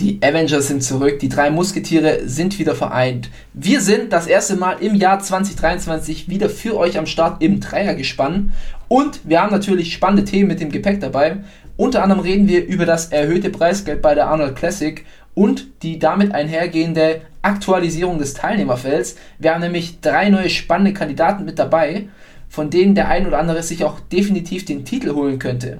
[0.00, 3.30] Die Avengers sind zurück, die drei Musketiere sind wieder vereint.
[3.52, 8.52] Wir sind das erste Mal im Jahr 2023 wieder für euch am Start im Dreiergespann
[8.88, 11.36] und wir haben natürlich spannende Themen mit dem Gepäck dabei.
[11.76, 15.04] Unter anderem reden wir über das erhöhte Preisgeld bei der Arnold Classic
[15.34, 19.14] und die damit einhergehende Aktualisierung des Teilnehmerfelds.
[19.38, 22.08] Wir haben nämlich drei neue spannende Kandidaten mit dabei,
[22.48, 25.78] von denen der ein oder andere sich auch definitiv den Titel holen könnte.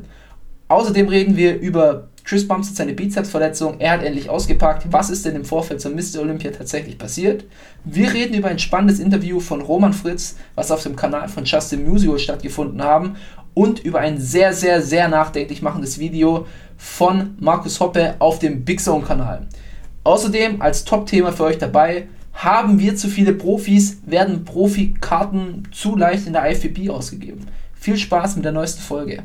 [0.69, 4.87] Außerdem reden wir über Chris Bumps hat seine Bizepsverletzung, er hat endlich ausgepackt.
[4.91, 6.23] Was ist denn im Vorfeld zur Mr.
[6.23, 7.45] Olympia tatsächlich passiert?
[7.85, 11.87] Wir reden über ein spannendes Interview von Roman Fritz, was auf dem Kanal von Justin
[11.87, 13.17] Musial stattgefunden haben
[13.53, 16.47] und über ein sehr, sehr, sehr nachdenklich machendes Video
[16.79, 19.47] von Markus Hoppe auf dem Big Zone Kanal.
[20.03, 26.27] Außerdem als Top-Thema für euch dabei, haben wir zu viele Profis, werden Profikarten zu leicht
[26.27, 27.47] in der IFBB ausgegeben.
[27.75, 29.25] Viel Spaß mit der neuesten Folge.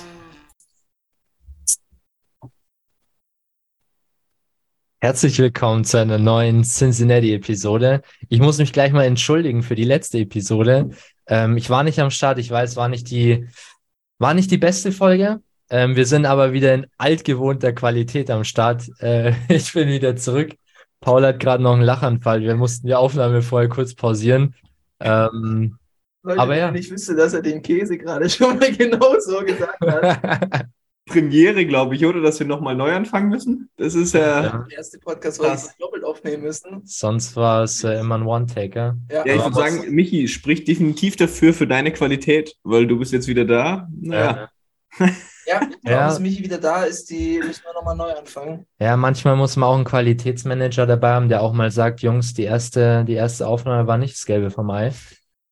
[5.03, 8.03] Herzlich willkommen zu einer neuen Cincinnati-Episode.
[8.29, 10.91] Ich muss mich gleich mal entschuldigen für die letzte Episode.
[11.25, 13.47] Ähm, ich war nicht am Start, ich weiß, war nicht die,
[14.19, 15.41] war nicht die beste Folge.
[15.71, 18.91] Ähm, wir sind aber wieder in altgewohnter Qualität am Start.
[18.99, 20.53] Äh, ich bin wieder zurück.
[20.99, 22.41] Paul hat gerade noch einen Lachanfall.
[22.41, 24.53] Wir mussten die Aufnahme vorher kurz pausieren.
[24.99, 25.79] Ähm,
[26.21, 26.71] Leute, aber ja.
[26.75, 30.67] ich wüsste, dass er den Käse gerade schon mal genau so gesagt hat.
[31.11, 32.21] Premiere, glaube ich, oder?
[32.21, 33.69] Dass wir nochmal neu anfangen müssen.
[33.77, 34.43] Das ist ja.
[34.43, 34.65] Ja.
[34.69, 36.81] Der erste Podcast, wo wir es doppelt aufnehmen müssen.
[36.85, 38.97] Sonst war es äh, immer ein One-Taker.
[39.11, 43.11] Ja, Ja, ich würde sagen, Michi, sprich definitiv dafür für deine Qualität, weil du bist
[43.13, 43.87] jetzt wieder da.
[43.99, 44.49] Naja.
[44.99, 45.07] ja, ich
[45.47, 46.07] glaube, Ja.
[46.09, 48.65] bis Michi wieder da ist, die müssen wir nochmal neu anfangen.
[48.79, 52.43] Ja, manchmal muss man auch einen Qualitätsmanager dabei haben, der auch mal sagt, Jungs, die
[52.43, 54.91] erste, die erste Aufnahme war nicht das Gelbe vom Ei.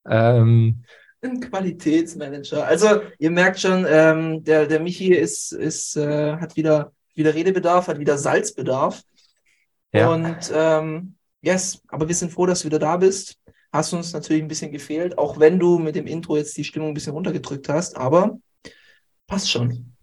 [0.08, 0.84] Ähm,
[1.22, 2.66] Ein Qualitätsmanager.
[2.66, 7.88] Also, ihr merkt schon, ähm, der, der Michi ist, ist, äh, hat wieder, wieder Redebedarf,
[7.88, 9.03] hat wieder Salzbedarf.
[9.91, 10.12] ja.
[10.12, 13.38] Und ähm, yes, aber wir sind froh, dass du wieder da bist.
[13.72, 16.90] Hast uns natürlich ein bisschen gefehlt, auch wenn du mit dem Intro jetzt die Stimmung
[16.90, 18.40] ein bisschen runtergedrückt hast, aber
[19.28, 19.96] passt schon.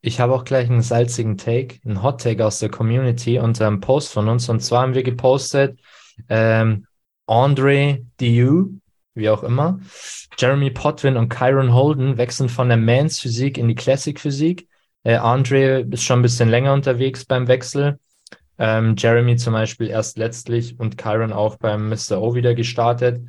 [0.00, 3.80] Ich habe auch gleich einen salzigen Take, einen Hot Take aus der Community unter einem
[3.80, 4.48] Post von uns.
[4.48, 5.80] Und zwar haben wir gepostet,
[6.28, 6.86] ähm,
[7.26, 8.66] Andre Dieu,
[9.14, 9.80] wie auch immer,
[10.38, 14.68] Jeremy Potwin und Kyron Holden wechseln von der Mans Physik in die Classic Physik.
[15.04, 17.98] Äh, Andre ist schon ein bisschen länger unterwegs beim Wechsel.
[18.58, 22.20] Ähm, Jeremy zum Beispiel erst letztlich und Kyron auch beim Mr.
[22.20, 23.22] O wieder gestartet.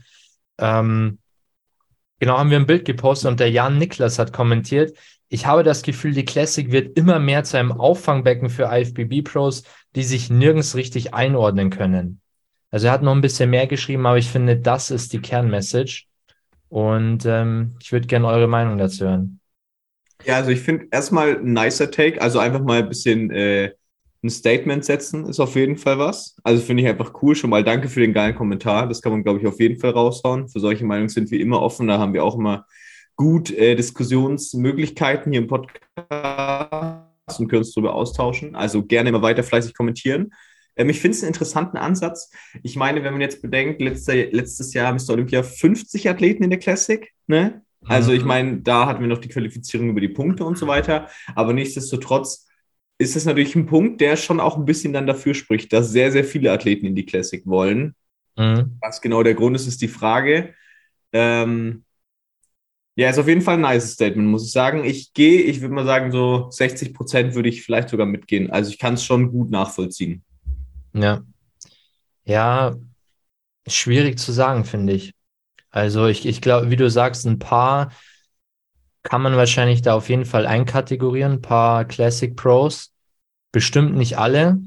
[0.58, 1.20] Ähm,
[2.20, 4.98] genau, haben wir ein Bild gepostet und der Jan Niklas hat kommentiert,
[5.28, 9.64] ich habe das Gefühl, die Classic wird immer mehr zu einem Auffangbecken für IFBB-Pros,
[9.96, 12.22] die sich nirgends richtig einordnen können.
[12.76, 16.08] Also er hat noch ein bisschen mehr geschrieben, aber ich finde, das ist die Kernmessage.
[16.68, 19.40] Und ähm, ich würde gerne eure Meinung dazu hören.
[20.26, 23.72] Ja, also ich finde erstmal ein nicer Take, also einfach mal ein bisschen äh,
[24.22, 26.36] ein Statement setzen, ist auf jeden Fall was.
[26.44, 27.34] Also finde ich einfach cool.
[27.34, 28.90] Schon mal danke für den geilen Kommentar.
[28.90, 30.50] Das kann man, glaube ich, auf jeden Fall raushauen.
[30.50, 31.88] Für solche Meinungen sind wir immer offen.
[31.88, 32.66] Da haben wir auch immer
[33.16, 35.80] gut äh, Diskussionsmöglichkeiten hier im Podcast
[37.40, 38.54] und können uns darüber austauschen.
[38.54, 40.34] Also gerne immer weiter fleißig kommentieren.
[40.76, 42.32] Ähm, ich finde es einen interessanten Ansatz.
[42.64, 45.12] Ich meine, wenn man jetzt bedenkt, letzte, letztes Jahr Mr.
[45.12, 47.62] Olympia 50 Athleten in der Classic, ne?
[47.88, 51.08] Also ich meine, da hatten wir noch die Qualifizierung über die Punkte und so weiter.
[51.36, 52.48] Aber nichtsdestotrotz
[52.98, 56.12] ist es natürlich ein Punkt, der schon auch ein bisschen dann dafür spricht, dass sehr,
[56.12, 57.96] sehr viele Athleten in die Classic wollen.
[58.38, 58.78] Mhm.
[58.82, 60.54] Was genau der Grund ist, ist die Frage.
[61.14, 61.84] Ähm,
[62.96, 64.86] ja, ist auf jeden Fall ein nice Statement, muss ich sagen.
[64.86, 68.50] Ich gehe, ich würde mal sagen, so 60 Prozent würde ich vielleicht sogar mitgehen.
[68.50, 70.24] Also ich kann es schon gut nachvollziehen.
[70.96, 71.22] Ja.
[72.24, 72.76] Ja,
[73.68, 75.14] schwierig zu sagen, finde ich.
[75.70, 77.92] Also ich, ich glaube, wie du sagst, ein paar
[79.04, 81.34] kann man wahrscheinlich da auf jeden Fall einkategorieren.
[81.34, 82.92] Ein paar Classic Pros.
[83.52, 84.60] Bestimmt nicht alle.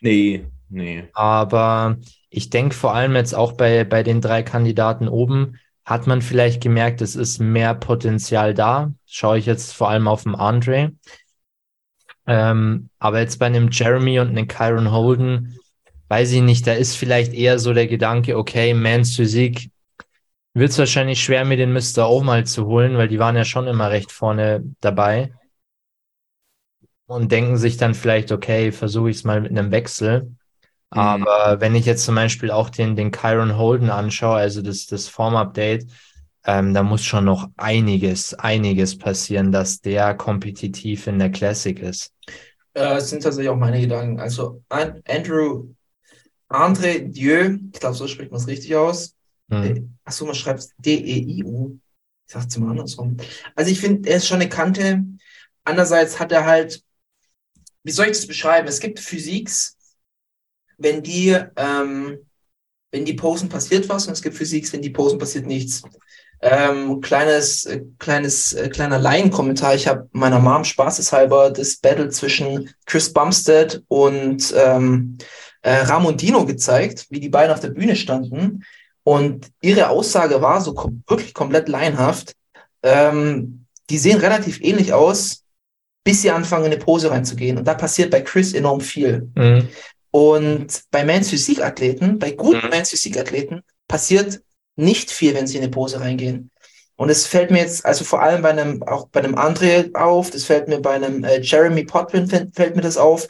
[0.00, 1.08] Nee, nee.
[1.14, 1.96] Aber
[2.28, 6.60] ich denke vor allem jetzt auch bei, bei den drei Kandidaten oben hat man vielleicht
[6.60, 8.92] gemerkt, es ist mehr Potenzial da.
[9.06, 10.92] Schaue ich jetzt vor allem auf den Andre.
[12.26, 15.58] Ähm, aber jetzt bei einem Jeremy und einem Kyron Holden,
[16.08, 19.70] weiß ich nicht, da ist vielleicht eher so der Gedanke, okay, Mans Physik
[20.54, 22.08] wird es wahrscheinlich schwer, mir den Mr.
[22.08, 25.32] O mal zu holen, weil die waren ja schon immer recht vorne dabei.
[27.06, 30.34] Und denken sich dann vielleicht, okay, versuche ich es mal mit einem Wechsel.
[30.90, 35.08] Aber wenn ich jetzt zum Beispiel auch den, den Kyron Holden anschaue, also das, das
[35.08, 35.86] Form-Update,
[36.46, 42.12] ähm, da muss schon noch einiges, einiges passieren, dass der kompetitiv in der Classic ist.
[42.72, 44.20] Äh, es sind tatsächlich auch meine Gedanken.
[44.20, 45.68] Also An Andrew
[46.48, 49.14] André Dieu, ich glaube, so spricht man es richtig aus.
[49.50, 49.96] Hm.
[50.04, 51.78] Achso, man schreibt es D-E-I-U.
[52.26, 53.16] Ich sag's mal andersrum.
[53.54, 55.04] Also ich finde, er ist schon eine Kante.
[55.64, 56.82] Andererseits hat er halt,
[57.84, 58.68] wie soll ich das beschreiben?
[58.68, 59.76] Es gibt Physiks,
[60.78, 62.18] wenn die, ähm,
[62.90, 65.82] wenn die posen, passiert was und es gibt Physiks, wenn die posen, passiert nichts.
[66.40, 69.74] Ähm, kleines, äh, kleines, äh, kleiner Laienkommentar.
[69.74, 75.16] Ich habe meiner Mom spaßeshalber das Battle zwischen Chris Bumstead und ähm,
[75.66, 78.64] äh, Ramon Dino gezeigt, wie die beiden auf der Bühne standen.
[79.02, 82.34] Und ihre Aussage war so kom wirklich komplett laienhaft.
[82.84, 85.42] Ähm, die sehen relativ ähnlich aus,
[86.04, 87.58] bis sie anfangen, in eine Pose reinzugehen.
[87.58, 89.28] Und da passiert bei Chris enorm viel.
[89.34, 89.68] Mhm.
[90.12, 92.70] Und bei Mans Physik-Athleten, bei guten Mhm.
[92.70, 94.40] Mans Physik-Athleten, passiert
[94.76, 96.52] nicht viel, wenn sie in eine Pose reingehen.
[96.94, 100.30] Und es fällt mir jetzt, also vor allem bei einem, auch bei einem André auf,
[100.30, 103.26] das fällt mir bei einem äh, Jeremy Potvin fällt mir das auf,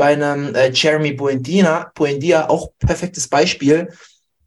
[0.00, 3.92] bei einem äh, Jeremy Buendia, Buendia auch perfektes Beispiel.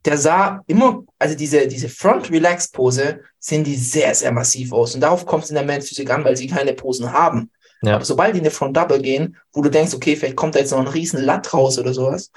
[0.04, 4.96] Der sah immer, also diese, diese Front-Relax-Pose, sehen die sehr, sehr massiv aus.
[4.96, 7.52] Und darauf kommt es in der Physik an, weil sie keine Posen haben.
[7.84, 7.98] Ja.
[7.98, 10.60] Aber sobald die in eine Front Double gehen, wo du denkst, okay, vielleicht kommt da
[10.60, 12.32] jetzt noch ein riesen Latt raus oder sowas,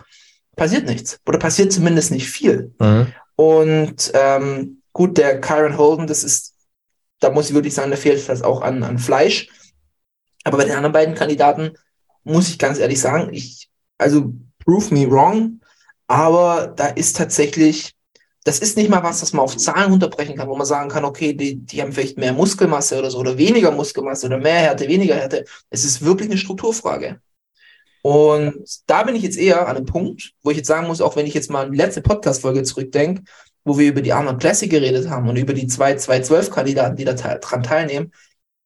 [0.54, 1.18] passiert nichts.
[1.26, 2.74] Oder passiert zumindest nicht viel.
[2.78, 3.06] Mhm.
[3.34, 6.52] Und ähm, gut, der Kyron Holden, das ist,
[7.20, 9.48] da muss ich wirklich sagen, da fehlt das auch an, an Fleisch.
[10.44, 11.78] Aber bei den anderen beiden Kandidaten
[12.26, 13.68] muss ich ganz ehrlich sagen, ich,
[13.98, 14.32] also
[14.64, 15.60] prove me wrong,
[16.08, 17.94] aber da ist tatsächlich,
[18.44, 21.04] das ist nicht mal was, das man auf Zahlen runterbrechen kann, wo man sagen kann,
[21.04, 24.88] okay, die, die haben vielleicht mehr Muskelmasse oder so oder weniger Muskelmasse oder mehr Härte,
[24.88, 25.44] weniger Härte.
[25.70, 27.20] Es ist wirklich eine Strukturfrage.
[28.02, 31.16] Und da bin ich jetzt eher an einem Punkt, wo ich jetzt sagen muss, auch
[31.16, 33.22] wenn ich jetzt mal an die letzte Podcast-Folge zurückdenke,
[33.64, 37.14] wo wir über die Arnold Classic geredet haben und über die zwei 212-Kandidaten, die da
[37.14, 38.12] te dran teilnehmen.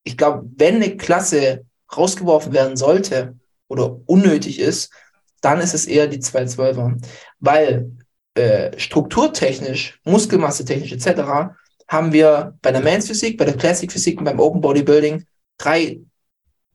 [0.05, 1.65] Ich glaube, wenn eine Klasse
[1.97, 3.40] rausgeworfen werden sollte
[3.71, 4.93] oder unnötig ist,
[5.41, 7.01] dann ist es eher die 212er.
[7.39, 7.93] Weil
[8.35, 11.55] äh, strukturtechnisch, muskelmassetechnisch etc.
[11.89, 15.25] haben wir bei der Mans Physik, bei der Classic Physik und beim Open Bodybuilding
[15.57, 16.01] drei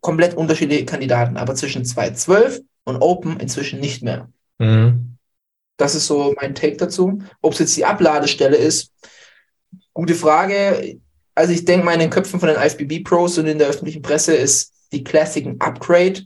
[0.02, 4.30] komplett unterschiedliche Kandidaten, aber zwischen 212 und Open inzwischen nicht mehr.
[4.60, 5.18] Mhm.
[5.78, 7.22] Das ist so mein Take dazu.
[7.42, 8.92] Ob es jetzt die Abladestelle ist,
[9.94, 11.00] gute Frage.
[11.34, 14.36] Also ich denke mal in den Köpfen von den IFBB-Pros und in der öffentlichen Presse
[14.36, 16.26] ist die Classic ein Upgrade.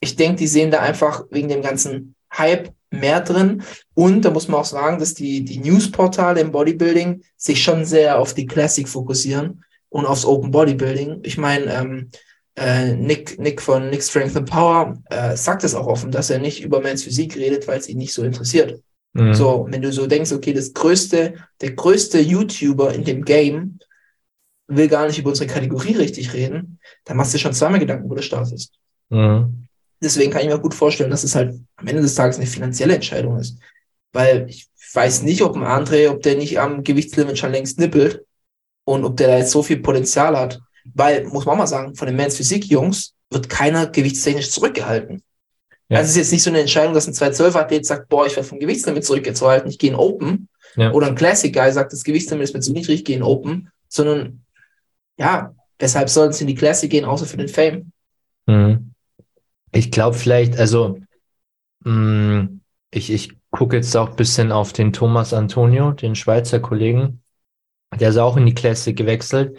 [0.00, 3.62] Ich denke, die sehen da einfach wegen dem ganzen Hype mehr drin.
[3.94, 8.18] Und da muss man auch sagen, dass die, die Newsportale im Bodybuilding sich schon sehr
[8.18, 11.20] auf die Classic fokussieren und aufs Open Bodybuilding.
[11.22, 12.10] Ich meine, ähm,
[12.56, 16.38] äh, Nick, Nick von Nick Strength and Power äh, sagt es auch offen, dass er
[16.38, 18.82] nicht über Mans Physik redet, weil es ihn nicht so interessiert.
[19.12, 19.34] Mhm.
[19.34, 23.78] So, wenn du so denkst, okay, das größte, der größte YouTuber in dem Game
[24.68, 28.08] will gar nicht über unsere Kategorie richtig reden, dann machst du dir schon zweimal Gedanken,
[28.08, 28.74] wo du startest.
[29.08, 29.66] Mhm.
[30.02, 32.94] Deswegen kann ich mir gut vorstellen, dass es halt am Ende des Tages eine finanzielle
[32.94, 33.58] Entscheidung ist.
[34.12, 38.24] Weil ich weiß nicht, ob ein André, ob der nicht am Gewichtslimit schon längst nippelt
[38.84, 40.60] und ob der da jetzt so viel Potenzial hat.
[40.94, 45.22] Weil, muss man auch mal sagen, von den Men's Physik-Jungs wird keiner gewichtstechnisch zurückgehalten.
[45.88, 45.98] Ja.
[45.98, 48.48] Also es ist jetzt nicht so eine Entscheidung, dass ein 212-Athlet sagt, boah, ich werde
[48.48, 50.48] vom Gewichtslimit zurückgehalten, ich gehe in Open.
[50.76, 50.92] Ja.
[50.92, 53.70] Oder ein Classic-Guy sagt, das Gewichtslimit ist mir zu niedrig, ich gehe in Open.
[53.88, 54.44] Sondern,
[55.18, 57.92] ja, weshalb sollten sie in die Classic gehen, außer für den Fame?
[58.46, 58.89] Mhm.
[59.72, 60.98] Ich glaube vielleicht, also
[61.84, 62.48] mh,
[62.90, 67.22] ich, ich gucke jetzt auch ein bisschen auf den Thomas Antonio, den Schweizer Kollegen.
[67.98, 69.58] Der ist auch in die Klasse gewechselt.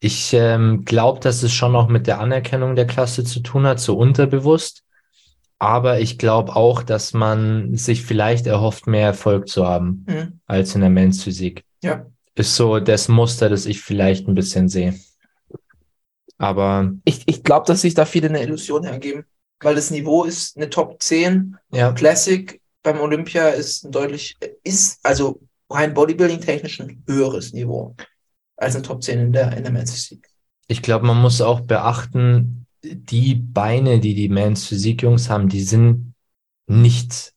[0.00, 3.80] Ich ähm, glaube, dass es schon auch mit der Anerkennung der Klasse zu tun hat,
[3.80, 4.82] so unterbewusst.
[5.58, 10.40] Aber ich glaube auch, dass man sich vielleicht erhofft, mehr Erfolg zu haben Mhm.
[10.46, 11.64] als in der Men's Physik.
[11.82, 12.06] Ja.
[12.34, 14.94] Ist so das Muster, das ich vielleicht ein bisschen sehe.
[16.38, 19.24] Aber Ich, ich glaube, dass sich da viele eine Illusion hergeben,
[19.60, 21.56] weil das Niveau ist eine Top 10.
[21.72, 27.94] ja, Classic beim Olympia ist ein deutlich, ist also rein Bodybuilding-technisch ein höheres Niveau
[28.56, 30.28] als eine Top 10 in der, in der Men's Physik.
[30.66, 36.14] Ich glaube, man muss auch beachten, die Beine, die die Mans Physik-Jungs haben, die sind
[36.66, 37.32] nicht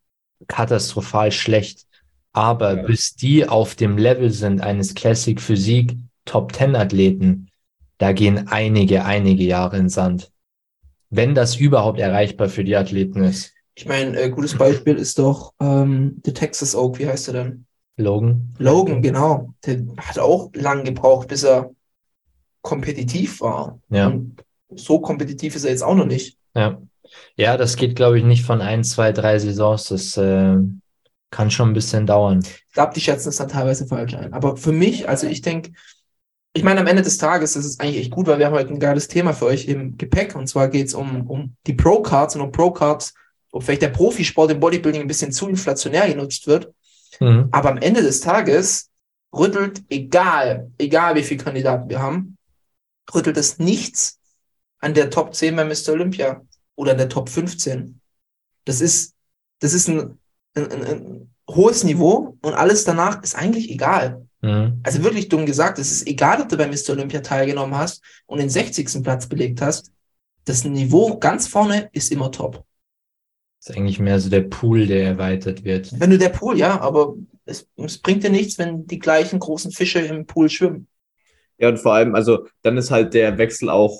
[0.48, 1.86] katastrophal schlecht.
[2.32, 7.50] Aber bis die auf dem Level sind eines Classic Physik Top 10 Athleten,
[7.98, 10.32] da gehen einige, einige Jahre in Sand.
[11.15, 13.53] Wenn das überhaupt erreichbar für die Athleten ist.
[13.75, 17.65] Ich meine, äh, gutes Beispiel ist doch ähm, der Texas Oak, wie heißt er denn?
[17.98, 18.55] Logan?
[18.58, 19.53] Logan, genau.
[19.65, 21.70] Der hat auch lang gebraucht, bis er
[22.62, 23.79] kompetitiv war.
[23.89, 24.08] Ja.
[24.08, 24.43] Und
[24.75, 26.38] so kompetitiv ist er jetzt auch noch nicht.
[26.55, 26.82] Ja.
[27.36, 29.89] Ja, das geht, glaube ich, nicht von ein, zwei, drei Saisons.
[29.89, 30.58] Das äh,
[31.29, 32.43] kann schon ein bisschen dauern.
[32.43, 34.34] Ich glaube, die schätzen es dann teilweise falsch ein.
[34.34, 35.74] Aber für mich, also ich denke,
[36.53, 38.69] ich meine, am Ende des Tages ist es eigentlich echt gut, weil wir haben heute
[38.69, 40.36] ein geiles Thema für euch im Gepäck.
[40.36, 43.15] Und zwar geht es um, um die Pro-Cards und um Pro-Cards,
[43.51, 46.72] ob vielleicht der Profisport im Bodybuilding ein bisschen zu inflationär genutzt wird.
[47.19, 47.50] Mhm.
[47.51, 48.91] Aber am Ende des Tages
[49.33, 52.38] rüttelt, egal, egal wie viele Kandidaten wir haben,
[53.13, 54.19] rüttelt es nichts
[54.79, 55.93] an der Top 10 bei Mr.
[55.93, 56.41] Olympia
[56.75, 58.00] oder an der Top 15.
[58.65, 59.15] Das ist,
[59.60, 60.19] das ist ein,
[60.55, 64.27] ein, ein, ein hohes Niveau und alles danach ist eigentlich egal.
[64.43, 64.81] Mhm.
[64.83, 66.91] Also wirklich dumm gesagt, es ist egal, ob du bei Mr.
[66.91, 69.01] Olympia teilgenommen hast und den 60.
[69.01, 69.91] Platz belegt hast.
[70.45, 72.65] Das Niveau ganz vorne ist immer top.
[73.59, 75.97] Das ist eigentlich mehr so der Pool, der erweitert wird.
[75.97, 79.71] Wenn du der Pool, ja, aber es, es bringt dir nichts, wenn die gleichen großen
[79.71, 80.88] Fische im Pool schwimmen.
[81.57, 83.97] Ja, und vor allem, also dann ist halt der Wechsel auch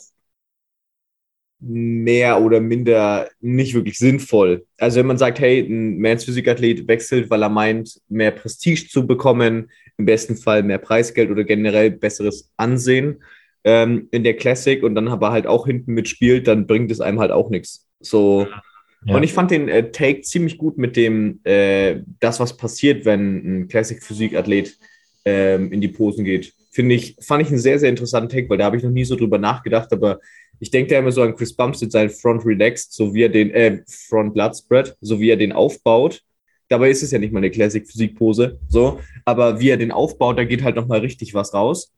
[1.66, 4.66] mehr oder minder nicht wirklich sinnvoll.
[4.78, 9.08] Also wenn man sagt, hey, ein Mans Physikathlet wechselt, weil er meint, mehr Prestige zu
[9.08, 13.24] bekommen, im besten Fall mehr Preisgeld oder generell besseres Ansehen
[13.64, 17.20] ähm, in der Classic und dann aber halt auch hinten mitspielt, dann bringt es einem
[17.20, 17.88] halt auch nichts.
[18.00, 18.48] So.
[19.06, 19.16] Ja.
[19.16, 23.62] Und ich fand den äh, Take ziemlich gut mit dem, äh, das, was passiert, wenn
[23.64, 24.78] ein Classic-Physik-Athlet
[25.26, 26.54] ähm, in die Posen geht.
[26.72, 29.06] Finde ich, fand ich einen sehr, sehr interessanten Take, weil da habe ich noch nie
[29.06, 30.20] so drüber nachgedacht, aber
[30.60, 33.52] ich denke da immer so an Chris Bumstead, seinen Front Relaxed, so wie er den,
[33.52, 36.22] äh, Front Blood Spread, so wie er den aufbaut.
[36.70, 40.44] Dabei ist es ja nicht mal eine Classic-Physik-Pose, so, aber wie er den aufbaut, da
[40.46, 41.92] geht halt nochmal richtig was raus.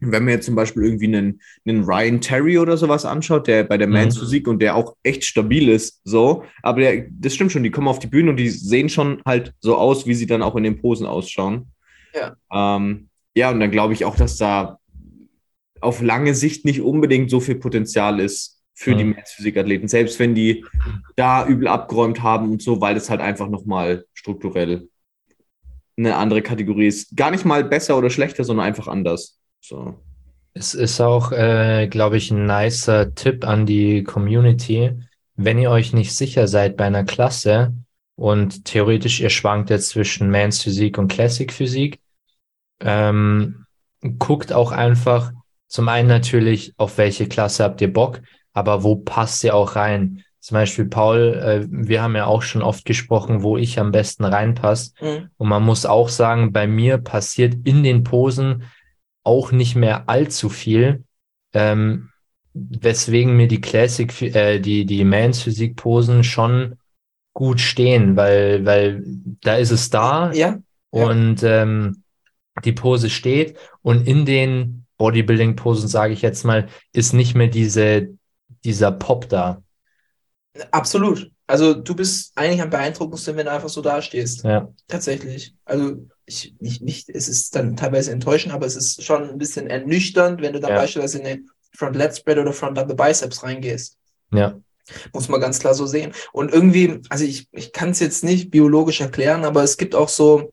[0.00, 3.78] Wenn man jetzt zum Beispiel irgendwie einen, einen Ryan Terry oder sowas anschaut, der bei
[3.78, 3.92] der Mhm.
[3.92, 7.70] Mans Physik und der auch echt stabil ist, so, aber der, das stimmt schon, die
[7.70, 10.56] kommen auf die Bühne und die sehen schon halt so aus, wie sie dann auch
[10.56, 11.68] in den Posen ausschauen.
[12.14, 12.36] Ja.
[12.52, 14.78] Ähm, ja, und dann glaube ich auch, dass da
[15.80, 19.10] auf lange Sicht nicht unbedingt so viel Potenzial ist für die Mhm.
[19.16, 20.64] Mans-Physik-Athleten, selbst wenn die
[21.16, 24.88] da übel abgeräumt haben und so, weil das halt einfach nochmal strukturell
[25.96, 27.16] eine andere Kategorie ist.
[27.16, 29.38] Gar nicht mal besser oder schlechter, sondern einfach anders.
[29.60, 29.94] So.
[30.54, 34.92] Es ist auch, äh, glaube ich, ein nicer Tipp an die Community.
[35.36, 37.74] Wenn ihr euch nicht sicher seid bei einer Klasse
[38.16, 41.98] und theoretisch ihr schwankt jetzt zwischen Mans Physik und Classic Physik,
[42.84, 43.66] ähm,
[44.18, 45.32] guckt auch einfach
[45.68, 48.20] zum einen natürlich, auf welche Klasse habt ihr Bock,
[48.52, 50.22] aber wo passt ihr auch rein?
[50.38, 54.24] Zum Beispiel, Paul, äh, wir haben ja auch schon oft gesprochen, wo ich am besten
[54.24, 54.92] reinpasse.
[55.00, 55.30] Mhm.
[55.36, 58.64] Und man muss auch sagen, bei mir passiert in den Posen
[59.24, 61.04] auch nicht mehr allzu viel,
[61.54, 62.10] ähm,
[62.54, 66.76] weswegen mir die Classic, äh, die, die Mans Physik Posen schon
[67.32, 69.02] gut stehen, weil, weil
[69.40, 70.32] da ist es da
[70.90, 72.01] Ja, und ähm,
[72.64, 77.48] die Pose steht und in den Bodybuilding Posen, sage ich jetzt mal, ist nicht mehr
[77.48, 78.08] diese,
[78.64, 79.62] dieser Pop da.
[80.70, 81.30] absolut.
[81.48, 84.42] Also du bist eigentlich am beeindruckendsten, wenn du einfach so dastehst.
[84.44, 84.68] Ja.
[84.88, 85.54] Tatsächlich.
[85.64, 89.66] Also ich nicht, nicht, es ist dann teilweise enttäuschend, aber es ist schon ein bisschen
[89.66, 90.76] ernüchternd, wenn du dann Ja.
[90.76, 91.40] beispielsweise in eine
[91.74, 93.98] Front Lat Spread oder Front Double Biceps reingehst.
[94.32, 94.58] Ja.
[95.12, 96.12] Muss man ganz klar so sehen.
[96.32, 100.08] Und irgendwie, also ich, ich kann es jetzt nicht biologisch erklären, aber es gibt auch
[100.08, 100.52] so,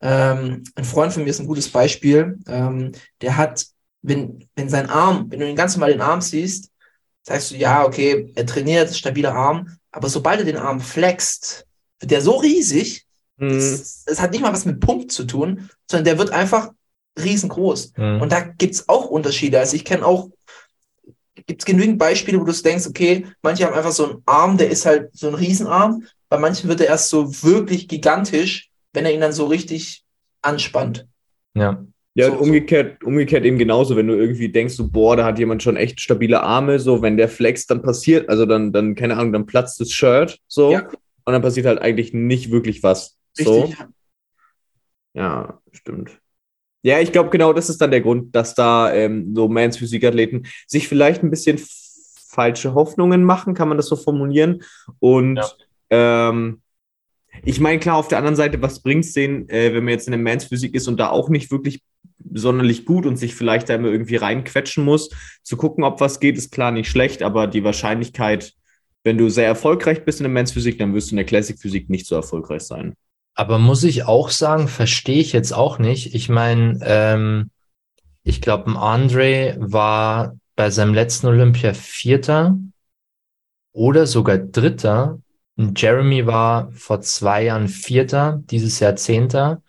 [0.00, 2.38] ähm, ein Freund von mir ist ein gutes Beispiel.
[2.48, 3.66] Ähm, der hat,
[4.02, 6.70] wenn, wenn sein Arm, wenn du den ganz normal den Arm siehst,
[7.22, 11.66] sagst du, ja, okay, er trainiert, stabiler Arm, aber sobald er den Arm flext,
[12.00, 13.06] wird der so riesig,
[13.40, 13.56] Mhm.
[13.56, 16.70] es, es hat nicht mal was mit Pump zu tun, sondern der wird einfach
[17.18, 17.94] riesengroß.
[17.96, 18.20] Mhm.
[18.20, 19.58] Und da gibt's auch Unterschiede.
[19.58, 20.28] Also ich kenne auch,
[21.46, 24.86] gibt's genügend Beispiele, wo du denkst, okay, manche haben einfach so einen Arm, der ist
[24.86, 29.20] halt so ein Riesenarm, bei manchen wird er erst so wirklich gigantisch, wenn er ihn
[29.20, 30.04] dann so richtig
[30.42, 31.06] anspannt.
[31.54, 31.84] Ja.
[32.14, 35.38] Ja, So- und umgekehrt, umgekehrt eben genauso, wenn du irgendwie denkst, so, boah, da hat
[35.38, 39.16] jemand schon echt stabile Arme, so, wenn der flext, dann passiert, also dann, dann, keine
[39.16, 40.88] Ahnung, dann platzt das Shirt, so, Ja.
[41.24, 43.16] und dann passiert halt eigentlich nicht wirklich was.
[43.38, 43.46] Richtig.
[43.46, 43.72] So.
[45.14, 46.18] Ja, stimmt.
[46.82, 50.46] Ja, ich glaube, genau das ist dann der Grund, dass da ähm, so Mans Physikathleten
[50.66, 51.60] sich vielleicht ein bisschen
[52.28, 54.62] falsche Hoffnungen machen, kann man das so formulieren.
[54.98, 55.36] Und
[55.90, 56.30] Ja.
[56.30, 56.62] ähm,
[57.44, 60.06] ich meine, klar, auf der anderen Seite, was bringt es denen, äh, wenn man jetzt
[60.06, 61.82] in der Mans Physik ist und da auch nicht wirklich
[62.32, 65.10] sonderlich gut und sich vielleicht da immer irgendwie reinquetschen muss,
[65.42, 68.52] zu gucken, ob was geht, ist klar nicht schlecht, aber die Wahrscheinlichkeit,
[69.04, 71.58] wenn du sehr erfolgreich bist in der Mans Physik, dann wirst du in der Classic
[71.58, 72.94] Physik nicht so erfolgreich sein.
[73.34, 76.14] Aber muss ich auch sagen, verstehe ich jetzt auch nicht.
[76.14, 77.50] Ich meine, ähm,
[78.22, 82.58] ich glaube, ein Andre war bei seinem letzten Olympia Vierter
[83.72, 85.20] oder sogar Dritter.
[85.60, 89.62] Ein Jeremy war vor zwei Jahren Vierter, dieses Jahr Zehnter.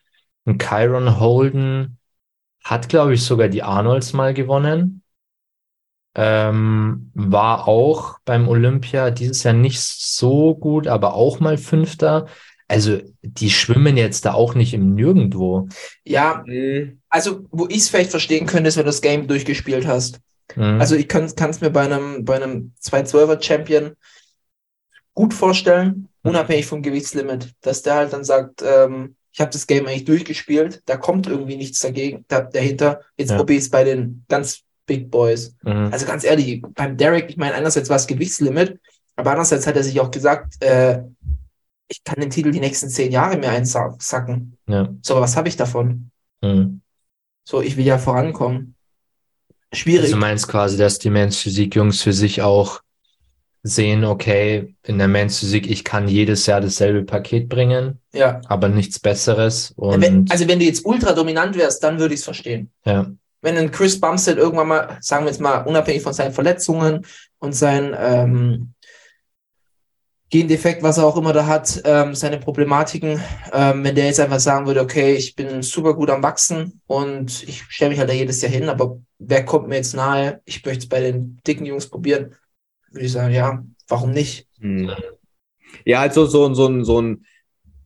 [0.45, 1.97] Ein Chiron Holden
[2.63, 5.03] hat, glaube ich, sogar die Arnolds mal gewonnen.
[6.15, 12.27] Ähm, war auch beim Olympia dieses Jahr nicht so gut, aber auch mal Fünfter.
[12.69, 15.67] Also die schwimmen jetzt da auch nicht im Nirgendwo.
[16.05, 16.45] Ja,
[17.09, 20.21] also wo ich es vielleicht verstehen könnte, ist, wenn du das Game durchgespielt hast.
[20.55, 20.79] Mhm.
[20.79, 23.91] Also ich kann es mir bei einem, bei einem 212er Champion
[25.21, 29.85] gut vorstellen, unabhängig vom Gewichtslimit, dass der halt dann sagt, ähm, ich habe das Game
[29.85, 33.01] eigentlich durchgespielt, da kommt irgendwie nichts dagegen, da, dahinter.
[33.17, 33.37] Jetzt Ja.
[33.37, 35.55] probiere ich es bei den ganz Big Boys.
[35.61, 35.89] Mhm.
[35.91, 38.79] Also ganz ehrlich, beim Derek, ich meine, einerseits war es Gewichtslimit,
[39.15, 41.03] aber andererseits hat er sich auch gesagt, äh,
[41.87, 44.57] ich kann den Titel die nächsten zehn Jahre mir einsacken.
[44.67, 44.89] Ja.
[45.03, 46.09] So, aber was habe ich davon?
[46.41, 46.81] Mhm.
[47.47, 48.75] So, ich will ja vorankommen.
[49.71, 50.05] Schwierig.
[50.05, 52.81] Also du meinst quasi, dass die Men's Physik Jungs für sich auch
[53.63, 58.41] sehen, okay, in der Men's Physik, ich kann jedes Jahr dasselbe Paket bringen, ja.
[58.47, 59.73] aber nichts Besseres.
[59.75, 62.71] Und Wenn, also wenn du jetzt ultra dominant wärst, dann würde ich es verstehen.
[62.85, 63.07] ja,
[63.41, 67.05] Wenn ein Chris Bumstead irgendwann mal, sagen wir jetzt mal, unabhängig von seinen Verletzungen
[67.37, 68.73] und seinen ähm,
[70.31, 73.21] Gendefekt, was er auch immer da hat, ähm, seine Problematiken,
[73.53, 77.43] ähm, wenn der jetzt einfach sagen würde, okay, ich bin super gut am Wachsen und
[77.43, 80.41] ich stelle mich halt da jedes Jahr hin, aber wer kommt mir jetzt nahe?
[80.45, 82.33] Ich möchte es bei den dicken Jungs probieren,
[82.91, 84.47] würde ich sagen, ja, warum nicht?
[84.59, 84.91] Hm.
[85.85, 87.25] Ja, also so, ein- so, ein, so ein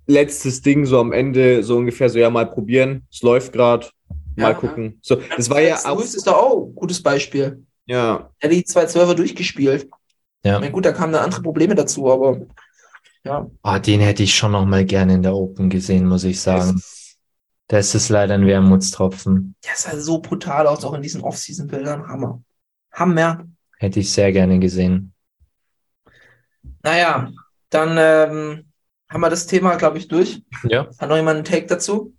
[0.08, 3.08] letztes Ding, so am Ende, so ungefähr so, ja, mal probieren.
[3.12, 3.88] Es läuft gerade.
[4.36, 4.54] Mal Ja.
[4.54, 5.00] gucken.
[5.02, 6.02] So, das war ja auch.
[6.02, 7.66] Ist doch auch ein gutes Beispiel.
[7.86, 9.88] Ja, Er hat die 212er durchgespielt.
[10.44, 10.56] ja.
[10.56, 12.42] Ich meine, gut, da kamen dann andere Probleme dazu, aber
[13.24, 13.50] ja.
[13.62, 16.82] Ah, den hätte ich schon noch mal gerne in der Open gesehen, muss ich sagen.
[17.68, 19.56] Das ist leider ein Wermutstropfen.
[19.66, 22.08] Der sah so brutal aus, auch in diesen Off-Season-Bildern.
[22.08, 22.44] Hammer.
[22.92, 23.46] Hammer.
[23.86, 25.13] Hätte ich sehr gerne gesehen.
[26.82, 27.32] Naja,
[27.70, 28.72] dann ähm,
[29.08, 30.42] haben wir das Thema, glaube ich, durch.
[30.63, 30.89] Ja.
[30.98, 32.15] Hat noch jemand einen Take dazu?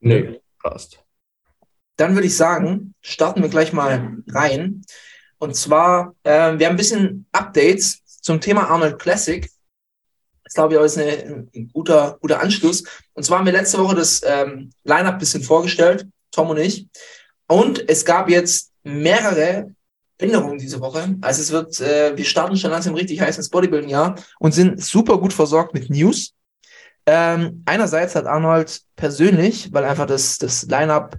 [0.00, 1.02] nö, passt.
[1.96, 4.82] Dann würde ich sagen, starten wir gleich mal rein.
[5.38, 9.50] Und zwar, ähm, wir haben ein bisschen Updates zum Thema Arnold Classic.
[10.44, 12.84] Das glaube ich auch ist eine, ein guter, guter Anschluss.
[13.14, 16.86] Und zwar haben wir letzte Woche das ähm, Line-Up ein bisschen vorgestellt, Tom und ich.
[17.46, 19.74] Und es gab jetzt mehrere
[20.18, 21.16] Änderungen diese Woche.
[21.20, 25.18] Also es wird, äh, wir starten schon langsam richtig heiß ins Bodybuilding-Jahr und sind super
[25.18, 26.32] gut versorgt mit News.
[27.06, 31.16] Ähm, einerseits hat Arnold persönlich, weil einfach das, das Line-Up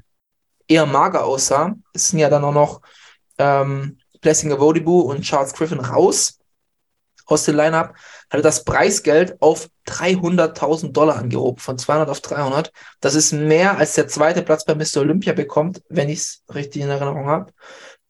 [0.67, 2.81] eher mager aussah, es sind ja dann auch noch
[3.37, 6.39] ähm, Blessing Avodibu und Charles Griffin raus
[7.25, 7.93] aus dem Line-Up,
[8.29, 12.71] hat er das Preisgeld auf 300.000 Dollar angehoben, von 200 auf 300.
[12.99, 15.01] Das ist mehr als der zweite Platz bei Mr.
[15.01, 17.53] Olympia bekommt, wenn ich es richtig in Erinnerung habe.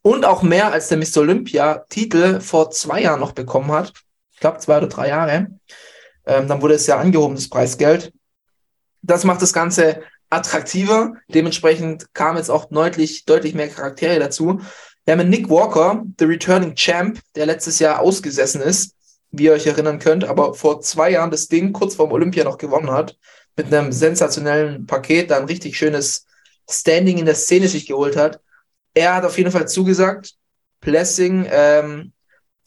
[0.07, 1.17] Und auch mehr als der Mr.
[1.17, 3.91] Olympia-Titel vor zwei Jahren noch bekommen hat.
[4.31, 5.47] Ich glaube, zwei oder drei Jahre.
[6.25, 8.13] Ähm, dann wurde es ja angehoben, das Preisgeld.
[9.01, 11.15] Das macht das Ganze attraktiver.
[11.27, 14.61] Dementsprechend kam jetzt auch deutlich, deutlich mehr Charaktere dazu.
[15.03, 18.95] Wir haben Nick Walker, the returning champ, der letztes Jahr ausgesessen ist,
[19.31, 22.57] wie ihr euch erinnern könnt, aber vor zwei Jahren das Ding kurz vorm Olympia noch
[22.57, 23.17] gewonnen hat,
[23.57, 26.27] mit einem sensationellen Paket, da ein richtig schönes
[26.69, 28.39] Standing in der Szene sich geholt hat.
[28.97, 30.33] Er hat auf jeden Fall zugesagt,
[30.81, 32.13] Blessing, ähm,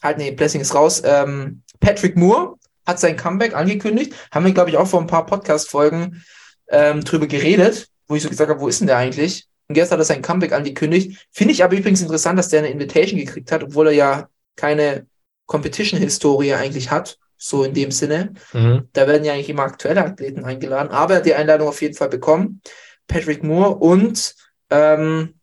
[0.00, 2.54] halt, nee, Blessing ist raus, ähm, Patrick Moore
[2.86, 6.22] hat sein Comeback angekündigt, haben wir, glaube ich, auch vor ein paar Podcast-Folgen
[6.68, 9.48] ähm, drüber geredet, wo ich so gesagt habe, wo ist denn der eigentlich?
[9.66, 11.26] Und gestern hat er sein Comeback angekündigt.
[11.32, 15.06] Finde ich aber übrigens interessant, dass der eine Invitation gekriegt hat, obwohl er ja keine
[15.46, 18.34] Competition-Historie eigentlich hat, so in dem Sinne.
[18.52, 18.88] Mhm.
[18.92, 21.94] Da werden ja eigentlich immer aktuelle Athleten eingeladen, aber er hat die Einladung auf jeden
[21.94, 22.62] Fall bekommen.
[23.08, 24.36] Patrick Moore und
[24.70, 25.34] ähm,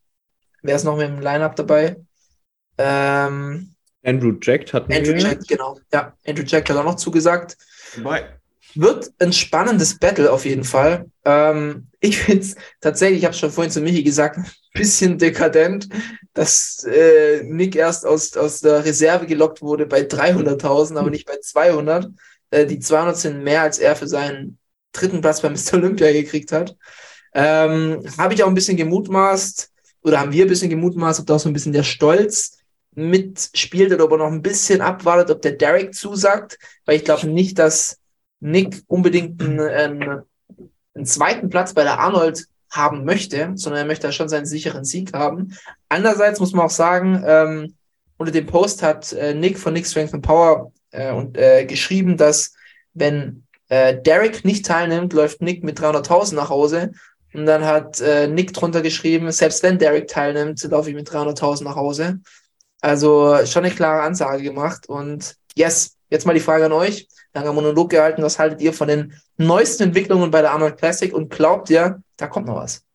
[0.68, 1.98] wer ist noch mit dem Lineup dabei?
[2.78, 5.22] Ähm, Andrew Jack hatten Andrew wir.
[5.22, 5.80] Jack, genau.
[5.92, 7.58] Ja, Andrew Jack hat auch noch zugesagt.
[7.96, 8.38] Dabei.
[8.76, 11.06] Wird ein spannendes Battle auf jeden Fall.
[11.26, 15.90] Ähm, ich finde es tatsächlich, ich habe schon vorhin zu Michi gesagt, ein bisschen dekadent,
[16.34, 21.38] dass äh, Nick erst aus, aus der Reserve gelockt wurde bei 300.000, aber nicht bei
[21.42, 22.08] 200.
[22.52, 24.60] Äh, die 200 sind mehr, als er für seinen
[24.92, 25.76] dritten Platz bei Mr.
[25.76, 26.76] Olympia gekriegt hat.
[27.34, 29.72] Ähm, habe ich auch ein bisschen gemutmaßt,
[30.08, 32.58] oder haben wir ein bisschen gemutmaßt, ob da auch so ein bisschen der Stolz
[32.96, 37.28] mitspielt oder ob er noch ein bisschen abwartet, ob der Derek zusagt, weil ich glaube
[37.28, 38.00] nicht, dass
[38.40, 40.22] Nick unbedingt einen, einen,
[40.96, 45.14] einen zweiten Platz bei der Arnold haben möchte, sondern er möchte schon seinen sicheren Sieg
[45.14, 45.54] haben.
[45.90, 47.76] Andererseits muss man auch sagen, ähm,
[48.18, 52.18] unter dem Post hat äh, Nick von Nick Strength and Power äh, und, äh, geschrieben,
[52.18, 52.54] dass
[52.94, 56.92] wenn äh, Derek nicht teilnimmt, läuft Nick mit 300.000 nach Hause.
[57.34, 61.64] Und dann hat äh, Nick drunter geschrieben, selbst wenn Derek teilnimmt, laufe ich mit 300.000
[61.64, 62.20] nach Hause.
[62.82, 64.88] Also schon eine klare Ansage gemacht.
[64.88, 67.08] Und yes, jetzt mal die Frage an euch.
[67.34, 68.24] Langer Monolog gehalten.
[68.24, 72.28] Was haltet ihr von den neuesten Entwicklungen bei der Arnold Classic und glaubt ihr, da
[72.28, 72.87] kommt noch was?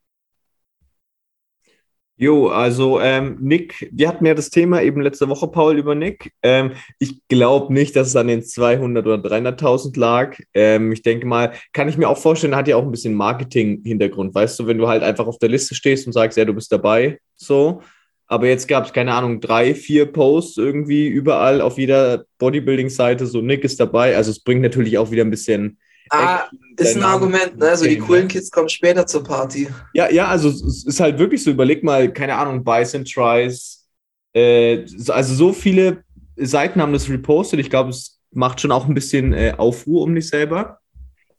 [2.23, 6.31] Jo, also ähm, Nick, wir hatten ja das Thema eben letzte Woche, Paul, über Nick.
[6.45, 10.39] Ähm, ich glaube nicht, dass es an den 200 oder 300.000 lag.
[10.55, 14.37] Ähm, ich denke mal, kann ich mir auch vorstellen, hat ja auch ein bisschen Marketing-Hintergrund.
[14.37, 16.71] Weißt du, wenn du halt einfach auf der Liste stehst und sagst, ja, du bist
[16.71, 17.83] dabei, so.
[18.29, 23.41] Aber jetzt gab es, keine Ahnung, drei, vier Posts irgendwie überall auf jeder Bodybuilding-Seite, so
[23.41, 24.15] Nick ist dabei.
[24.17, 25.77] Also es bringt natürlich auch wieder ein bisschen
[26.13, 26.45] Ah,
[26.77, 27.69] ist ein Argument, ne?
[27.69, 29.69] Also die coolen Kids kommen später zur Party.
[29.95, 33.89] Ja, ja, also es ist halt wirklich so, überleg mal, keine Ahnung, and Tries.
[34.35, 36.05] Äh, also so viele
[36.37, 37.61] Seiten haben das repostet.
[37.61, 40.81] Ich glaube, es macht schon auch ein bisschen äh, Aufruhr um dich selber.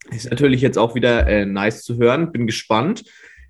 [0.09, 2.31] Ist natürlich jetzt auch wieder äh, nice zu hören.
[2.31, 3.03] Bin gespannt.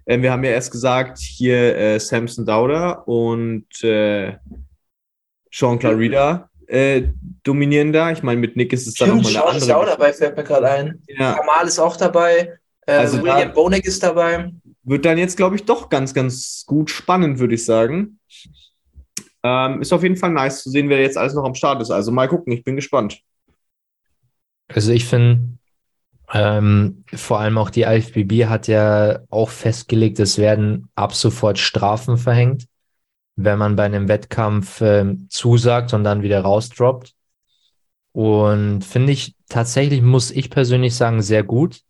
[0.05, 4.33] Äh, wir haben ja erst gesagt, hier äh, Samson Dauder und äh,
[5.51, 7.09] Sean Clarida äh,
[7.43, 8.11] dominieren da.
[8.11, 9.69] Ich meine, mit Nick ist es dann Stimmt, nochmal eine ist andere.
[9.69, 11.01] ja auch dabei, fällt mir gerade ein.
[11.07, 11.33] Ja.
[11.33, 12.57] Kamal ist auch dabei.
[12.85, 14.51] Äh, Also da- William Bonek ist dabei.
[14.83, 18.19] Wird dann jetzt, glaube ich, doch ganz, ganz gut spannend, würde ich sagen.
[19.43, 21.91] Ähm, ist auf jeden Fall nice zu sehen, wer jetzt alles noch am Start ist.
[21.91, 23.19] Also mal gucken, ich bin gespannt.
[24.69, 25.57] Also ich finde,
[26.33, 32.17] ähm, vor allem auch die IFBB hat ja auch festgelegt, es werden ab sofort Strafen
[32.17, 32.65] verhängt,
[33.35, 37.13] wenn man bei einem Wettkampf ähm, zusagt und dann wieder rausdroppt.
[38.11, 41.81] Und finde ich tatsächlich, muss ich persönlich sagen, sehr gut,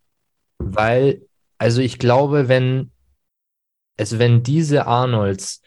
[0.57, 1.21] weil,
[1.57, 2.91] also ich glaube, wenn,
[3.99, 5.61] also wenn diese Arnolds,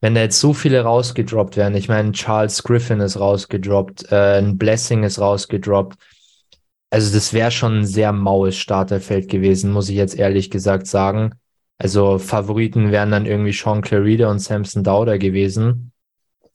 [0.00, 4.56] wenn da jetzt so viele rausgedroppt werden, ich meine, Charles Griffin ist rausgedroppt, äh, ein
[4.56, 5.98] Blessing ist rausgedroppt,
[6.90, 11.34] also das wäre schon ein sehr maues Starterfeld gewesen, muss ich jetzt ehrlich gesagt sagen.
[11.78, 15.92] Also Favoriten wären dann irgendwie Sean Clarida und Samson Dowder gewesen.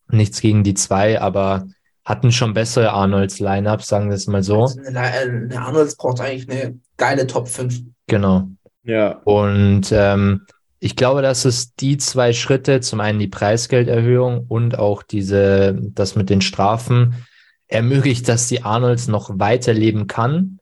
[0.09, 1.67] Nichts gegen die zwei, aber
[2.05, 4.63] hatten schon bessere Arnolds Lineups, sagen wir es mal so.
[4.63, 7.81] Also eine, eine Arnolds braucht eigentlich eine geile Top 5.
[8.07, 8.47] Genau.
[8.83, 9.19] Ja.
[9.25, 10.45] Und ähm,
[10.79, 16.15] ich glaube, dass es die zwei Schritte, zum einen die Preisgelderhöhung und auch diese, das
[16.15, 17.25] mit den Strafen,
[17.67, 20.56] ermöglicht, dass die Arnolds noch weiterleben kann,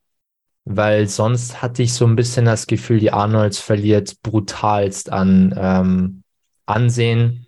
[0.66, 6.24] weil sonst hatte ich so ein bisschen das Gefühl, die Arnolds verliert brutalst an ähm,
[6.66, 7.46] Ansehen,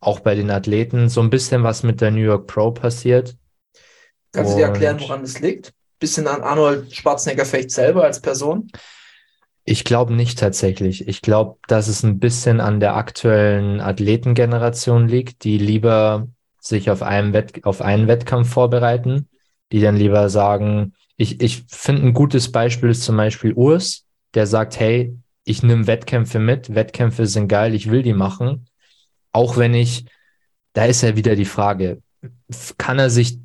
[0.00, 1.08] auch bei den Athleten.
[1.08, 3.36] So ein bisschen was mit der New York Pro passiert.
[4.32, 5.72] Kannst du dir Und- erklären, woran das liegt?
[5.98, 8.70] Bisschen an Arnold Schwarzenegger vielleicht selber als Person.
[9.64, 11.08] Ich glaube nicht tatsächlich.
[11.08, 16.28] Ich glaube, dass es ein bisschen an der aktuellen Athletengeneration liegt, die lieber
[16.60, 19.28] sich auf einen, Wett auf einen Wettkampf vorbereiten,
[19.72, 24.46] die dann lieber sagen, ich, ich finde ein gutes Beispiel ist zum Beispiel Urs, der
[24.46, 28.66] sagt, hey, ich nehme Wettkämpfe mit, Wettkämpfe sind geil, ich will die machen.
[29.32, 30.06] Auch wenn ich,
[30.72, 32.02] da ist ja wieder die Frage,
[32.78, 33.38] kann er sich,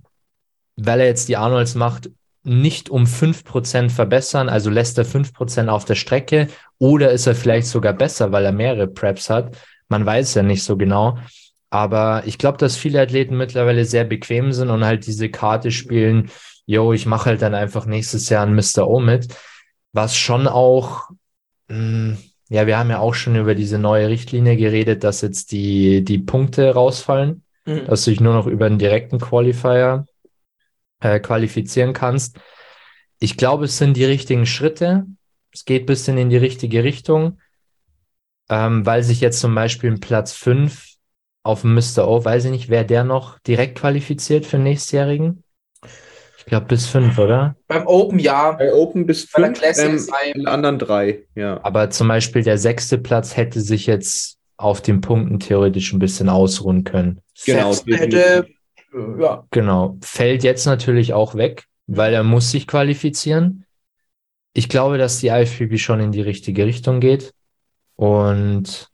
[0.78, 2.10] weil er jetzt die Arnolds macht,
[2.44, 7.68] nicht um 5% verbessern, also lässt er 5% auf der Strecke oder ist er vielleicht
[7.68, 9.58] sogar besser, weil er mehrere Preps hat.
[9.90, 11.18] Man weiß ja nicht so genau.
[11.70, 16.32] Aber ich glaube, dass viele Athleten mittlerweile sehr bequem sind und halt diese Karte spielen,
[16.70, 18.88] yo, ich mache halt dann einfach nächstes Jahr ein Mr.
[18.88, 19.34] O mit,
[19.92, 21.10] was schon auch,
[21.68, 22.18] mh,
[22.50, 26.20] ja, wir haben ja auch schon über diese neue Richtlinie geredet, dass jetzt die, die
[26.20, 27.86] Punkte rausfallen, Mhm.
[27.88, 30.06] dass du dich nur noch über einen direkten Qualifier
[31.02, 32.40] äh, qualifizieren kannst.
[33.20, 35.06] Ich glaube, es sind die richtigen Schritte.
[35.52, 37.40] Es geht ein bisschen in die richtige Richtung,
[38.50, 40.94] ähm, weil sich jetzt zum Beispiel ein Platz 5
[41.44, 42.08] auf Mr.
[42.08, 45.44] O, weiß ich nicht, wer der noch direkt qualifiziert für den nächstjährigen?
[46.50, 47.56] Ich glaube bis 5, oder?
[47.68, 48.54] Beim Open ja.
[48.54, 51.60] Bei Open bis Bei der 5, Classic ähm, anderen drei, ja.
[51.62, 56.28] Aber zum Beispiel der sechste Platz hätte sich jetzt auf den Punkten theoretisch ein bisschen
[56.28, 57.22] ausruhen können.
[57.46, 58.48] Genau, hätte,
[59.20, 60.00] ja, Genau.
[60.02, 63.66] Fällt jetzt natürlich auch weg, weil er muss sich qualifizieren.
[64.54, 67.32] Ich glaube, dass die IFBB schon in die richtige Richtung geht.
[67.96, 68.88] Und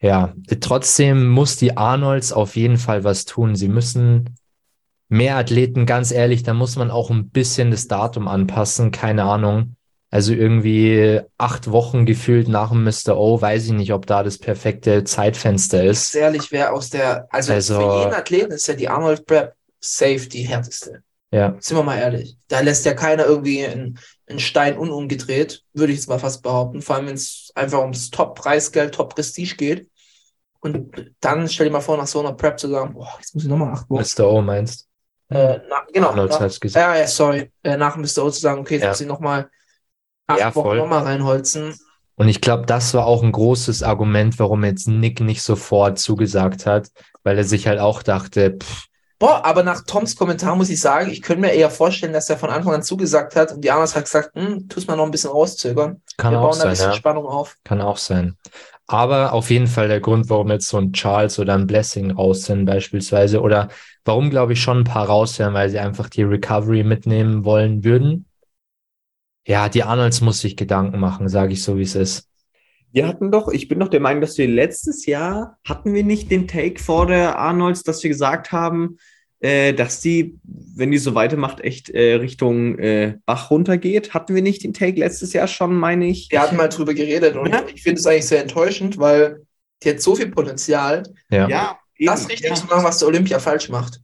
[0.00, 3.56] ja, trotzdem muss die Arnolds auf jeden Fall was tun.
[3.56, 4.36] Sie müssen
[5.08, 8.90] mehr Athleten, ganz ehrlich, da muss man auch ein bisschen das Datum anpassen.
[8.90, 9.76] Keine Ahnung.
[10.10, 13.16] Also irgendwie acht Wochen gefühlt nach dem Mr.
[13.16, 16.12] O, weiß ich nicht, ob da das perfekte Zeitfenster ist.
[16.12, 19.54] ganz ehrlich, wer aus der, also, Also- für jeden Athleten ist ja die Arnold Prep
[19.80, 21.02] safe die härteste.
[21.32, 21.56] Ja.
[21.58, 22.36] Sind wir mal ehrlich.
[22.48, 26.82] Da lässt ja keiner irgendwie einen, einen Stein unumgedreht, würde ich jetzt mal fast behaupten.
[26.82, 29.90] Vor allem, wenn es einfach ums Top-Preisgeld, Top-Prestige geht.
[30.60, 33.44] Und dann stell dir mal vor, nach so einer Prep zu sagen, boah, jetzt muss
[33.44, 34.02] ich nochmal acht Wochen.
[34.02, 34.30] Mr.
[34.30, 34.86] O meinst?
[35.28, 36.14] Äh, na, genau.
[36.14, 37.50] Nach, ja, ja, sorry.
[37.62, 38.24] Äh, nach Mr.
[38.24, 38.88] O zu sagen, okay, jetzt Ja.
[38.90, 39.50] muss ich nochmal
[40.26, 41.74] acht Ja, Wochen nochmal reinholzen.
[42.16, 46.64] Und ich glaube, das war auch ein großes Argument, warum jetzt Nick nicht sofort zugesagt
[46.64, 46.88] hat,
[47.24, 48.86] weil er sich halt auch dachte, pff,
[49.18, 52.36] Boah, aber nach Toms Kommentar muss ich sagen, ich könnte mir eher vorstellen, dass er
[52.36, 55.10] von Anfang an zugesagt hat und die Arnold hat gesagt, hm, tu's mal noch ein
[55.10, 56.02] bisschen rauszögern.
[56.18, 56.96] Kann Wir auch bauen da ein sein, bisschen ja.
[56.96, 57.56] Spannung auf.
[57.64, 58.36] Kann auch sein.
[58.86, 62.42] Aber auf jeden Fall der Grund, warum jetzt so ein Charles oder ein Blessing raus
[62.42, 63.68] sind beispielsweise oder
[64.06, 67.84] warum, glaube ich, schon ein paar raus werden, weil sie einfach die Recovery mitnehmen wollen
[67.84, 68.26] würden.
[69.46, 72.28] Ja, die Arnolds muss sich Gedanken machen, sage ich so, wie es ist.
[72.92, 76.30] Wir hatten doch, ich bin doch der Meinung, dass wir letztes Jahr, hatten wir nicht
[76.30, 78.96] den Take vor der Arnolds, dass wir gesagt haben,
[79.40, 84.14] äh, dass die, wenn die so weitermacht, echt äh, Richtung äh, Bach runtergeht.
[84.14, 86.28] Hatten wir nicht den Take letztes Jahr schon, meine ich?
[86.30, 87.64] Wir hatten mal drüber geredet und Ja.
[87.72, 89.42] ich finde es eigentlich sehr enttäuschend, weil
[89.82, 91.48] die hat so viel Potenzial, Ja.
[91.48, 92.54] Ja, das richtig ja.
[92.54, 94.00] zu machen, was der Olympia falsch macht.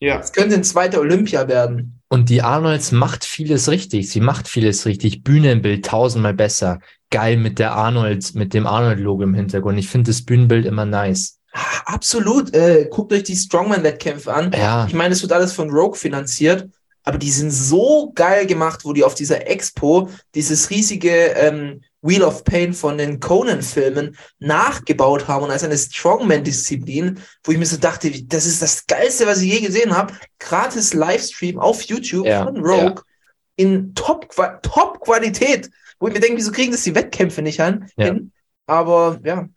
[0.00, 0.18] Ja.
[0.18, 2.00] Es könnte ein zweiter Olympia werden.
[2.08, 4.10] Und die Arnolds macht vieles richtig.
[4.10, 5.22] Sie macht vieles richtig.
[5.24, 6.80] Bühnenbild tausendmal besser.
[7.10, 9.78] Geil mit der Arnold, mit dem Arnold-Logo im Hintergrund.
[9.78, 11.38] Ich finde das Bühnenbild immer nice.
[11.52, 12.54] Ah, Absolut.
[12.54, 14.52] Äh, guckt euch die Strongman-Wettkämpfe an.
[14.52, 16.68] Ja, Ich meine, es wird alles von Rogue finanziert,
[17.04, 22.22] aber die sind so geil gemacht, wo die auf dieser Expo dieses riesige ähm, Wheel
[22.22, 27.78] of Pain von den Conan-Filmen nachgebaut haben und als eine Strongman-Disziplin, wo ich mir so
[27.78, 30.12] dachte, das ist das Geilste, was ich je gesehen habe.
[30.38, 33.02] Gratis Livestream auf YouTube Ja, von Rogue
[33.56, 38.14] in Top-Qua- Top-Qualität, wo ich mir denke, wieso kriegen das die Wettkämpfe nicht an, Ja.
[38.66, 39.48] Aber ja,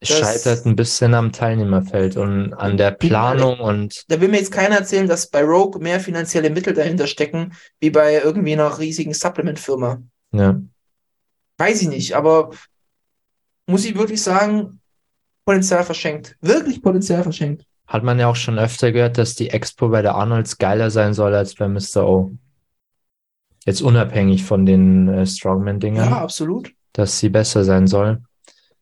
[0.00, 4.52] es scheitert ein bisschen am Teilnehmerfeld und an der Planung und da will mir jetzt
[4.52, 9.14] keiner erzählen, dass bei Rogue mehr finanzielle Mittel dahinter stecken, wie bei irgendwie einer riesigen
[9.14, 10.02] Supplement-Firma.
[10.32, 10.60] ja.
[11.58, 12.50] Weiß ich nicht, aber
[13.66, 14.80] muss ich wirklich sagen,
[15.44, 16.36] Potenzial verschenkt.
[16.40, 17.64] Wirklich Potenzial verschenkt.
[17.86, 21.14] Hat man ja auch schon öfter gehört, dass die Expo bei der Arnolds geiler sein
[21.14, 22.06] soll als bei Mr.
[22.06, 22.32] O.
[23.64, 26.72] Jetzt unabhängig von den äh, Strongman-Dingern, Ja, absolut.
[26.92, 28.22] dass sie besser sein soll.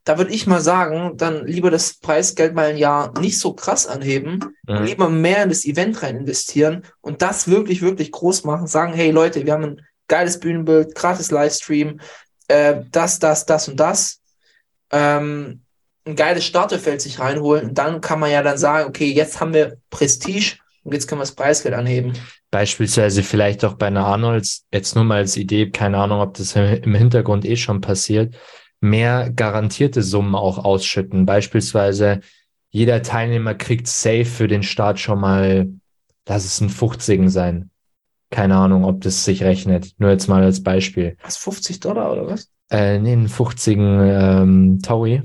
[0.04, 3.86] Da würde ich mal sagen, dann lieber das Preisgeld mal ein Jahr nicht so krass
[3.88, 4.84] anheben, Mhm.
[4.84, 8.66] lieber mehr in das Event rein investieren und das wirklich, wirklich groß machen.
[8.68, 12.00] Sagen, hey Leute, wir haben ein geiles Bühnenbild, gratis Livestream,
[12.48, 14.20] äh, das, das, das und das.
[14.90, 15.62] Ähm,
[16.06, 19.52] ein geiles Starterfeld sich reinholen und dann kann man ja dann sagen, okay, jetzt haben
[19.52, 22.12] wir Prestige und jetzt können wir das Preisgeld anheben.
[22.52, 26.54] Beispielsweise vielleicht auch bei einer Arnolds, jetzt nur mal als Idee, keine Ahnung, ob das
[26.54, 28.36] im Hintergrund eh schon passiert,
[28.80, 31.26] mehr garantierte Summen auch ausschütten.
[31.26, 32.20] Beispielsweise
[32.70, 35.68] jeder Teilnehmer kriegt safe für den Start schon mal,
[36.28, 37.70] lass es ein 50 sein.
[38.30, 39.92] Keine Ahnung, ob das sich rechnet.
[39.98, 41.16] Nur jetzt mal als Beispiel.
[41.22, 42.50] Was, 50 Dollar oder was?
[42.70, 45.22] Äh, nee, ein 50 ähm, Taui.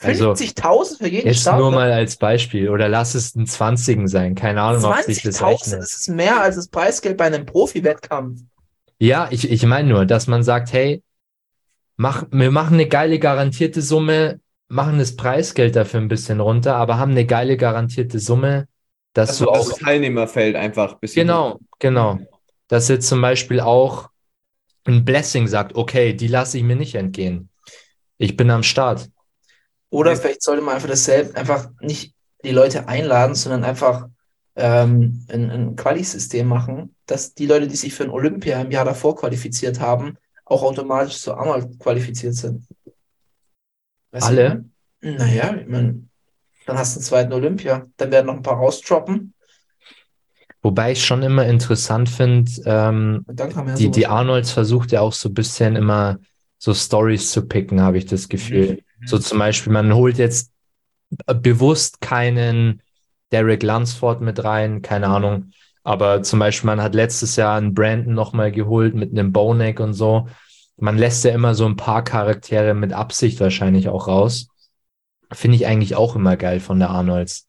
[0.00, 1.58] Also 50.000 für jeden jetzt Start?
[1.58, 2.68] nur mal als Beispiel.
[2.68, 4.34] Oder lass es ein 20 sein.
[4.34, 5.80] Keine Ahnung, ob sich das 20.000, rechnet.
[5.80, 8.40] das ist mehr als das Preisgeld bei einem Profi-Wettkampf.
[8.98, 11.02] Ja, ich, ich meine nur, dass man sagt, hey,
[11.96, 16.98] mach, wir machen eine geile garantierte Summe, machen das Preisgeld dafür ein bisschen runter, aber
[16.98, 18.66] haben eine geile garantierte Summe,
[19.18, 21.26] dass Dass du auch, das Teilnehmerfeld einfach ein bisschen.
[21.26, 22.18] genau, genau,
[22.68, 24.10] dass jetzt zum Beispiel auch
[24.84, 27.50] ein Blessing sagt, okay, die lasse ich mir nicht entgehen.
[28.16, 29.10] Ich bin am Start.
[29.90, 34.06] Oder vielleicht sollte man einfach dasselbe, einfach nicht die Leute einladen, sondern einfach
[34.54, 38.84] ähm, ein, ein Quali-System machen, dass die Leute, die sich für ein Olympia im Jahr
[38.84, 42.64] davor qualifiziert haben, auch automatisch zur Arnold qualifiziert sind.
[44.12, 44.64] Weißt du, Alle?
[45.00, 45.16] meine?
[45.18, 46.07] Naja, ich meine,
[46.68, 47.86] dann hast du einen zweiten Olympia.
[47.96, 49.34] Dann werden noch ein paar rausdroppen
[50.62, 54.06] Wobei ich schon immer interessant finde, ähm, ja die, die.
[54.06, 56.18] Arnolds versucht ja auch so ein bisschen immer
[56.58, 58.82] so Stories zu picken, habe ich das Gefühl.
[59.06, 60.50] So zum Beispiel, man holt jetzt
[61.26, 62.82] bewusst keinen
[63.30, 65.52] Derek Lunsford mit rein, keine Ahnung.
[65.84, 69.94] Aber zum Beispiel, man hat letztes Jahr einen Brandon nochmal geholt mit einem Boneck und
[69.94, 70.28] so.
[70.76, 74.48] Man lässt ja immer so ein paar Charaktere mit Absicht wahrscheinlich auch raus.
[75.32, 77.46] Finde ich eigentlich auch immer geil von der Arnolds.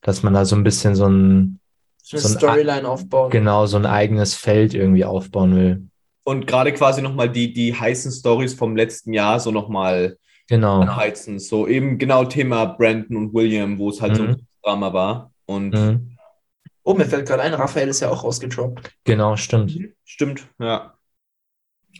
[0.00, 1.60] Dass man da so ein bisschen so ein,
[2.02, 3.30] so eine so ein- Storyline aufbauen.
[3.30, 5.86] genau, so ein eigenes Feld irgendwie aufbauen will.
[6.24, 10.80] Und gerade quasi nochmal die, die heißen Stories vom letzten Jahr so nochmal Genau.
[10.80, 11.38] anheizen.
[11.38, 14.28] So eben genau Thema Brandon und William, wo es halt so Mhm.
[14.30, 15.32] ein Drama war.
[15.46, 16.08] Und Mhm.
[16.84, 18.90] Oh, mir fällt gerade ein, Raphael ist ja auch rausgedroppt.
[19.04, 19.78] Genau, stimmt.
[20.04, 20.94] stimmt, ja.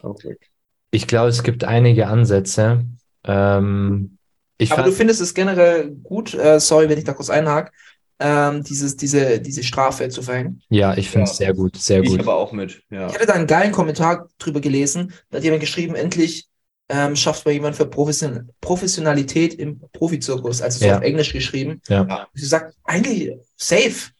[0.03, 0.51] Weg.
[0.91, 2.85] Ich glaube, es gibt einige Ansätze.
[3.25, 4.19] Ähm,
[4.62, 7.72] ich Aber du findest es generell gut, äh, sorry, wenn ich da kurz einhake,
[8.20, 10.62] ähm, dieses, diese, diese Strafe zu verhängen.
[10.68, 11.46] ja, ich finde es Ja.
[11.46, 12.20] sehr gut, sehr Ich gut.
[12.20, 13.09] aber auch mit, ja.
[13.09, 15.12] Ich hatte da einen geilen Kommentar drüber gelesen.
[15.31, 16.46] Da hat jemand geschrieben, endlich
[16.88, 20.61] ähm, schafft mal jemand für Profession Professionalität im Profizirkus.
[20.61, 20.98] Also so Ja.
[20.98, 21.81] auf Englisch geschrieben.
[21.88, 22.29] Ja.
[22.35, 24.11] Sie sagt, eigentlich safe.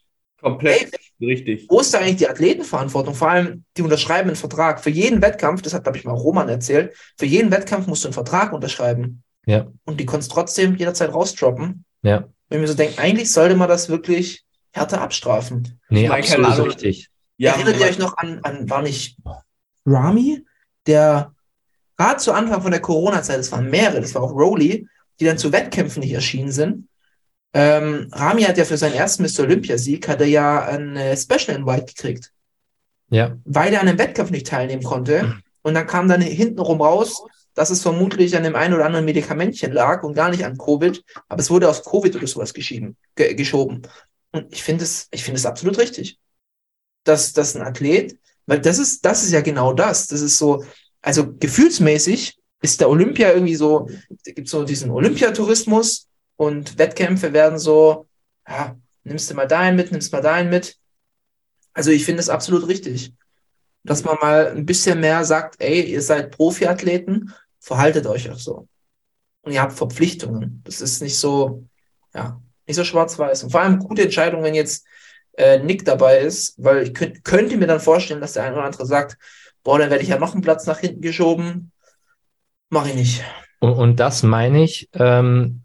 [0.41, 1.67] Komplett richtig.
[1.69, 3.13] Wo ist da eigentlich die Athletenverantwortung?
[3.15, 4.81] Vor allem, die unterschreiben einen Vertrag.
[4.83, 8.07] Für jeden Wettkampf, das hat, glaube ich, mal Roman erzählt, für jeden Wettkampf musst du
[8.07, 9.23] einen Vertrag unterschreiben.
[9.45, 9.67] Ja.
[9.85, 11.85] Und die kannst trotzdem jederzeit rausdroppen.
[12.01, 12.27] Ja.
[12.49, 15.79] Wenn ich mir so denke, eigentlich sollte man das wirklich härter abstrafen.
[15.89, 16.67] Nee, Ich keine absolut Ahnung.
[16.67, 17.09] richtig.
[17.39, 19.17] Erinnert ihr euch noch an, an war nicht
[19.85, 20.45] Rami,
[20.87, 21.33] der
[21.97, 24.87] gerade zu Anfang von der Corona-Zeit, es waren mehrere, das war auch Rowley,
[25.19, 26.87] die dann zu Wettkämpfen nicht erschienen sind.
[27.53, 29.41] Ähm, Rami hat ja für seinen ersten Mr.
[29.43, 32.31] Olympia-Sieg hat er ja ein Special Invite gekriegt,
[33.09, 35.35] Ja, weil er an einem Wettkampf nicht teilnehmen konnte.
[35.61, 37.23] Und dann kam dann hintenrum raus,
[37.55, 41.03] dass es vermutlich an dem einen oder anderen Medikamentchen lag und gar nicht an Covid,
[41.27, 43.83] aber es wurde auf Covid oder sowas geschieben, ge geschoben.
[44.31, 46.19] Und ich finde es, ich finde es absolut richtig,
[47.03, 50.07] dass, dass ein Athlet, weil das ist, das ist ja genau das.
[50.07, 50.63] Das ist so,
[51.01, 53.89] also gefühlsmäßig ist der Olympia irgendwie so,
[54.23, 58.07] gibt so diesen Olympiatourismus und Wettkämpfe werden so,
[58.47, 60.77] ja, nimmst du mal dahin mit, nimmst mal dahin mit.
[61.73, 63.13] Also ich finde es absolut richtig,
[63.83, 68.67] dass man mal ein bisschen mehr sagt, ey, ihr seid Profiathleten, verhaltet euch auch so.
[69.41, 70.61] Und ihr habt Verpflichtungen.
[70.65, 71.63] Das ist nicht so,
[72.13, 73.43] ja, nicht so schwarz-weiß.
[73.43, 74.85] Und vor allem gute Entscheidung, wenn jetzt
[75.37, 78.65] äh, Nick dabei ist, weil ich könnt, könnte mir dann vorstellen, dass der eine oder
[78.65, 79.17] andere sagt,
[79.63, 81.71] boah, dann werde ich ja noch einen Platz nach hinten geschoben.
[82.69, 83.23] Mache ich nicht.
[83.59, 85.63] und, und das meine ich, ähm,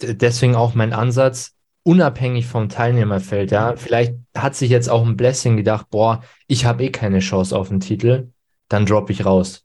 [0.00, 1.52] deswegen auch mein Ansatz,
[1.84, 3.74] unabhängig vom Teilnehmerfeld, ja.
[3.76, 7.68] Vielleicht hat sich jetzt auch ein Blessing gedacht, boah, ich habe eh keine Chance auf
[7.68, 8.32] den Titel,
[8.68, 9.64] dann droppe ich raus.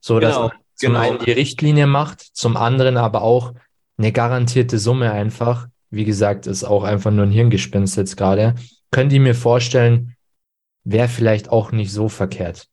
[0.00, 1.00] So, dass Genau, man zum genau.
[1.00, 3.52] einen die Richtlinie macht, zum anderen aber auch
[3.98, 5.66] eine garantierte Summe einfach.
[5.90, 8.54] Wie gesagt, ist auch einfach nur ein Hirngespinst jetzt gerade.
[8.90, 10.14] Könnt ihr mir vorstellen,
[10.84, 12.68] wäre vielleicht auch nicht so verkehrt.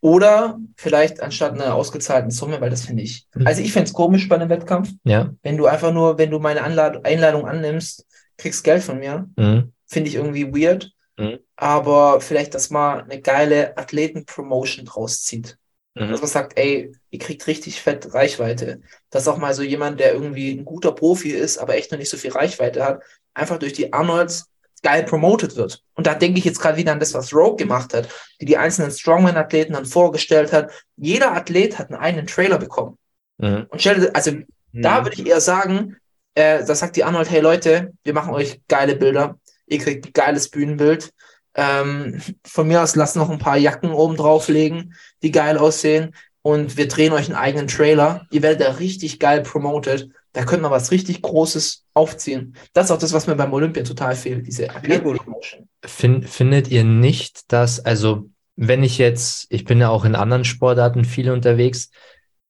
[0.00, 4.28] Oder vielleicht anstatt einer ausgezahlten Summe, weil das finde ich, also ich fände es komisch
[4.28, 5.32] bei einem Wettkampf, Ja.
[5.42, 9.30] wenn du einfach nur, wenn du meine Anlad Einladung annimmst, kriegst Geld von mir.
[9.36, 9.72] Mhm.
[9.86, 10.92] Finde ich irgendwie weird.
[11.16, 11.38] Mhm.
[11.56, 15.56] Aber vielleicht, dass man eine geile Athleten-Promotion draus zieht.
[15.94, 16.10] Mhm.
[16.10, 18.80] Dass man sagt, ey, ihr kriegt richtig fett Reichweite.
[19.10, 22.10] Dass auch mal so jemand, der irgendwie ein guter Profi ist, aber echt noch nicht
[22.10, 23.02] so viel Reichweite hat,
[23.32, 24.50] einfach durch die Arnolds
[24.82, 25.82] geil promoted wird.
[25.94, 28.08] Und da denke ich jetzt gerade wieder an das, was Rogue gemacht hat,
[28.40, 30.70] die die einzelnen Strongman-Athleten dann vorgestellt hat.
[30.96, 32.98] Jeder Athlet hat einen eigenen Trailer bekommen.
[33.38, 33.66] Mhm.
[33.70, 34.32] Und stell also
[34.72, 35.96] da würde ich eher sagen,
[36.34, 39.38] äh, da sagt die Arnold, hey Leute, wir machen euch geile Bilder.
[39.66, 41.12] Ihr kriegt ein geiles Bühnenbild.
[41.54, 46.14] Ähm, von mir aus lasst noch ein paar Jacken oben drauflegen, die geil aussehen.
[46.42, 48.26] Und wir drehen euch einen eigenen Trailer.
[48.30, 50.10] Ihr werdet da richtig geil promoted.
[50.34, 52.56] Da könnte man was richtig Großes aufziehen.
[52.72, 55.68] Das ist auch das, was mir beim Olympia total fehlt, diese Athleten-Promotion.
[55.84, 60.44] Fin findet ihr nicht, dass, also wenn ich jetzt, ich bin ja auch in anderen
[60.44, 61.90] Sportarten viel unterwegs,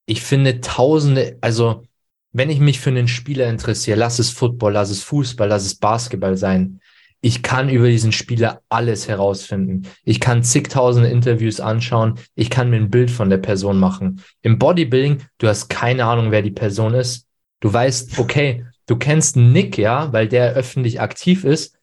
[0.07, 1.85] ich finde tausende, also
[2.33, 5.77] wenn ich mich für einen Spieler interessiere, lass es Football, lass es Fußball, lass es
[5.77, 6.81] Basketball sein,
[7.25, 9.89] ich kann über diesen Spieler alles herausfinden.
[10.05, 14.21] Ich kann zigtausende Interviews anschauen, ich kann mir ein Bild von der Person machen.
[14.43, 17.27] Im Bodybuilding, du hast keine Ahnung, wer die Person ist.
[17.61, 21.79] Du weißt, okay, du kennst Nick, ja, weil der öffentlich aktiv ist,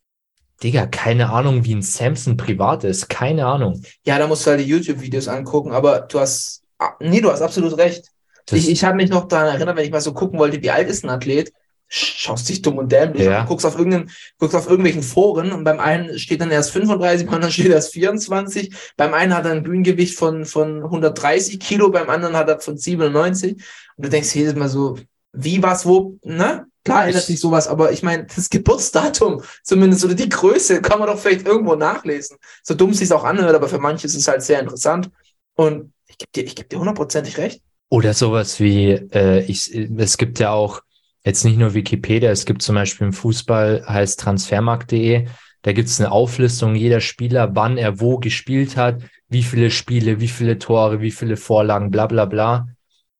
[0.61, 3.09] Digga, keine Ahnung, wie ein Samson privat ist.
[3.09, 3.81] Keine Ahnung.
[4.05, 7.41] Ja, da musst du halt die YouTube-Videos angucken, aber du hast, ah, nee, du hast
[7.41, 8.05] absolut recht.
[8.45, 10.69] Das, Ich, ich habe mich noch daran erinnert, wenn ich mal so gucken wollte, wie
[10.69, 11.51] alt ist ein Athlet,
[11.93, 13.41] schaust dich dumm und dämlich Ja.
[13.41, 17.25] an, guckst auf, irgendeinen, guckst auf irgendwelchen Foren und beim einen steht dann erst 35,
[17.25, 21.89] beim anderen steht erst 24, beim einen hat er ein Bühnengewicht von, von 130 Kilo,
[21.91, 23.53] beim anderen hat er von 97
[23.97, 24.97] und du denkst jedes Mal so,
[25.33, 26.65] wie, was, wo, ne?
[26.83, 30.97] Klar ändert Ich- sich sowas, aber ich meine, das Geburtsdatum zumindest oder die Größe kann
[30.97, 32.37] man doch vielleicht irgendwo nachlesen.
[32.63, 35.09] So dumm es sich auch anhört, aber für manche ist es halt sehr interessant
[35.55, 37.61] und ich gebe dir, ich geb dir hundertprozentig recht.
[37.89, 40.81] oder sowas wie, äh, ich, es gibt ja auch
[41.23, 45.27] jetzt nicht nur Wikipedia, es gibt zum Beispiel im Fußball, heißt transfermarkt.de,
[45.61, 50.19] da gibt es eine Auflistung jeder Spieler, wann er wo gespielt hat, wie viele Spiele,
[50.19, 52.67] wie viele Tore, wie viele Vorlagen, bla bla bla.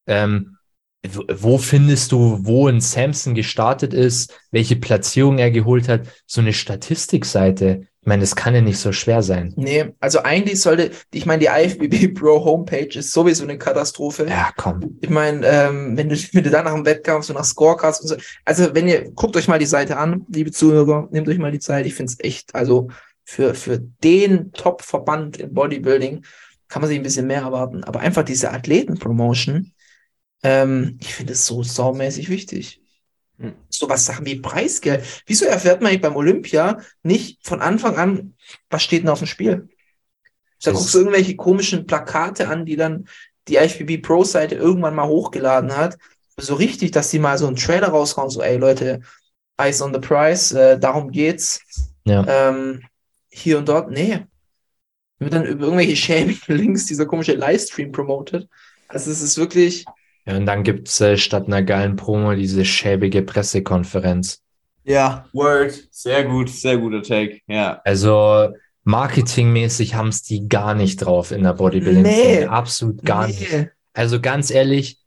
[0.08, 0.58] Ähm,
[1.04, 6.08] wo, findest du, wo ein Samson gestartet ist, welche Platzierung er geholt hat?
[6.28, 7.88] So eine Statistikseite.
[8.04, 9.54] Ich meine, das kann ja nicht so schwer sein.
[9.58, 14.26] Nee, also eigentlich sollte, ich meine, die IFBB Pro Homepage ist sowieso eine Katastrophe.
[14.28, 14.98] Ja, komm.
[15.02, 18.08] Ich meine, ähm, wenn du, wenn du dann nach dem Wettkampf so nach Scorecards und
[18.08, 21.52] so, also wenn ihr, guckt euch mal die Seite an, liebe Zuhörer, nehmt euch mal
[21.52, 22.90] die Zeit, ich finde es echt, also
[23.24, 26.26] für, für den Top-Verband im Bodybuilding
[26.70, 29.74] kann man sich ein bisschen mehr erwarten, aber einfach diese Athleten-Promotion,
[30.42, 32.81] ähm, ich finde es so saumäßig wichtig.
[33.42, 33.56] Hm.
[33.70, 35.04] So was Sachen wie Preisgeld.
[35.26, 38.36] Wieso erfährt man beim Olympia nicht von Anfang an,
[38.70, 39.70] was steht denn auf dem Spiel?
[40.64, 43.08] Da guckst du irgendwelche komischen Plakate an, die dann
[43.48, 45.98] die IFBB Pro Seite irgendwann mal hochgeladen hat.
[46.38, 49.02] So richtig, dass die mal so einen Trailer raushauen, so, ey Leute,
[49.58, 51.62] Eyes on the Prize, äh, darum geht's.
[52.06, 52.26] Ja.
[52.28, 52.84] Ähm,
[53.30, 54.26] hier und dort, nee.
[55.20, 58.48] Wird dann über irgendwelche schäbigen Links dieser komische Livestream promotet.
[58.88, 59.86] Also es ist wirklich,
[60.26, 64.42] Ja, und dann gibt es äh, statt einer geilen Promo diese schäbige Pressekonferenz.
[64.84, 65.74] Ja, Word.
[65.92, 67.40] Sehr gut, sehr guter Take.
[67.48, 67.82] Ja.
[67.86, 68.50] Also
[68.84, 72.04] marketingmäßig haben es die gar nicht drauf in der Bodybuilding.
[72.04, 72.46] Nee.
[72.46, 73.34] Absolut gar Nee.
[73.34, 73.70] nicht.
[73.94, 75.00] Also ganz ehrlich,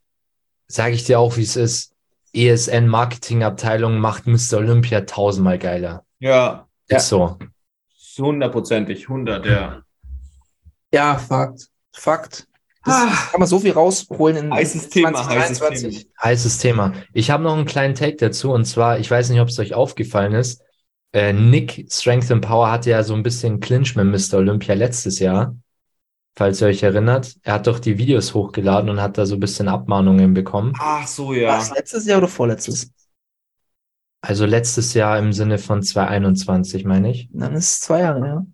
[0.67, 1.91] sage ich dir auch, wie es ist.
[2.33, 4.57] ESN Marketingabteilung macht Mr.
[4.57, 6.03] Olympia tausendmal geiler.
[6.19, 7.37] Ja, Ist so.
[8.17, 9.81] hundertprozentig, 100, ja.
[10.93, 11.67] Ja, Fakt.
[11.93, 12.47] Fakt.
[12.85, 13.07] Das Ah.
[13.31, 15.97] kann man so viel rausholen in Heißes Thema, heißes 2023.
[16.05, 16.23] Thema.
[16.23, 16.93] Heißes Thema.
[17.13, 19.73] Ich habe noch einen kleinen Take dazu und zwar, ich weiß nicht, ob es euch
[19.73, 20.61] aufgefallen ist.
[21.13, 24.37] Äh, Nick Strength and Power hatte ja so ein bisschen Clinch mit Mr.
[24.37, 25.55] Olympia letztes Jahr.
[26.37, 27.33] Falls ihr euch erinnert.
[27.43, 30.73] Er hat doch die Videos hochgeladen und hat da so ein bisschen Abmahnungen bekommen.
[30.77, 31.55] Ach so, War ja.
[31.57, 32.91] das letztes Jahr oder vorletztes?
[34.21, 37.29] Also letztes Jahr im Sinne von 2021, meine ich.
[37.31, 38.45] Dann ist es zwei Jahre, ja.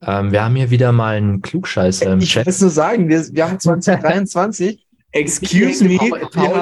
[0.00, 2.46] Ähm, wir haben hier wieder mal einen Klugscheißer im ich Chat.
[2.46, 4.84] will es nur sagen, wir, wir haben 2023.
[5.12, 6.18] Excuse me, Paul-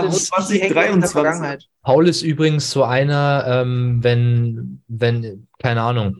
[0.08, 1.10] ist- die hängt noch in der 2023.
[1.10, 1.64] Vergangenheit.
[1.82, 6.16] Paul ist übrigens so einer, ähm, wenn, wenn, keine Ahnung,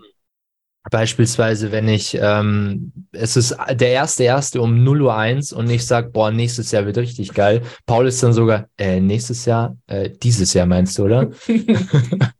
[0.91, 5.87] beispielsweise, wenn ich, ähm, es ist der erste erste um 0 Uhr 1 und ich
[5.87, 7.63] sag, boah, nächstes Jahr wird richtig geil.
[7.87, 11.31] Paul ist dann sogar, äh, nächstes Jahr, äh, dieses Jahr meinst du, oder?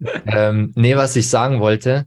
[0.26, 2.06] ähm, nee, was ich sagen wollte,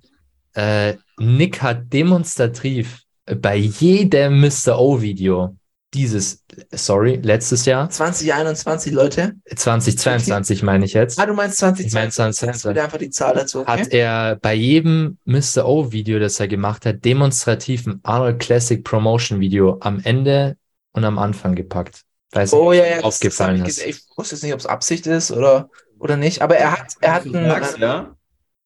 [0.56, 4.80] äh, Nick hat demonstrativ bei jedem Mr.
[4.80, 5.56] O-Video
[5.94, 9.36] dieses, sorry, letztes Jahr, 2021, Leute.
[9.56, 12.12] 2022 meine ich jetzt, Ah, du meinst Ich mein 2022.
[12.12, 12.70] 2022.
[12.70, 13.62] Bitte einfach die Zahl dazu.
[13.62, 13.72] Okay?
[13.72, 15.66] hat er bei jedem Mr.
[15.66, 20.58] O-Video, das er gemacht hat, demonstrativ ein Arnold Classic Promotion Video am Ende
[20.94, 22.02] und am Anfang gepackt.
[22.32, 23.00] Weiß nicht, oh ob ja, ja.
[23.02, 23.86] aufgefallen ist.
[23.86, 26.42] ich, wusste jetzt nicht, ob es Absicht ist oder, oder nicht.
[26.42, 28.16] Aber er hat, er hat einen, ja?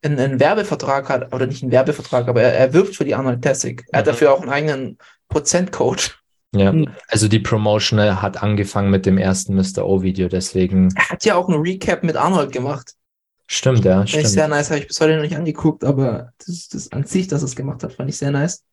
[0.07, 3.41] Einen, einen Werbevertrag, hat, oder nicht einen Werbevertrag, aber er, er wirbt für die Arnold
[3.41, 3.83] Classic.
[3.91, 4.09] Er hat Mhm.
[4.11, 4.97] dafür auch einen eigenen
[5.29, 6.17] Prozentcode.
[6.55, 6.87] Ja, Hm.
[7.09, 9.85] also die Promotion hat angefangen mit dem ersten Mr.
[9.85, 12.93] O-Video, deswegen Er hat ja auch einen Recap mit Arnold gemacht.
[13.47, 14.49] stimmt, ja, Fand ich sehr stimmt.
[14.49, 17.45] nice, habe ich bis heute noch nicht angeguckt, aber das, das an sich, dass er
[17.47, 18.63] es gemacht hat, fand ich sehr nice.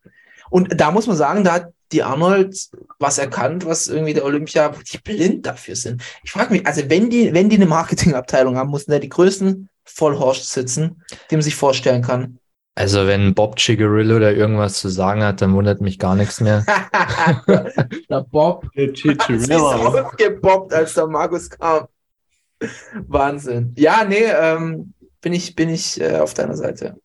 [0.51, 2.57] Und da muss man sagen, da hat die Arnold
[2.99, 6.03] was erkannt, was irgendwie der Olympia, wo die blind dafür sind.
[6.23, 9.69] Ich frage mich, also wenn die, wenn die eine Marketingabteilung haben, mussten da die größten
[9.85, 12.39] Vollhorst sitzen, die man sich vorstellen kann.
[12.77, 16.65] Also wenn Bob Chigarillo da irgendwas zu sagen hat, dann wundert mich gar nichts mehr.
[17.47, 19.77] der Bob Der hat sich Chicharilla.
[19.77, 21.87] ausgebobbt, als der Markus kam.
[23.07, 23.75] Wahnsinn.
[23.77, 26.97] Ja, nee, ähm, bin ich, bin ich äh, auf deiner Seite.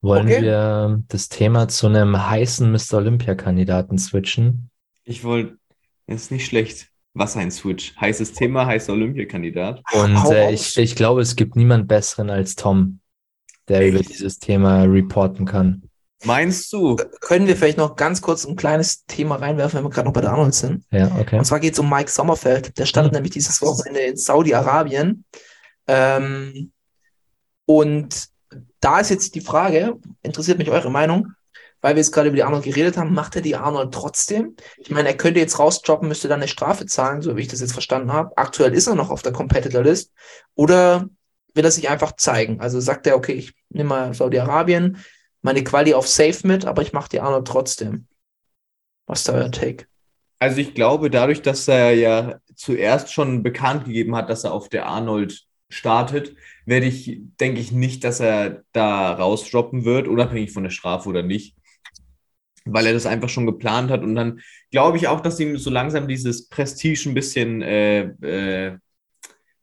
[0.00, 0.42] Wollen Okay.
[0.42, 2.94] wir das Thema zu einem heißen Mr.
[2.98, 4.70] Olympia-Kandidaten switchen?
[5.04, 5.58] Ich wollte,
[6.06, 6.88] ist nicht schlecht.
[7.18, 7.96] Was ein Switch.
[8.00, 9.82] Heißes Thema, heißer Olympiakandidat.
[9.92, 13.00] Und äh, ich, ich glaube, es gibt niemand besseren als Tom,
[13.66, 15.82] der über dieses Thema reporten kann.
[16.24, 16.96] Meinst du?
[17.20, 20.20] Können wir vielleicht noch ganz kurz ein kleines Thema reinwerfen, wenn wir gerade noch bei
[20.20, 20.84] der Arnold sind?
[20.92, 21.38] Ja, okay.
[21.38, 22.78] Und zwar geht es um Mike Sommerfeld.
[22.78, 23.16] Der startet Mhm.
[23.16, 25.24] nämlich dieses Wochenende in Saudi-Arabien.
[25.88, 26.72] Ähm,
[27.66, 28.28] und
[28.80, 31.32] da ist jetzt die Frage, interessiert mich eure Meinung,
[31.80, 34.56] weil wir jetzt gerade über die Arnold geredet haben, macht er die Arnold trotzdem?
[34.78, 37.60] Ich meine, er könnte jetzt rausdroppen, müsste dann eine Strafe zahlen, so wie ich das
[37.60, 38.36] jetzt verstanden habe.
[38.36, 40.12] Aktuell ist er noch auf der Competitor List.
[40.54, 41.08] Oder
[41.54, 42.60] will er sich einfach zeigen?
[42.60, 44.98] Also sagt er, okay, ich nehme mal Saudi-Arabien,
[45.42, 48.06] meine Quali auf Safe mit, aber ich mache die Arnold trotzdem.
[49.06, 49.86] Was ist da euer Take?
[50.40, 54.68] Also ich glaube, dadurch, dass er ja zuerst schon bekannt gegeben hat, dass er auf
[54.68, 60.62] der Arnold startet, werde ich, denke ich nicht, dass er da rausdroppen wird, unabhängig von
[60.62, 61.57] der Strafe oder nicht.
[62.72, 64.02] Weil er das einfach schon geplant hat.
[64.02, 64.40] Und dann
[64.70, 68.78] glaube ich auch, dass ihm so langsam dieses Prestige ein bisschen äh, äh,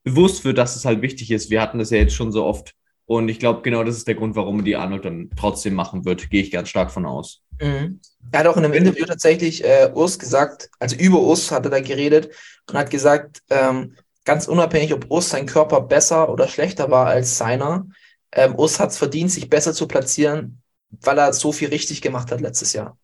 [0.04, 1.50] bewusst wird, dass es halt wichtig ist.
[1.50, 2.74] Wir hatten das ja jetzt schon so oft.
[3.08, 6.30] Und ich glaube, genau das ist der Grund, warum die Arnold dann trotzdem machen wird.
[6.30, 7.42] Gehe ich ganz stark von aus.
[7.62, 8.00] Mhm.
[8.32, 11.72] Er hat auch in einem Interview tatsächlich äh, Urs gesagt, also über Urs hat er
[11.72, 12.30] da geredet
[12.68, 13.96] und hat gesagt, ähm,
[14.26, 17.86] ganz unabhängig, ob Urs sein Körper besser oder schlechter war als seiner,
[18.32, 22.32] ähm, Urs hat es verdient, sich besser zu platzieren, weil er so viel richtig gemacht
[22.32, 22.98] hat letztes Jahr.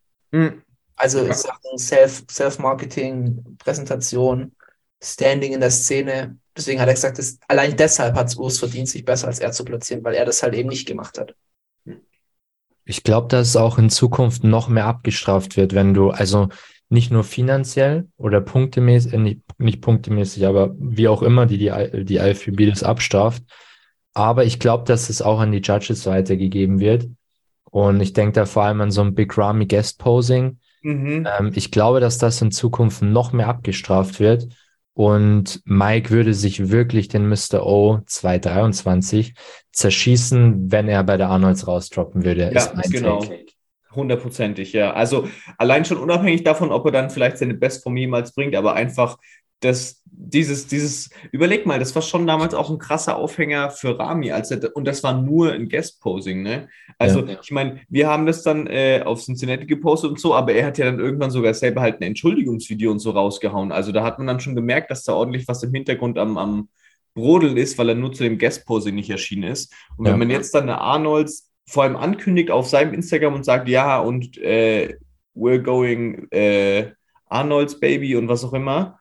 [0.96, 4.52] Also in Sachen Self, Self-Marketing, Präsentation,
[5.02, 6.38] Standing in der Szene.
[6.56, 9.52] Deswegen hat er gesagt, dass, allein deshalb hat es Urs verdient, sich besser als er
[9.52, 11.34] zu platzieren, weil er das halt eben nicht gemacht hat.
[12.84, 16.48] Ich glaube, dass es auch in Zukunft noch mehr abgestraft wird, wenn du, also
[16.88, 22.04] nicht nur finanziell oder punktemäßig, äh, nicht, nicht punktemäßig, aber wie auch immer die, die,
[22.04, 23.42] die IFBB das abstraft.
[24.14, 27.08] Aber ich glaube, dass es auch an die Judges weitergegeben wird.
[27.72, 30.58] Und ich denke da vor allem an so ein Big Ramy Guest Posing.
[30.82, 31.26] Mhm.
[31.38, 34.46] Ähm, ich glaube, dass das in Zukunft noch mehr abgestraft wird.
[34.92, 37.64] Und Mike würde sich wirklich den Mr.
[37.64, 39.32] O 223
[39.72, 42.52] zerschießen, wenn er bei der Arnolds rausdroppen würde.
[42.52, 43.20] Ja, genau.
[43.20, 43.46] Take.
[43.94, 44.92] Hundertprozentig, ja.
[44.92, 49.16] Also allein schon unabhängig davon, ob er dann vielleicht seine Bestform jemals bringt, aber einfach
[49.62, 54.30] das, dieses, dieses, überleg mal, das war schon damals auch ein krasser Aufhänger für Rami,
[54.32, 56.68] als er, und das war nur ein Guest-Posing, ne?
[56.98, 57.38] Also, Ja.
[57.42, 60.78] ich meine, wir haben das dann äh, auf Cincinnati gepostet und so, aber er hat
[60.78, 63.72] ja dann irgendwann sogar selber halt ein Entschuldigungsvideo und so rausgehauen.
[63.72, 66.68] Also, da hat man dann schon gemerkt, dass da ordentlich was im Hintergrund am, am
[67.14, 69.72] Brodeln ist, weil er nur zu dem Guest-Posing nicht erschienen ist.
[69.96, 70.12] Und Ja.
[70.12, 74.00] wenn man jetzt dann eine Arnolds vor allem ankündigt auf seinem Instagram und sagt, ja,
[74.00, 74.96] und äh,
[75.34, 76.92] we're going äh,
[77.26, 78.98] Arnolds Baby und was auch immer,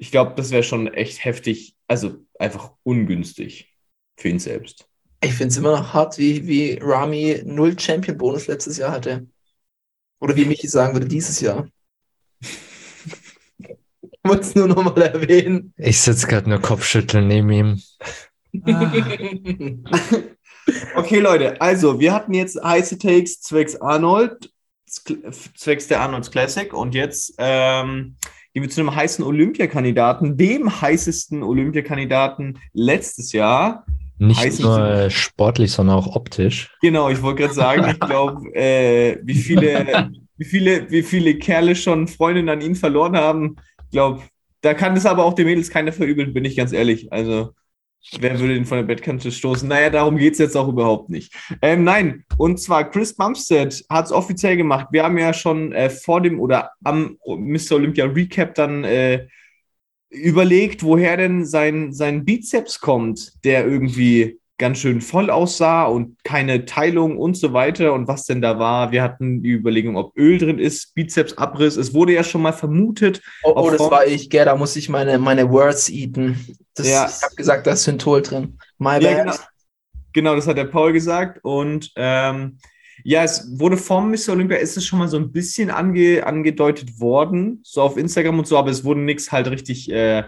[0.00, 3.76] ich glaube, das wäre schon echt heftig, also einfach ungünstig
[4.16, 4.88] für ihn selbst.
[5.22, 9.28] Ich finde es immer noch hart, wie, wie Rami null Champion-Bonus letztes Jahr hatte.
[10.18, 11.68] Oder wie Michi sagen würde, dieses Jahr.
[12.40, 12.48] Ich
[14.24, 15.74] wollte es nur nochmal erwähnen.
[15.76, 17.82] Ich sitze gerade nur Kopfschütteln neben ihm.
[20.94, 24.52] Okay, Leute, also wir hatten jetzt heiße Takes zwecks Arnold,
[24.86, 28.16] zwecks der Arnolds Classic und jetzt ähm,
[28.60, 33.86] gehen wir zu einem heißen Olympiakandidaten, dem heißesten Olympiakandidaten letztes Jahr.
[34.18, 36.76] Nicht nur sportlich, sondern auch optisch.
[36.82, 41.74] Genau, ich wollte gerade sagen, ich glaube, äh, wie viele, wie viele, wie viele Kerle
[41.74, 43.56] schon Freundinnen an ihn verloren haben.
[43.84, 44.20] Ich glaube,
[44.60, 47.10] da kann es aber auch den Mädels keiner verübeln, bin ich ganz ehrlich.
[47.10, 47.54] Also,
[48.18, 49.68] wer würde ihn von der Bettkante stoßen?
[49.68, 51.34] Naja, darum geht es jetzt auch überhaupt nicht.
[51.62, 54.88] Ähm, nein, und zwar Chris Bumstead hat es offiziell gemacht.
[54.90, 57.72] Wir haben ja schon äh, vor dem oder am Mr.
[57.72, 59.26] Olympia Recap dann äh,
[60.08, 66.66] überlegt, woher denn sein, sein Bizeps kommt, der irgendwie ganz schön voll aussah und keine
[66.66, 68.92] Teilung und so weiter und was denn da war.
[68.92, 71.76] Wir hatten die Überlegung, ob Öl drin ist, Bizepsabriss.
[71.76, 73.22] Es wurde ja schon mal vermutet.
[73.42, 76.38] Oh, oh das war ich, gell, da muss ich meine, meine Words eaten.
[76.74, 77.08] Das, Ja.
[77.08, 78.58] Ich habe gesagt, da ist Synthol drin.
[78.78, 79.24] My Ja, bad.
[79.24, 79.34] genau.
[80.12, 81.40] Genau, das hat der Paul gesagt.
[81.42, 82.58] Und ähm,
[83.02, 84.32] ja, es wurde vom Mr.
[84.32, 88.46] Olympia, ist es schon mal so ein bisschen ange, angedeutet worden, so auf Instagram und
[88.46, 90.24] so, aber es wurde nichts halt richtig äh,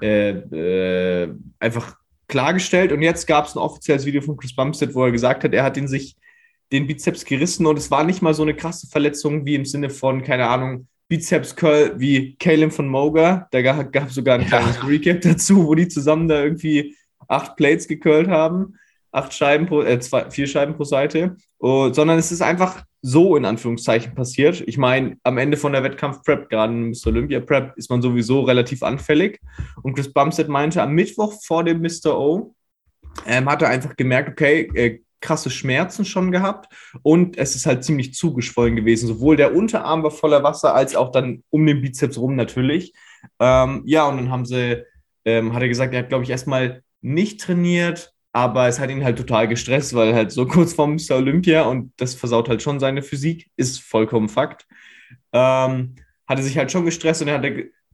[0.00, 1.96] äh, äh, einfach
[2.34, 2.90] klargestellt.
[2.90, 5.62] Und jetzt gab es ein offizielles Video von Chris Bumstead, wo er gesagt hat, er
[5.62, 6.16] hat ihn sich
[6.72, 9.90] den Bizeps gerissen und es war nicht mal so eine krasse Verletzung wie im Sinne
[9.90, 13.46] von, keine Ahnung, Bizeps-Curl wie Caleb von Moga.
[13.52, 16.96] Da gab es sogar ein kleines Recap dazu, wo die zusammen da irgendwie
[17.28, 18.74] acht Plates gecurlt haben
[19.14, 23.36] acht Scheiben pro, äh, zwei, vier Scheiben pro Seite, oh, sondern es ist einfach so
[23.36, 24.64] in Anführungszeichen passiert.
[24.66, 27.08] Ich meine, am Ende von der Wettkampf-Prep, gerade im Mr.
[27.08, 29.40] Olympia Prep, ist man sowieso relativ anfällig.
[29.82, 32.18] Und Chris Bumstead meinte, am Mittwoch vor dem Mr.
[32.18, 32.54] O
[33.26, 37.84] ähm, hat er einfach gemerkt, okay, äh, krasse Schmerzen schon gehabt und es ist halt
[37.84, 39.06] ziemlich zugeschwollen gewesen.
[39.06, 42.94] Sowohl der Unterarm war voller Wasser, als auch dann um den Bizeps rum natürlich.
[43.38, 44.82] Ähm, ja, und dann haben sie,
[45.26, 49.04] ähm, hat er gesagt, er hat, glaube ich, erstmal nicht trainiert, aber es hat ihn
[49.04, 51.16] halt total gestresst, weil halt so kurz vorm Mr.
[51.16, 54.66] Olympia und das versaut halt schon seine Physik, ist vollkommen Fakt.
[55.32, 55.94] Ähm,
[56.26, 57.44] hatte sich halt schon gestresst und er hat,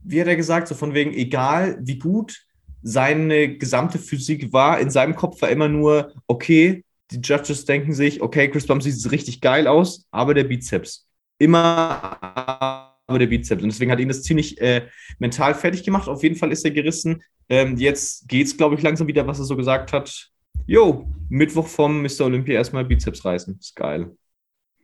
[0.03, 2.41] wie hat er gesagt, so von wegen, egal wie gut
[2.81, 8.21] seine gesamte Physik war, in seinem Kopf war immer nur, okay, die Judges denken sich,
[8.21, 11.07] okay, Chris Bumstead sieht richtig geil aus, aber der Bizeps.
[11.37, 13.61] Immer aber der Bizeps.
[13.61, 14.87] Und deswegen hat ihn das ziemlich äh,
[15.19, 16.07] mental fertig gemacht.
[16.07, 17.21] Auf jeden Fall ist er gerissen.
[17.49, 20.29] Ähm, jetzt geht es, glaube ich, langsam wieder, was er so gesagt hat.
[20.65, 22.21] Jo, Mittwoch vom Mr.
[22.21, 23.57] Olympia erstmal Bizeps reißen.
[23.59, 24.15] Ist geil.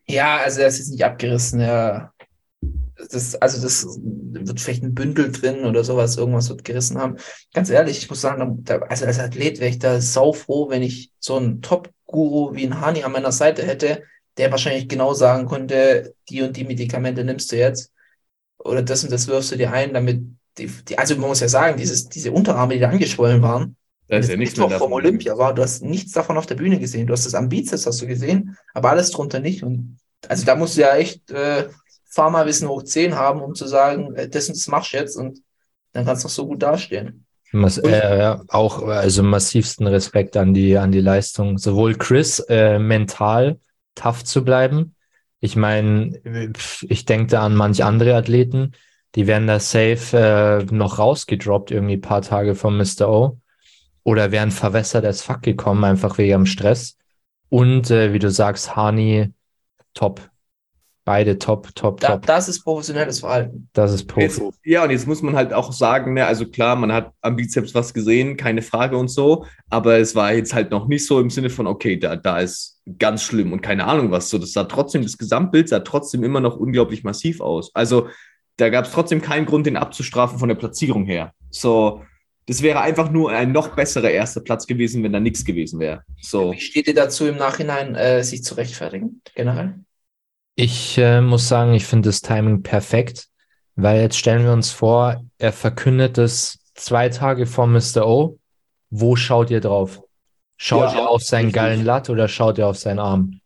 [0.08, 1.60] Ja, also er ist jetzt nicht abgerissen.
[1.60, 2.14] Ja.
[3.12, 7.18] Das, also das wird vielleicht ein Bündel drin oder sowas, irgendwas wird gerissen haben.
[7.54, 10.82] Ganz ehrlich, ich muss sagen, da, also als Athlet wäre ich da sau froh, wenn
[10.82, 14.04] ich so einen Top-Guru wie ein Hani an meiner Seite hätte,
[14.38, 17.92] der wahrscheinlich genau sagen konnte, die und die Medikamente nimmst du jetzt
[18.68, 20.22] oder das und das wirfst du dir ein, damit
[20.58, 23.76] die, die also man muss ja sagen, dieses, diese Unterarme, die da angeschwollen waren,
[24.08, 24.94] Da ist das ja nichts mehr Mittwoch vom.
[24.94, 27.08] Olympia war, du hast nichts davon auf der Bühne gesehen.
[27.08, 29.64] Du hast es am Bizeps hast du gesehen, aber alles drunter nicht.
[29.64, 29.98] Und
[30.28, 31.68] also da musst du ja echt äh,
[32.10, 35.40] Pharmawissen hoch 10 haben, um zu sagen, äh, das und das machst du jetzt und
[35.94, 37.26] dann kannst du noch so gut dastehen.
[37.78, 41.58] Und- äh, ja, auch also massivsten Respekt an die an die Leistung.
[41.58, 43.60] Sowohl Chris äh, mental
[43.96, 44.96] tough zu bleiben.
[45.40, 46.20] Ich meine,
[46.88, 48.74] ich denke da an manche andere Athleten,
[49.16, 53.08] die werden da safe äh, noch rausgedroppt irgendwie paar Tage vom Mr.
[53.08, 53.40] O
[54.04, 56.98] oder wären verwässert als Fuck gekommen einfach wegen dem Stress.
[57.50, 59.34] Und äh, wie du sagst, Hani
[59.94, 60.30] top,
[61.08, 62.26] beide top, top, Da, top.
[62.26, 63.70] das ist professionelles Verhalten.
[63.72, 64.52] Das ist Profi.
[64.66, 67.74] ja, und jetzt muss man halt auch sagen, ne, also klar, man hat am Bizeps
[67.74, 71.30] was gesehen, keine Frage und so, aber es war jetzt halt noch nicht so im
[71.30, 74.30] Sinne von, okay, da, da ist ganz schlimm und keine Ahnung was.
[74.30, 77.72] So, das sah trotzdem, das Gesamtbild sah trotzdem immer noch unglaublich massiv aus.
[77.74, 78.10] Also
[78.58, 81.32] da gab es trotzdem keinen Grund, den abzustrafen von der Platzierung her.
[81.52, 82.02] So,
[82.48, 86.04] das wäre einfach nur ein noch besserer erster Platz gewesen, wenn da nichts gewesen wäre.
[86.22, 86.52] So.
[86.52, 89.76] Wie steht ihr dazu im Nachhinein, äh, sich zu rechtfertigen, generell?
[90.60, 93.28] Ich äh, muss sagen, ich finde das Timing perfekt,
[93.76, 98.08] weil jetzt stellen wir uns vor, er verkündet es zwei Tage vor Mr.
[98.08, 98.40] O.
[98.90, 100.02] Wo schaut ihr drauf?
[100.58, 101.62] Schaut Ja, ihr auf seinen richtig.
[101.62, 103.40] geilen Latt oder schaut ihr auf seinen Arm?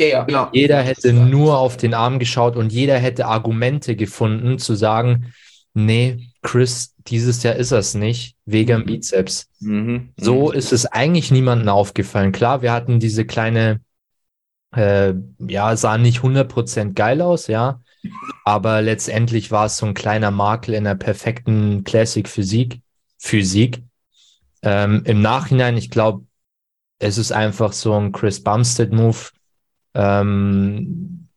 [0.00, 0.22] Ja, ja.
[0.24, 0.48] Genau.
[0.52, 5.32] Jeder hätte nur auf den Arm geschaut und jeder hätte Argumente gefunden, zu sagen,
[5.74, 9.48] nee, Chris, dieses Jahr ist es nicht, wegen dem Bizeps.
[9.58, 10.10] Mhm.
[10.16, 12.30] So ist es eigentlich niemandem aufgefallen.
[12.30, 13.80] Klar, wir hatten diese kleine,
[14.74, 17.80] äh, ja, sah nicht 100% geil aus, ja,
[18.44, 22.80] aber letztendlich war es so ein kleiner Makel in der perfekten Classic Physik.
[23.18, 23.82] Physik.
[24.62, 26.26] Ähm, Im Nachhinein, ich glaube,
[26.98, 29.30] es ist einfach so ein Chris Bumstead-Move.
[29.94, 31.28] Ähm,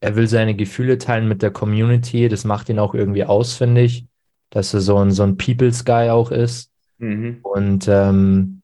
[0.00, 2.28] er will seine Gefühle teilen mit der Community.
[2.28, 4.06] Das macht ihn auch irgendwie aus, finde ich,
[4.50, 6.70] dass er so ein, so ein People's Guy auch ist.
[6.98, 7.38] Mhm.
[7.42, 8.62] Und ähm,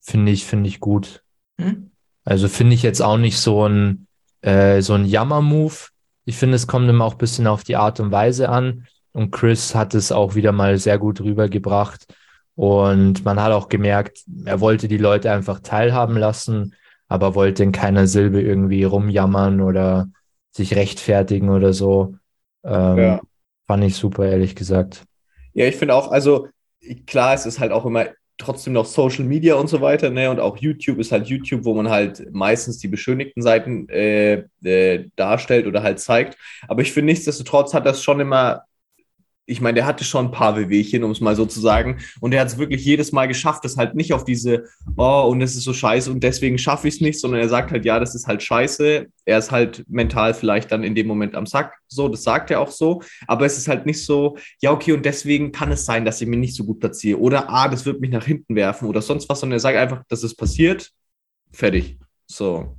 [0.00, 1.24] finde ich, finde ich gut.
[1.60, 1.89] Hm?
[2.24, 4.06] Also finde ich jetzt auch nicht so ein,
[4.42, 5.74] äh, so ein Jammer-Move.
[6.24, 8.86] Ich finde, es kommt immer auch ein bisschen auf die Art und Weise an.
[9.12, 12.06] Und Chris hat es auch wieder mal sehr gut rübergebracht.
[12.54, 16.74] Und man hat auch gemerkt, er wollte die Leute einfach teilhaben lassen,
[17.08, 20.08] aber wollte in keiner Silbe irgendwie rumjammern oder
[20.52, 22.14] sich rechtfertigen oder so.
[22.64, 23.20] Ähm, Ja.
[23.66, 25.04] Fand ich super, ehrlich gesagt.
[25.54, 26.48] Ja, ich finde auch, also
[27.06, 28.06] klar, es ist halt auch immer
[28.40, 30.30] trotzdem noch Social Media und so weiter, ne?
[30.30, 35.08] Und auch YouTube ist halt YouTube, wo man halt meistens die beschönigten Seiten äh, äh,
[35.16, 36.36] darstellt oder halt zeigt.
[36.68, 38.64] Aber ich finde, nichtsdestotrotz hat das schon immer,
[39.50, 41.98] ich meine, der hatte schon ein paar Wehwehchen, um es mal so zu sagen.
[42.20, 44.64] Und er hat es wirklich jedes Mal geschafft, das halt nicht auf diese,
[44.96, 47.72] oh, und es ist so scheiße und deswegen schaffe ich es nicht, sondern er sagt
[47.72, 49.06] halt, ja, das ist halt scheiße.
[49.24, 51.78] Er ist halt mental vielleicht dann in dem Moment am Sack.
[51.88, 53.02] So, das sagt er auch so.
[53.26, 56.28] Aber es ist halt nicht so, ja, okay, und deswegen kann es sein, dass ich
[56.28, 57.18] mich nicht so gut platziere.
[57.18, 60.04] Oder, ah, das wird mich nach hinten werfen oder sonst was, sondern er sagt einfach,
[60.08, 60.90] dass es passiert.
[61.50, 61.98] Fertig.
[62.26, 62.76] So.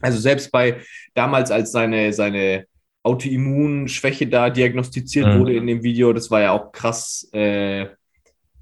[0.00, 0.82] Also selbst bei
[1.14, 2.66] damals, als seine, seine
[3.06, 5.38] Autoimmunschwäche da diagnostiziert Mhm.
[5.38, 7.86] wurde in dem Video, das war ja auch krass, äh,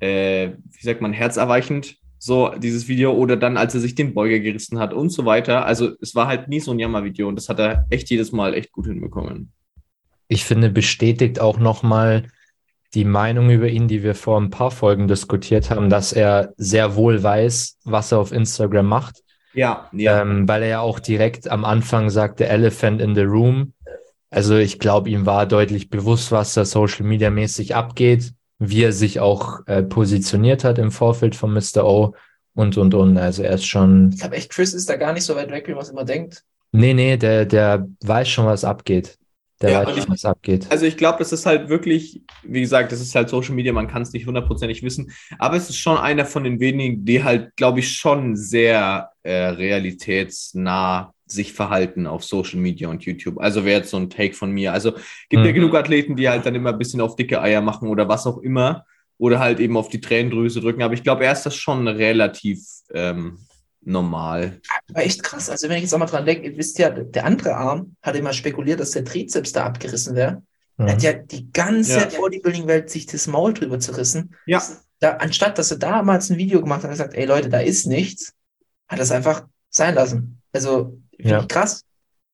[0.00, 3.12] äh, wie sagt man, herzerweichend, so dieses Video.
[3.12, 5.66] Oder dann, als er sich den Beuger gerissen hat und so weiter.
[5.66, 8.54] Also es war halt nie so ein Jammervideo und das hat er echt jedes Mal
[8.54, 9.50] echt gut hinbekommen.
[10.28, 12.24] ich finde, bestätigt auch nochmal
[12.94, 16.96] die Meinung über ihn, die wir vor ein paar Folgen diskutiert haben, dass er sehr
[16.96, 19.22] wohl weiß, was er auf Instagram macht,
[19.52, 20.22] Ja, ja.
[20.22, 23.73] ähm, weil er ja auch direkt am Anfang sagte, Elephant in the Room.
[24.34, 28.92] Also ich glaube, ihm war deutlich bewusst, was da Social Media mäßig abgeht, wie er
[28.92, 31.84] sich auch äh, positioniert hat im Vorfeld von Mr.
[31.84, 32.14] O
[32.54, 33.16] und, und, und.
[33.16, 35.68] Also er ist schon, Ich glaube echt, Chris ist da gar nicht so weit weg,
[35.68, 36.44] wie man es immer denkt.
[36.72, 39.16] nee, nee, der, der weiß schon, was abgeht.
[39.62, 40.66] Der Ja, weiß schon, was abgeht.
[40.68, 43.86] Also ich glaube, das ist halt wirklich, wie gesagt, das ist halt Social Media, man
[43.86, 47.54] kann es nicht hundertprozentig wissen, aber es ist schon einer von den wenigen, die halt,
[47.54, 53.38] glaube ich, schon sehr äh, realitätsnah sich verhalten auf Social Media und YouTube.
[53.40, 54.72] Also wäre jetzt so ein Take von mir.
[54.72, 54.92] Also
[55.28, 55.54] gibt ja Mhm.
[55.54, 58.38] genug Athleten, die halt dann immer ein bisschen auf dicke Eier machen oder was auch
[58.38, 58.84] immer
[59.16, 62.60] oder halt eben auf die Tränendrüse drücken, aber ich glaube, er ist das schon relativ
[62.92, 63.38] ähm,
[63.80, 64.60] normal.
[64.90, 65.48] Aber echt krass.
[65.50, 68.16] Also wenn ich jetzt auch mal dran denke, ihr wisst ja, der andere Arm hat
[68.16, 70.42] immer spekuliert, dass der Trizeps da abgerissen wäre.
[70.76, 70.86] Mhm.
[70.86, 72.08] Da hat ja die ganze Ja.
[72.18, 74.34] Bodybuilding-Welt sich das Maul drüber zerrissen.
[74.46, 74.62] Ja.
[75.00, 77.86] Da, anstatt dass er damals ein Video gemacht hat und gesagt, ey Leute, da ist
[77.86, 78.32] nichts,
[78.88, 80.40] hat er es einfach sein lassen.
[80.52, 81.40] Also, Ja.
[81.40, 81.84] ich krass.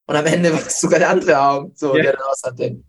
[0.07, 2.03] Und am Ende war es sogar der andere Arm, so, Ja.
[2.03, 2.83] der da was hatte.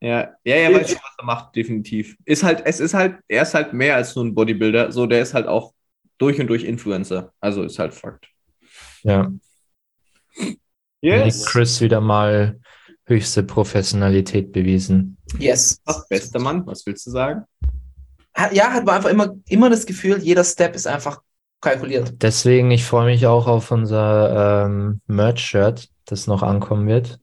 [0.00, 2.16] Ja, ja, er weiß schon, was er macht, definitiv.
[2.24, 5.22] Ist halt, es ist halt, er ist halt mehr als nur ein Bodybuilder, so, der
[5.22, 5.74] ist halt auch
[6.18, 7.32] durch und durch Influencer.
[7.40, 8.28] Also ist halt Fakt.
[9.02, 9.30] Ja.
[11.00, 11.46] Yes.
[11.46, 12.60] Chris wieder mal
[13.06, 15.16] höchste Professionalität bewiesen.
[15.38, 15.80] Yes.
[15.84, 17.44] Ach, bester Mann, was willst du sagen?
[18.52, 21.22] Ja, hat man einfach immer, immer das Gefühl, jeder Step ist einfach
[21.60, 22.14] kalkuliert.
[22.22, 27.18] Deswegen, ich freue mich auch auf unser ähm, Merch-Shirt, das noch ankommen wird.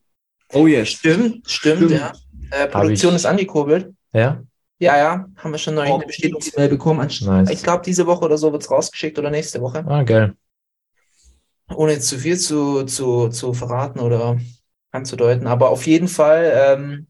[0.53, 0.89] Oh yes.
[0.89, 1.91] Stimmt, stimmt, Stimmt.
[1.91, 2.13] ja.
[2.51, 3.93] Äh, Produktion ich- ist angekurbelt.
[4.13, 4.43] Ja?
[4.77, 7.07] Ja, ja, haben wir schon neulich Oh, eine Bestätigungsmail bekommen.
[7.21, 7.49] Nice.
[7.49, 9.85] Ich glaube, diese Woche oder so wird es rausgeschickt oder nächste Woche.
[9.87, 10.35] Ah, geil.
[11.73, 14.37] Ohne jetzt zu viel zu, zu, zu verraten oder
[14.91, 15.47] anzudeuten.
[15.47, 17.07] Aber auf jeden Fall, ähm,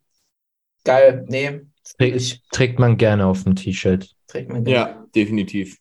[0.84, 1.26] geil.
[1.28, 1.61] Nee,
[1.99, 4.15] ich Trägt man gerne auf dem T-Shirt.
[4.28, 4.80] trägt man gerne.
[4.91, 5.78] Ja, definitiv.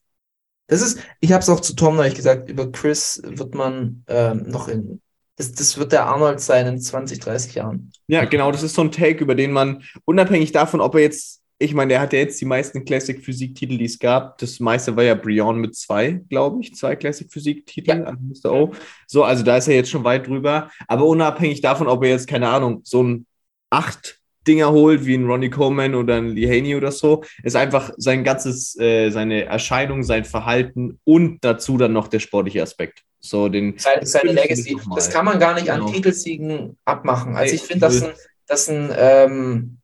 [0.67, 4.45] Das ist, ich habe es auch zu Tom neulich gesagt, über Chris wird man ähm,
[4.49, 5.01] noch in,
[5.37, 7.93] das, das wird der Arnold sein in 20, 30 Jahren.
[8.07, 11.43] Ja, genau, das ist so ein Take, über den man, unabhängig davon, ob er jetzt,
[11.59, 14.39] ich meine, der hat ja jetzt die meisten Classic-Physik-Titel, die es gab.
[14.39, 18.05] Das meiste war ja Brion mit zwei, glaube ich, zwei Classic-Physik-Titel Ja.
[18.05, 18.53] an Mr.
[18.53, 18.73] O.
[19.07, 20.71] So, also da ist er jetzt schon weit drüber.
[20.89, 23.27] Aber unabhängig davon, ob er jetzt, keine Ahnung, so ein
[23.71, 27.93] acht Dinger holt, wie ein Ronnie Coleman oder ein Lee Haney oder so, ist einfach
[27.97, 33.03] sein ganzes, äh, seine Erscheinung, sein Verhalten und dazu dann noch der sportliche Aspekt.
[33.21, 34.77] So den Seine, seine Legacy.
[34.95, 35.87] Das kann man gar nicht Genau.
[35.87, 37.37] an Titelsiegen abmachen.
[37.37, 38.13] Also ich finde, dass ein,
[38.47, 39.79] dass ein ähm,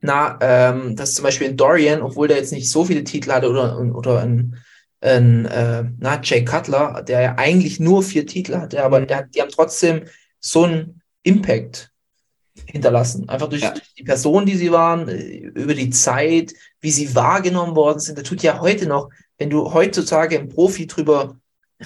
[0.00, 3.48] na, ähm, dass zum Beispiel ein Dorian, obwohl der jetzt nicht so viele Titel hatte,
[3.50, 4.56] oder, oder ein,
[5.00, 9.06] ein äh, na, Jay Cutler, der ja eigentlich nur vier Titel hatte, aber Mhm.
[9.06, 10.02] der, hat- die haben trotzdem
[10.40, 11.90] so einen Impact
[12.76, 13.28] hinterlassen.
[13.28, 13.74] Einfach durch Ja.
[13.98, 18.16] die Person, die sie waren, äh, über die Zeit, wie sie wahrgenommen worden sind.
[18.18, 21.36] Das tut ja heute noch, wenn du heutzutage im Profi drüber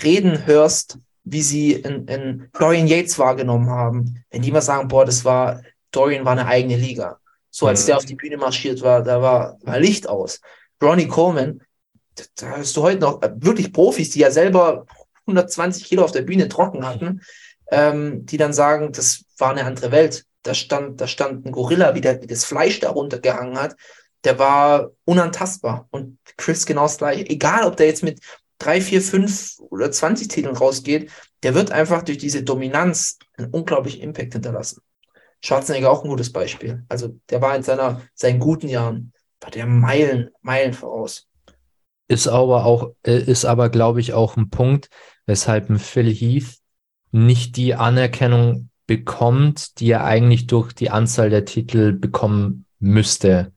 [0.04, 5.04] reden hörst, wie sie in, in Dorian Yates wahrgenommen haben, wenn die mal sagen, boah,
[5.04, 7.18] das war, Dorian war eine eigene Liga.
[7.50, 7.86] So als Mhm.
[7.86, 10.40] der auf die Bühne marschiert war, da war, war Licht aus.
[10.82, 11.60] Ronnie Coleman,
[12.14, 14.86] da, da hast du heute noch äh, wirklich Profis, die ja selber
[15.26, 17.20] 120 Kilo auf der Bühne trocken hatten,
[17.72, 20.24] ähm, die dann sagen, das war eine andere Welt.
[20.42, 23.76] Da stand, da stand ein Gorilla, wie, der, wie das Fleisch da runtergehangen hat.
[24.24, 25.86] Der war unantastbar.
[25.90, 27.28] Und Chris genau das gleiche.
[27.28, 28.20] Egal, ob der jetzt mit
[28.58, 31.10] drei, vier, fünf oder 20 Titeln rausgeht,
[31.42, 34.82] der wird einfach durch diese Dominanz einen unglaublichen Impact hinterlassen.
[35.42, 36.84] Schwarzenegger auch ein gutes Beispiel.
[36.88, 41.26] Also der war in seiner, seinen guten Jahren, war der Meilen, Meilen voraus.
[42.08, 44.90] Ist aber auch, äh, ist aber, glaube ich, auch ein Punkt,
[45.26, 46.58] weshalb ein Phil Heath
[47.12, 53.52] nicht die Anerkennung bekommt, die er eigentlich durch die Anzahl der Titel bekommen müsste.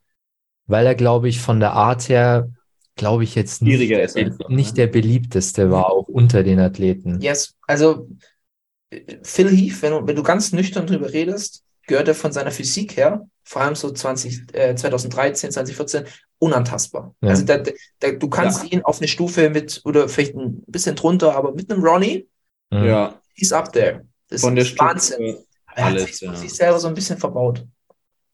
[0.67, 2.51] Weil er, glaube ich, von der Art her,
[2.95, 4.75] glaube ich, jetzt nicht, ist einfach, nicht ne?
[4.75, 7.19] der beliebteste war, auch unter den Athleten.
[7.19, 8.07] Yes, also
[9.23, 12.95] Phil Heath, wenn du, wenn du ganz nüchtern drüber redest, gehört er von seiner Physik
[12.95, 16.03] her, vor allem so 20, äh, 2013, 2014,
[16.37, 17.15] unantastbar.
[17.21, 17.29] Ja.
[17.29, 21.35] Also da, da, du kannst ihn auf eine Stufe mit, oder vielleicht ein bisschen drunter,
[21.35, 22.27] aber mit einem Ronnie,
[22.73, 22.85] Mhm.
[22.85, 24.05] Ja, he's up there.
[24.33, 25.37] Das von der ist Wahnsinn.
[25.75, 26.35] Er hat alles, sich, ja.
[26.35, 27.65] sich selber so ein bisschen verbaut.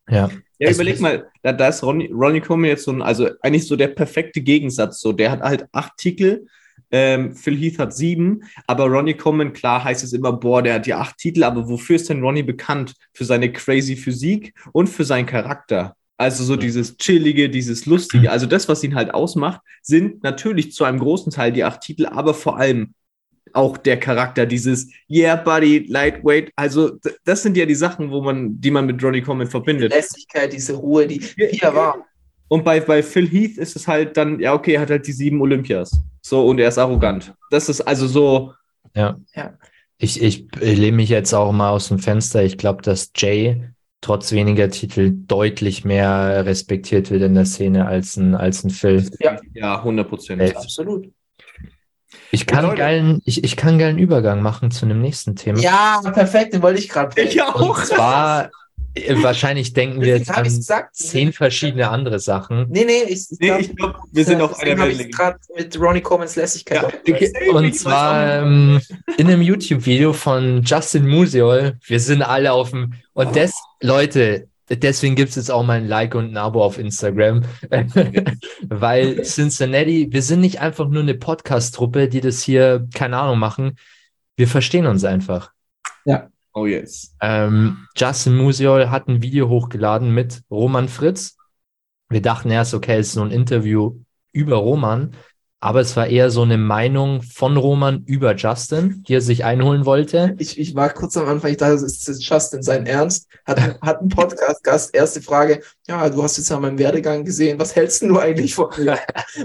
[0.09, 0.29] Ja.
[0.57, 3.65] Ja, Es überleg mal, da, da ist Ronnie, Ronnie Coleman jetzt so ein, also eigentlich
[3.65, 4.99] so der perfekte Gegensatz.
[4.99, 6.47] So, der hat halt acht Titel,
[6.91, 10.87] ähm, Phil Heath hat sieben, aber Ronnie Coleman, klar heißt es immer, boah, der hat
[10.87, 12.95] ja acht Titel, aber wofür ist denn Ronnie bekannt?
[13.13, 15.95] Für seine crazy Physik und für seinen Charakter.
[16.17, 18.29] Also so dieses Chillige, dieses Lustige.
[18.29, 22.07] Also das, was ihn halt ausmacht, sind natürlich zu einem großen Teil die acht Titel,
[22.07, 22.93] aber vor allem
[23.53, 26.51] auch der Charakter, dieses Yeah, Buddy, Lightweight.
[26.55, 26.91] Also
[27.25, 29.93] das sind ja die Sachen, wo man, die man mit Ronnie Coleman Die verbindet.
[29.93, 32.05] Lässigkeit, diese Ruhe, die, wie er war.
[32.47, 35.11] Und bei, bei Phil Heath ist es halt dann, ja, okay, er hat halt die
[35.11, 36.01] sieben Olympias.
[36.21, 37.33] So, und er ist arrogant.
[37.51, 38.53] Das ist also so,
[39.97, 42.43] Ich, ich lehne mich jetzt auch mal aus dem Fenster.
[42.43, 43.61] Ich glaube, dass Jay
[44.01, 49.09] trotz weniger Titel deutlich mehr respektiert wird in der Szene als ein, als ein Phil.
[49.53, 50.55] ja, 100 Prozent.
[50.55, 51.11] Absolut.
[52.31, 52.77] Ich kann, Leute.
[52.77, 55.59] geilen, ich, ich kann einen geilen Übergang machen zu einem nächsten Thema.
[55.59, 57.19] Ja, perfekt, den wollte ich gerade.
[57.21, 57.55] Ich auch.
[57.55, 58.49] Und zwar,
[58.95, 60.95] äh, wahrscheinlich denken wir jetzt an gesagt.
[60.95, 62.67] zehn verschiedene andere Sachen.
[62.69, 65.09] Nee, nee, ich, ich Nee, glaub, glaube, wir sind auf einer deswegen habe ich Wellenlänge.
[65.17, 66.81] gerade mit Ronnie Comans Lässigkeit.
[66.81, 66.87] Ja.
[66.87, 67.53] aufgehört.
[67.55, 68.81] Und zwar ähm,
[69.17, 71.77] in einem YouTube-Video von Justin Musial.
[71.85, 72.93] Wir sind alle auf dem.
[73.13, 76.77] Und das, Leute, deswegen gibt es jetzt auch mal ein Like und ein Abo auf
[76.77, 77.43] Instagram.
[78.67, 83.77] Weil Cincinnati, wir sind nicht einfach nur eine Podcast-Truppe, die das hier, keine Ahnung, machen.
[84.35, 85.51] Wir verstehen uns einfach.
[86.53, 87.15] Oh yes.
[87.21, 91.37] Ähm, Justin Musial hat ein Video hochgeladen mit Roman Fritz.
[92.09, 93.99] Wir dachten erst, okay, es ist so ein Interview
[94.31, 95.15] über Roman,
[95.61, 99.85] aber es war eher so eine Meinung von Roman über Justin, die er sich einholen
[99.85, 100.35] wollte.
[100.39, 103.27] Ich, ich war kurz am Anfang, ich dachte, das ist jetzt Justin sein Ernst.
[103.45, 107.75] Hat, hat einen Podcast-Gast, erste Frage, ja, du hast jetzt ja meinen Werdegang gesehen, was
[107.75, 108.97] hältst denn du eigentlich von mir?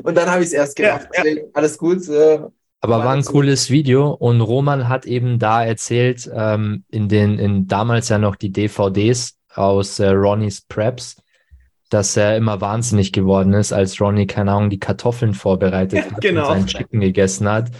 [0.04, 2.08] Und dann habe ich es erst gedacht, Ja, deswegen, alles gut.
[2.08, 2.40] Äh,
[2.80, 7.66] Aber war ein cooles Video und Roman hat eben da erzählt, ähm, in den, in
[7.66, 11.16] damals ja noch die DVDs aus äh, Ronnies Preps,
[11.94, 16.42] dass er immer wahnsinnig geworden ist, als Ronnie, keine Ahnung, die Kartoffeln vorbereitet hat genau.
[16.42, 17.70] und seinen Chicken gegessen hat,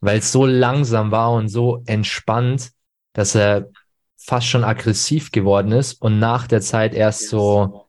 [0.00, 2.72] weil es so langsam war und so entspannt,
[3.14, 3.70] dass er
[4.18, 7.86] fast schon aggressiv geworden ist und nach der Zeit erst so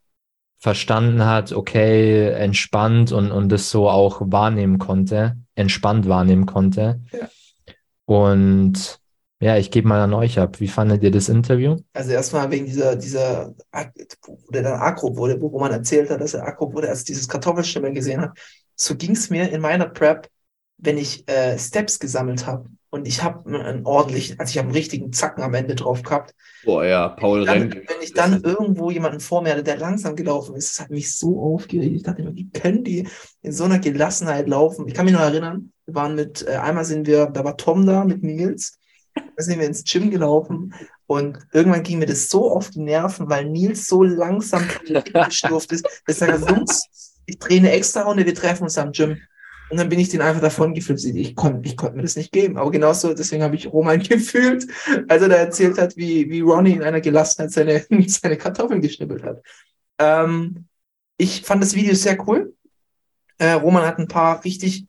[0.57, 7.01] verstanden hat, okay, entspannt und, und das so auch wahrnehmen konnte, entspannt wahrnehmen konnte.
[7.11, 7.28] Ja.
[8.05, 8.99] Und
[9.45, 10.59] ja, ich gebe mal an euch ab.
[10.59, 11.77] Wie fandet ihr das Interview?
[11.93, 13.53] Also erstmal wegen dieser, dieser,
[14.25, 17.27] wo der dann Akro wurde, wo man erzählt hat, dass er Akro wurde, als dieses
[17.27, 18.31] Kartoffelstimmel gesehen hat.
[18.75, 20.29] So ging es mir in meiner Prep,
[20.79, 22.69] wenn ich äh, Steps gesammelt habe.
[22.89, 26.33] Und ich habe einen ordentlichen, also ich habe einen richtigen Zacken am Ende drauf gehabt.
[26.63, 27.75] Boah, ja, Paul Dann, rennt.
[27.75, 31.15] wenn ich dann irgendwo jemanden vor mir hatte, der langsam gelaufen ist, das hat mich
[31.15, 31.97] so aufgeregt.
[31.97, 33.07] Ich dachte immer, wie können die
[33.43, 34.87] in so einer Gelassenheit laufen?
[34.87, 37.85] Ich kann mich noch erinnern, wir waren mit, äh, einmal sind wir, da war Tom
[37.85, 38.79] da mit Nils
[39.16, 40.74] Da sind wir ins Gym gelaufen
[41.07, 44.63] und irgendwann ging mir das so auf die Nerven, weil Nils so langsam
[45.28, 45.86] geschlurft ist.
[46.05, 49.18] dass er gesagt, Jungs, ich drehe eine extra Runde, wir treffen uns am Gym.
[49.70, 51.03] Und dann bin ich den einfach davon geflippt.
[51.03, 52.57] Ich konnte ich konnte mir das nicht geben.
[52.57, 54.68] Aber genauso, deswegen habe ich Roman gefühlt,
[55.07, 59.24] als er da erzählt hat, wie, wie Ronnie in einer Gelassenheit seine, seine Kartoffeln geschnippelt
[59.24, 59.41] hat.
[59.97, 60.66] Ähm,
[61.18, 62.53] ich fand das Video sehr cool.
[63.38, 64.86] Äh, Roman hat ein paar richtig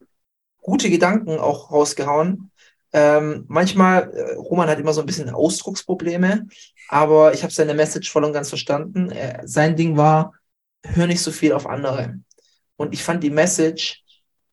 [0.60, 2.50] gute Gedanken auch rausgehauen.
[2.92, 6.46] Ähm, manchmal, äh, Roman hat immer so ein bisschen Ausdrucksprobleme,
[6.88, 9.10] aber ich habe seine Message voll und ganz verstanden.
[9.10, 10.32] Äh, sein Ding war,
[10.82, 12.18] hör nicht so viel auf andere.
[12.76, 14.02] Und ich fand die Message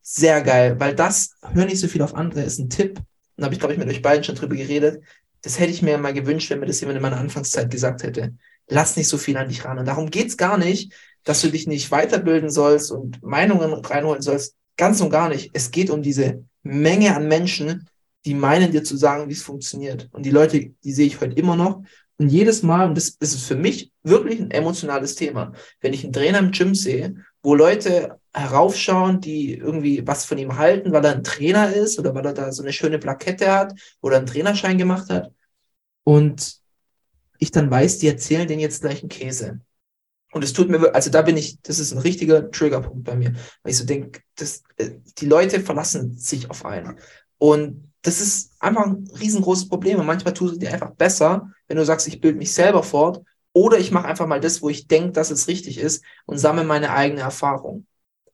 [0.02, 3.00] sehr geil, weil das, hör nicht so viel auf andere, ist ein Tipp.
[3.36, 5.02] Und habe ich, glaube ich, mit euch beiden schon drüber geredet.
[5.42, 8.34] Das hätte ich mir mal gewünscht, wenn mir das jemand in meiner Anfangszeit gesagt hätte.
[8.68, 9.78] Lass nicht so viel an dich ran.
[9.78, 10.92] Und darum geht's gar nicht,
[11.24, 14.56] dass du dich nicht weiterbilden sollst und Meinungen reinholen sollst.
[14.76, 15.50] Ganz und gar nicht.
[15.52, 17.88] Es geht um diese Menge an Menschen,
[18.24, 20.08] die meinen dir zu sagen, wie es funktioniert.
[20.12, 21.82] Und die Leute, die sehe ich heute immer noch.
[22.16, 26.12] Und jedes Mal, und das, ist für mich wirklich ein emotionales Thema, wenn ich einen
[26.12, 31.12] Trainer im Gym sehe, wo Leute heraufschauen, die irgendwie was von ihm halten, weil er
[31.12, 34.78] ein Trainer ist oder weil er da so eine schöne Plakette hat oder einen Trainerschein
[34.78, 35.32] gemacht hat.
[36.04, 36.60] Und
[37.38, 39.60] ich dann weiß, die erzählen den jetzt gleich einen Käse.
[40.32, 43.34] Und es tut mir, also da bin ich, das ist ein richtiger Triggerpunkt bei mir,
[43.62, 44.20] weil ich so denke,
[44.76, 46.98] äh, die Leute verlassen sich auf einen.
[47.38, 49.98] Und das ist einfach ein riesengroßes Problem.
[49.98, 53.24] Und manchmal tut es dir einfach besser, wenn du sagst, ich bilde mich selber fort
[53.54, 56.64] oder ich mache einfach mal das, wo ich denke, dass es richtig ist und sammle
[56.64, 57.86] meine eigene Erfahrung.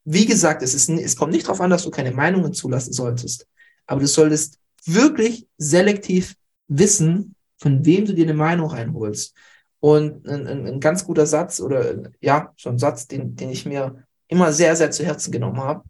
[0.04, 3.46] Wie gesagt, es, ist, es kommt nicht darauf an, dass du keine Meinungen zulassen solltest,
[3.86, 6.34] aber du solltest wirklich selektiv
[6.66, 9.34] wissen, von wem du dir eine Meinung reinholst.
[9.78, 13.66] Und ein, ein, ein ganz guter Satz oder ja, so ein Satz, den, den ich
[13.66, 15.84] mir immer sehr, sehr zu Herzen genommen habe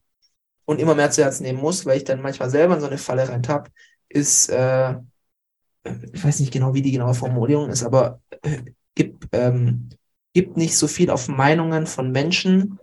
[0.70, 2.96] und immer mehr zu Herzen nehmen muss, weil ich dann manchmal selber in so eine
[2.96, 3.72] Falle reintapp,
[4.08, 4.94] ist, äh,
[6.12, 8.58] ich weiß nicht genau, wie die genaue Formulierung ist, aber äh,
[8.94, 9.88] gib, ähm,
[10.32, 12.78] gib nicht so viel auf Meinungen von Menschen,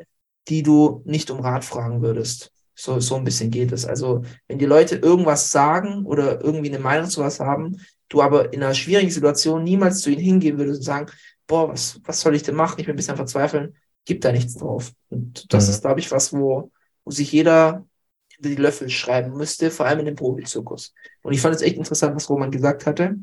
[0.49, 2.51] die du nicht um Rat fragen würdest.
[2.75, 3.85] So, so ein bisschen geht es.
[3.85, 7.77] Also, wenn die Leute irgendwas sagen oder irgendwie eine Meinung zu was haben,
[8.09, 11.05] du aber in einer schwierigen Situation niemals zu ihnen hingehen würdest und sagen,
[11.47, 12.81] boah, was, was soll ich denn machen?
[12.81, 14.91] Ich bin ein bisschen verzweifeln, gib da nichts drauf.
[15.07, 15.71] Und das mhm.
[15.71, 16.69] ist, glaube ich, was, wo,
[17.07, 17.85] wo sich jeder
[18.27, 20.93] hinter die Löffel schreiben müsste, vor allem in dem Profizirkus.
[21.21, 23.15] Und ich fand es echt interessant, was Roman gesagt hatte.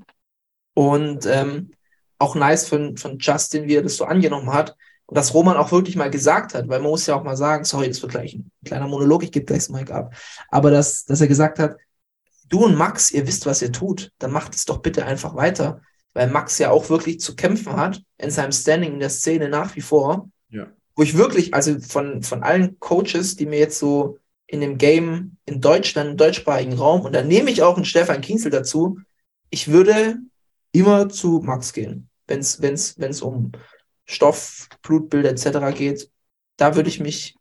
[0.72, 1.72] Und ähm,
[2.18, 4.74] auch nice von, von Justin, wie er das so angenommen hat.
[5.04, 7.64] Und dass Roman auch wirklich mal gesagt hat, weil man muss ja auch mal sagen,
[7.64, 10.14] sorry, das wird gleich ein kleiner Monolog, ich gebe gleich das Mic ab.
[10.48, 11.76] Aber dass, dass er gesagt hat,
[12.48, 15.82] du und Max, ihr wisst, was ihr tut, dann macht es doch bitte einfach weiter.
[16.14, 19.76] Weil Max ja auch wirklich zu kämpfen hat in seinem Standing in der Szene nach
[19.76, 20.30] wie vor.
[20.48, 20.68] Ja.
[20.96, 25.36] Wo ich wirklich, also von, von allen Coaches, die mir jetzt so in dem Game
[25.46, 28.98] in Deutschland, im deutschsprachigen Raum, und da nehme ich auch einen Stefan Kienzel dazu,
[29.50, 30.18] ich würde
[30.72, 33.52] immer zu Max gehen, wenn es wenn's, wenn's um
[34.04, 35.76] Stoff, Blutbild etc.
[35.76, 36.10] geht.
[36.56, 37.36] Da würde ich mich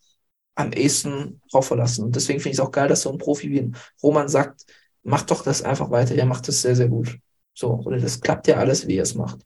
[0.56, 2.06] am ehesten drauf verlassen.
[2.06, 4.66] Und deswegen finde ich es auch geil, dass so ein Profi wie ein Roman sagt,
[5.04, 6.16] macht doch das einfach weiter.
[6.16, 7.18] Er macht das sehr, sehr gut.
[7.54, 9.40] So, oder das klappt ja alles, wie er es macht.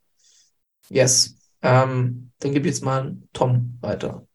[0.89, 1.35] Yes.
[1.61, 4.25] Ähm, dann gib jetzt mal Tom weiter.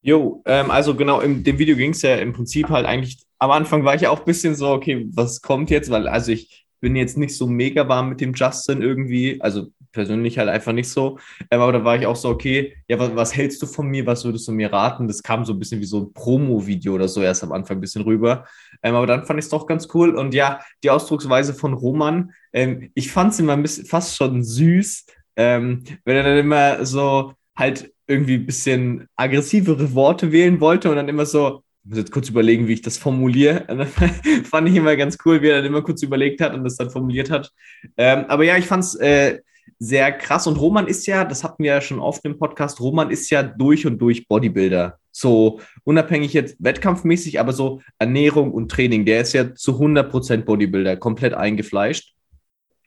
[0.00, 3.50] Jo, ähm, also genau, in dem Video ging es ja im Prinzip halt eigentlich, am
[3.50, 5.90] Anfang war ich ja auch ein bisschen so, okay, was kommt jetzt?
[5.90, 10.38] Weil, also ich bin jetzt nicht so mega warm mit dem Justin irgendwie, also persönlich
[10.38, 11.18] halt einfach nicht so.
[11.50, 14.06] Ähm, aber da war ich auch so, okay, ja, was, was, hältst du von mir?
[14.06, 15.08] Was würdest du mir raten?
[15.08, 17.80] Das kam so ein bisschen wie so ein Promo-Video oder so erst am Anfang ein
[17.80, 18.46] bisschen rüber.
[18.82, 20.14] Ähm, aber dann fand ich es doch ganz cool.
[20.14, 24.44] Und ja, die Ausdrucksweise von Roman, ähm, ich fand es immer ein bisschen fast schon
[24.44, 25.06] süß,
[25.38, 30.96] ähm, wenn er dann immer so halt irgendwie ein bisschen aggressivere Worte wählen wollte und
[30.96, 33.64] dann immer so, ich muss jetzt kurz überlegen, wie ich das formuliere.
[34.44, 36.90] fand ich immer ganz cool, wie er dann immer kurz überlegt hat und das dann
[36.90, 37.52] formuliert hat.
[37.96, 39.38] Ähm, aber ja, ich fand es äh,
[39.78, 40.48] sehr krass.
[40.48, 43.44] Und Roman ist ja, das hatten wir ja schon oft im Podcast, Roman ist ja
[43.44, 44.98] durch und durch Bodybuilder.
[45.12, 49.04] So unabhängig jetzt wettkampfmäßig, aber so Ernährung und Training.
[49.04, 52.14] Der ist ja zu 100% Bodybuilder, komplett eingefleischt.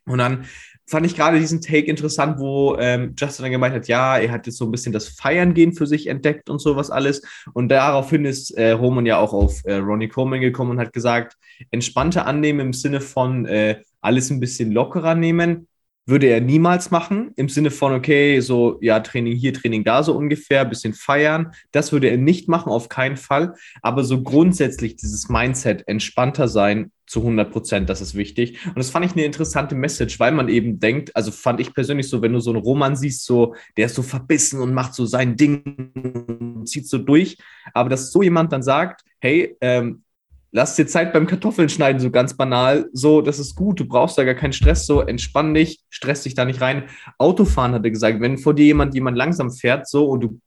[0.06, 0.46] Und dann
[0.92, 4.46] fand ich gerade diesen Take interessant, wo ähm, Justin dann gemeint hat, ja, er hat
[4.46, 7.22] jetzt so ein bisschen das Feiern gehen für sich entdeckt und sowas alles.
[7.54, 11.38] Und daraufhin ist äh, Roman ja auch auf äh, Ronnie Coleman gekommen und hat gesagt,
[11.72, 15.68] entspannter annehmen im Sinne von äh, alles ein bisschen lockerer nehmen
[16.06, 20.16] würde er niemals machen, im Sinne von, okay, so, ja, Training hier, Training da, so
[20.16, 21.54] ungefähr, bisschen feiern.
[21.72, 23.54] Das würde er nicht machen, auf keinen Fall.
[23.82, 28.66] Aber so grundsätzlich dieses Mindset, entspannter sein zu 100 Prozent, das ist wichtig.
[28.66, 32.10] Und das fand ich eine interessante Message, weil man eben denkt, also fand ich persönlich
[32.10, 35.06] so, wenn du so einen Roman siehst, so, der ist so verbissen und macht so
[35.06, 37.38] sein Ding und zieht so durch.
[37.74, 40.04] Aber dass so jemand dann sagt, hey, ähm,
[40.52, 42.90] lass dir Zeit beim Kartoffeln schneiden, so ganz banal.
[42.94, 46.36] So, das ist gut, du brauchst da gar keinen Stress, so entspann dich, stress dich
[46.36, 46.84] da nicht rein.
[47.18, 50.40] Autofahren hat er gesagt, wenn vor dir jemand, jemand langsam fährt, so und du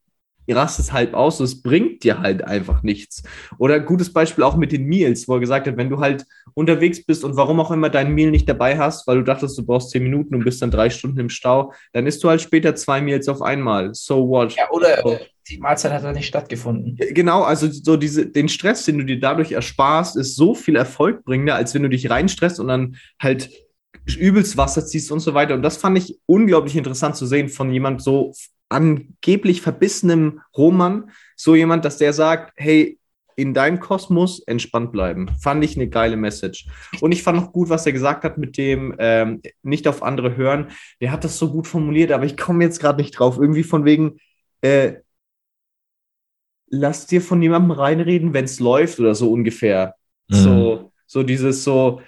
[0.47, 3.23] rastest halb aus, es bringt dir halt einfach nichts.
[3.59, 7.05] Oder gutes Beispiel auch mit den Meals, wo er gesagt hat, wenn du halt unterwegs
[7.05, 9.91] bist und warum auch immer dein Meal nicht dabei hast, weil du dachtest, du brauchst
[9.91, 13.01] zehn Minuten und bist dann drei Stunden im Stau, dann isst du halt später zwei
[13.01, 13.95] Meals auf einmal.
[13.95, 14.55] So what?
[14.55, 15.03] Ja, oder
[15.49, 16.97] die Mahlzeit hat da nicht stattgefunden.
[17.11, 21.55] Genau, also so diese, den Stress, den du dir dadurch ersparst, ist so viel erfolgbringender,
[21.55, 23.51] als wenn du dich reinstresst und dann halt
[24.19, 25.55] übelst Wasser ziehst und so weiter.
[25.55, 28.33] Und das fand ich unglaublich interessant zu sehen von jemand so
[28.69, 32.99] angeblich verbissenem Roman, so jemand, dass der sagt, hey,
[33.37, 35.29] in deinem Kosmos entspannt bleiben.
[35.41, 36.69] Fand ich eine geile Message.
[37.01, 40.37] Und ich fand auch gut, was er gesagt hat mit dem ähm, nicht auf andere
[40.37, 40.69] hören.
[41.01, 43.39] Der hat das so gut formuliert, aber ich komme jetzt gerade nicht drauf.
[43.39, 44.19] Irgendwie von wegen,
[44.61, 44.95] äh,
[46.75, 49.95] lass dir von jemandem reinreden, wenn es läuft oder so ungefähr.
[50.29, 50.35] Mhm.
[50.35, 52.01] So, so dieses so,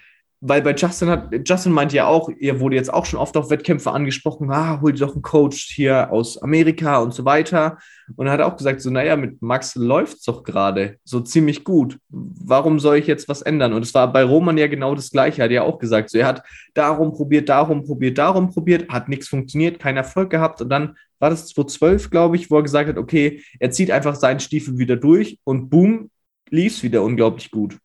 [0.49, 3.51] weil bei Justin hat, Justin meinte ja auch, ihr wurde jetzt auch schon oft auf
[3.51, 7.79] Wettkämpfe angesprochen, ah, hol dir doch einen Coach hier aus Amerika und so weiter.
[8.15, 11.99] Und er hat auch gesagt, so, naja, mit Max läuft's doch gerade so ziemlich gut.
[12.09, 13.73] Warum soll ich jetzt was ändern?
[13.73, 16.11] Und es war bei Roman ja genau das Gleiche, hat er auch gesagt.
[16.11, 16.45] So, er hat
[16.75, 20.61] darum probiert, darum probiert, darum probiert, hat nichts funktioniert, keinen Erfolg gehabt.
[20.61, 24.15] Und dann war das 2012, glaube ich, wo er gesagt hat, okay, er zieht einfach
[24.15, 26.11] seinen Stiefel wieder durch und boom,
[26.51, 27.79] lief's wieder unglaublich gut.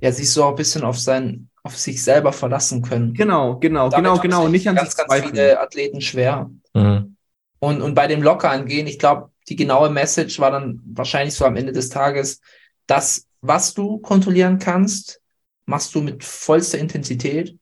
[0.00, 3.14] Ja, sich so ein bisschen auf sein, auf sich selber verlassen können.
[3.14, 4.48] Genau, genau, Damit genau, genau.
[4.48, 5.30] Nicht an ganz, sich ganz zweifeln.
[5.34, 6.50] viele Athleten schwer.
[6.74, 7.16] Mhm.
[7.60, 11.44] Und, und bei dem locker angehen, ich glaube, die genaue Message war dann wahrscheinlich so
[11.44, 12.40] am Ende des Tages,
[12.86, 15.20] das, was du kontrollieren kannst,
[15.66, 17.56] machst du mit vollster Intensität.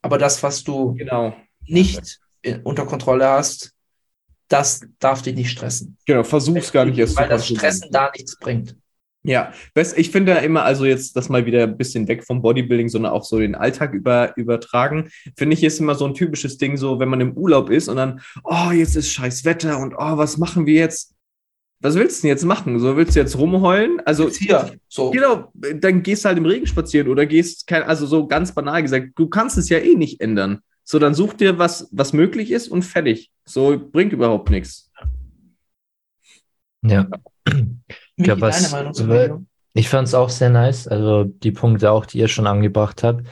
[0.00, 1.34] Aber das, was du Genau.
[1.66, 3.72] nicht in- unter Kontrolle hast,
[4.48, 5.96] das darf dich nicht stressen.
[6.06, 7.46] Genau, versuch's gar nicht erst Weil das.
[7.46, 8.76] Stressen da nichts bringt.
[9.26, 12.42] Ja, best- ich finde ja immer, also jetzt das mal wieder ein bisschen weg vom
[12.42, 16.58] Bodybuilding, sondern auch so den Alltag über, übertragen, finde ich ist immer so ein typisches
[16.58, 19.94] Ding, so wenn man im Urlaub ist und dann, oh, jetzt ist scheiß Wetter und
[19.94, 21.14] oh, was machen wir jetzt?
[21.80, 22.78] Was willst du denn jetzt machen?
[22.78, 24.00] So willst du jetzt rumheulen?
[24.04, 25.10] Also Jetzt hier, so.
[25.10, 28.82] Genau, dann gehst du halt im Regen spazieren oder gehst, kein, also so ganz banal
[28.82, 30.60] gesagt, du kannst es ja eh nicht ändern.
[30.82, 33.30] So, dann such dir was, was möglich ist und fertig.
[33.46, 34.90] So bringt überhaupt nichts.
[36.82, 37.08] Ja.
[38.16, 39.46] Michi, glaub, was- Meinung?
[39.76, 43.26] Ich fand es auch sehr nice, also die Punkte auch, die ihr schon angebracht habt.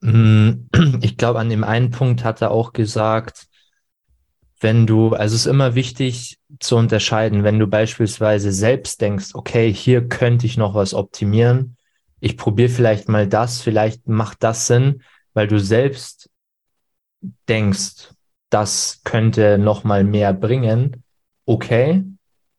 [0.00, 0.50] Mm,
[1.02, 3.46] Ich glaube, an dem einen Punkt hat er auch gesagt,
[4.60, 9.72] wenn du, also es ist immer wichtig zu unterscheiden, wenn du beispielsweise selbst denkst, okay,
[9.72, 11.76] hier könnte ich noch was optimieren,
[12.20, 15.02] ich probiere vielleicht mal das, vielleicht macht das Sinn,
[15.34, 16.28] weil du selbst
[17.48, 18.10] denkst,
[18.50, 21.04] das könnte noch mal mehr bringen,
[21.46, 22.02] okay,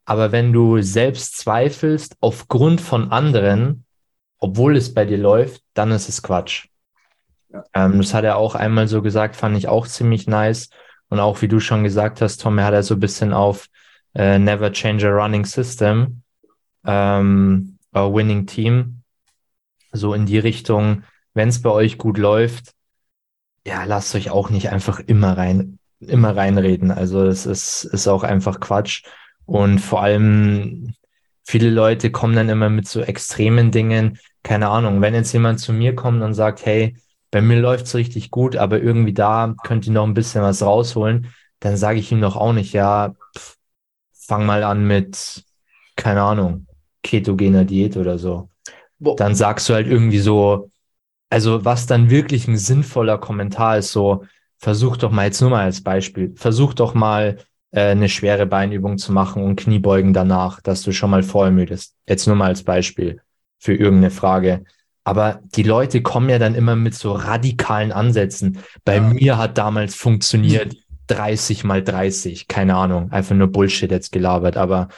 [0.09, 3.85] aber wenn du selbst zweifelst aufgrund von anderen,
[4.39, 6.67] obwohl es bei dir läuft, dann ist es Quatsch.
[7.75, 10.71] Ähm, das hat er auch einmal so gesagt, fand ich auch ziemlich nice.
[11.09, 13.67] Und auch wie du schon gesagt hast, Tom, er hat er so ein bisschen auf
[14.15, 16.23] äh, Never Change a Running System,
[16.87, 19.03] ähm, a Winning Team,
[19.91, 21.03] so in die Richtung,
[21.35, 22.73] wenn es bei euch gut läuft,
[23.63, 26.89] ja, lasst euch auch nicht einfach immer rein, immer reinreden.
[26.89, 29.03] Also das ist, ist auch einfach Quatsch.
[29.49, 30.93] Und vor allem
[31.45, 34.19] viele Leute kommen dann immer mit so extremen Dingen.
[34.43, 36.95] Keine Ahnung, wenn jetzt jemand zu mir kommt und sagt, hey,
[37.31, 41.27] bei mir läuft's richtig gut, aber irgendwie da könnt ihr noch ein bisschen was rausholen,
[41.59, 43.57] dann sage ich ihm doch auch nicht, ja, pff,
[44.13, 45.43] fang mal an mit,
[45.95, 46.67] keine Ahnung,
[47.03, 48.49] ketogener Diät oder so.
[48.99, 50.71] Wo- Dann sagst du halt irgendwie so,
[51.29, 54.25] also was dann wirklich ein sinnvoller Kommentar ist, so,
[54.59, 57.37] versuch doch mal jetzt nur mal als Beispiel, versuch doch mal
[57.71, 61.95] eine schwere Beinübung zu machen und Kniebeugen danach, dass du schon mal vorermüdest.
[62.07, 63.21] Jetzt nur mal als Beispiel
[63.59, 64.63] für irgendeine Frage.
[65.03, 68.59] Aber die Leute kommen ja dann immer mit so radikalen Ansätzen.
[68.85, 70.75] Bei mir hat damals funktioniert
[71.07, 74.89] 30 mal 30, keine Ahnung, einfach nur Bullshit jetzt gelabert, aber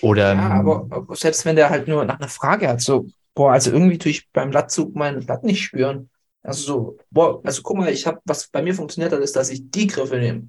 [0.00, 3.52] oder Ja, aber, aber selbst wenn der halt nur nach einer Frage hat, so, boah,
[3.52, 6.10] also irgendwie tue ich beim Lattzug mein Blatt nicht spüren.
[6.42, 9.50] Also so, boah, also guck mal, ich habe, was bei mir funktioniert hat, ist, dass
[9.50, 10.48] ich die Griffe nehme.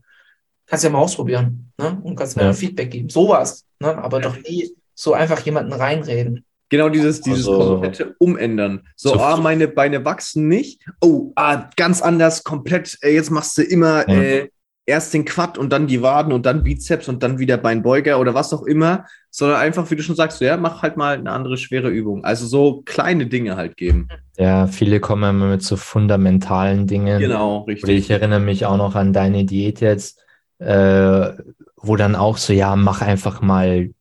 [0.67, 1.97] Kannst ja mal ausprobieren, ne?
[2.03, 2.49] Und kannst mir Ja.
[2.49, 3.09] ein Feedback geben.
[3.09, 3.95] Sowas, ne?
[3.97, 6.43] Aber doch nie so einfach jemanden reinreden.
[6.69, 8.81] Genau dieses, dieses Also- komplette Umändern.
[8.95, 10.81] So, So- ah, meine Beine wachsen nicht.
[11.01, 12.97] Oh, ah, ganz anders, komplett.
[13.01, 14.15] Äh, jetzt machst du immer Ja.
[14.21, 14.49] äh,
[14.87, 18.33] erst den Quad und dann die Waden und dann Bizeps und dann wieder Beinbeuger oder
[18.33, 19.05] was auch immer.
[19.29, 22.23] Sondern einfach, wie du schon sagst, so, ja, mach halt mal eine andere schwere Übung.
[22.23, 24.07] Also so kleine Dinge halt geben.
[24.37, 27.19] ja, viele kommen immer mit so fundamentalen Dingen.
[27.19, 28.09] Genau, Oder ich richtig.
[28.11, 30.21] erinnere mich auch noch an deine Diät jetzt,
[30.59, 31.33] äh,
[31.77, 33.91] wo dann auch so, ja, mach einfach mal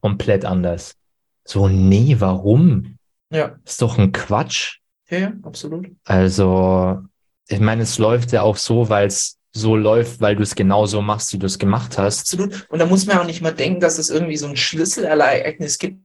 [0.00, 0.96] komplett anders.
[1.44, 2.98] So, nee, warum?
[3.30, 4.78] Ja, Ist doch ein Quatsch.
[5.08, 5.90] ja, ja, absolut.
[6.04, 7.02] Also,
[7.48, 11.02] ich meine, es läuft ja auch so, weil es so läuft, weil du es genauso
[11.02, 12.32] machst, wie du es gemacht hast.
[12.32, 12.66] Absolut.
[12.70, 16.02] Und da muss man auch nicht mal denken, dass es irgendwie so ein Schlüsselereignis gibt.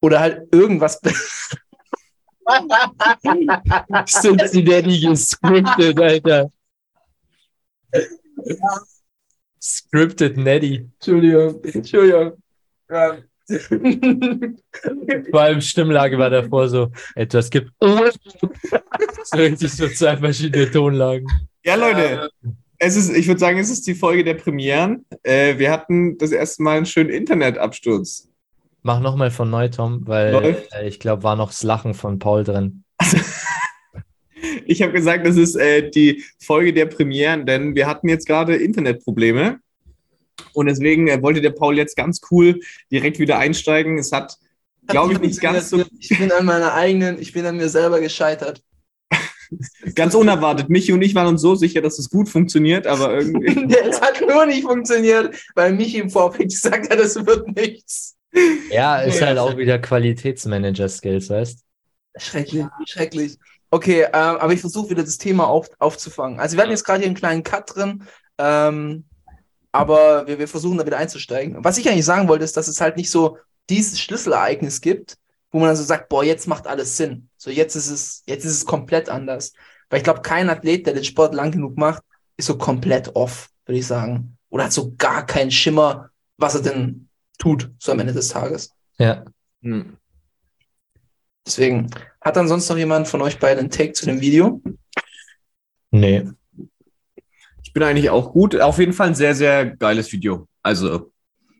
[0.00, 1.00] Oder halt irgendwas.
[4.06, 6.50] Cincinnati gescriptet, Alter.
[9.62, 10.88] Scripted Netty.
[10.98, 12.32] Entschuldigung, Entschuldigung.
[12.90, 13.18] Ja.
[15.30, 17.72] Vor allem Stimmlage war davor so etwas gibt.
[17.80, 21.26] so richtig so zwei verschiedene Tonlagen.
[21.64, 22.30] Ja, Leute,
[22.78, 25.04] es ist, ich würde sagen, es ist die Folge der Premieren.
[25.22, 28.28] Äh, wir hatten das erste Mal einen schönen Internetabsturz.
[28.82, 32.44] Mach nochmal von neu, Tom, weil äh, ich glaube, war noch das Lachen von Paul
[32.44, 32.84] drin.
[34.66, 38.56] Ich habe gesagt, das ist äh, die Folge der Premieren, denn wir hatten jetzt gerade
[38.56, 39.60] Internetprobleme.
[40.52, 42.60] Und deswegen äh, wollte der Paul jetzt ganz cool
[42.90, 43.98] direkt wieder einsteigen.
[43.98, 44.36] Es hat,
[44.86, 48.00] glaube ich, nicht ganz so Ich bin an meiner eigenen, ich bin an mir selber
[48.00, 48.62] gescheitert.
[49.94, 50.68] ganz unerwartet.
[50.68, 53.74] Michi und ich waren uns so sicher, dass es gut funktioniert, aber irgendwie.
[53.90, 58.16] Es hat nur nicht funktioniert, weil Michi im Vorfeld gesagt hat, es wird nichts.
[58.70, 61.64] Ja, ist halt auch wieder Qualitätsmanager-Skills, weißt
[62.16, 63.38] Schrecklich, schrecklich.
[63.70, 66.40] Okay, ähm, aber ich versuche wieder das Thema auf, aufzufangen.
[66.40, 68.04] Also wir hatten jetzt gerade hier einen kleinen Cut drin,
[68.38, 69.04] ähm,
[69.72, 71.62] aber wir, wir versuchen da wieder einzusteigen.
[71.62, 75.16] Was ich eigentlich sagen wollte, ist, dass es halt nicht so dieses Schlüsselereignis gibt,
[75.52, 77.28] wo man dann so sagt, boah, jetzt macht alles Sinn.
[77.36, 79.52] So jetzt ist es, jetzt ist es komplett anders.
[79.88, 82.02] Weil ich glaube, kein Athlet, der den Sport lang genug macht,
[82.36, 84.36] ist so komplett off, würde ich sagen.
[84.48, 87.08] Oder hat so gar keinen Schimmer, was er denn
[87.38, 88.70] tut, so am Ende des Tages.
[88.98, 89.24] Ja.
[89.62, 89.96] Hm.
[91.50, 91.90] Deswegen,
[92.20, 94.62] hat dann sonst noch jemand von euch beiden einen Take zu dem Video?
[95.90, 96.24] Nee.
[97.64, 98.60] Ich bin eigentlich auch gut.
[98.60, 100.46] Auf jeden Fall ein sehr, sehr geiles Video.
[100.62, 101.10] Also,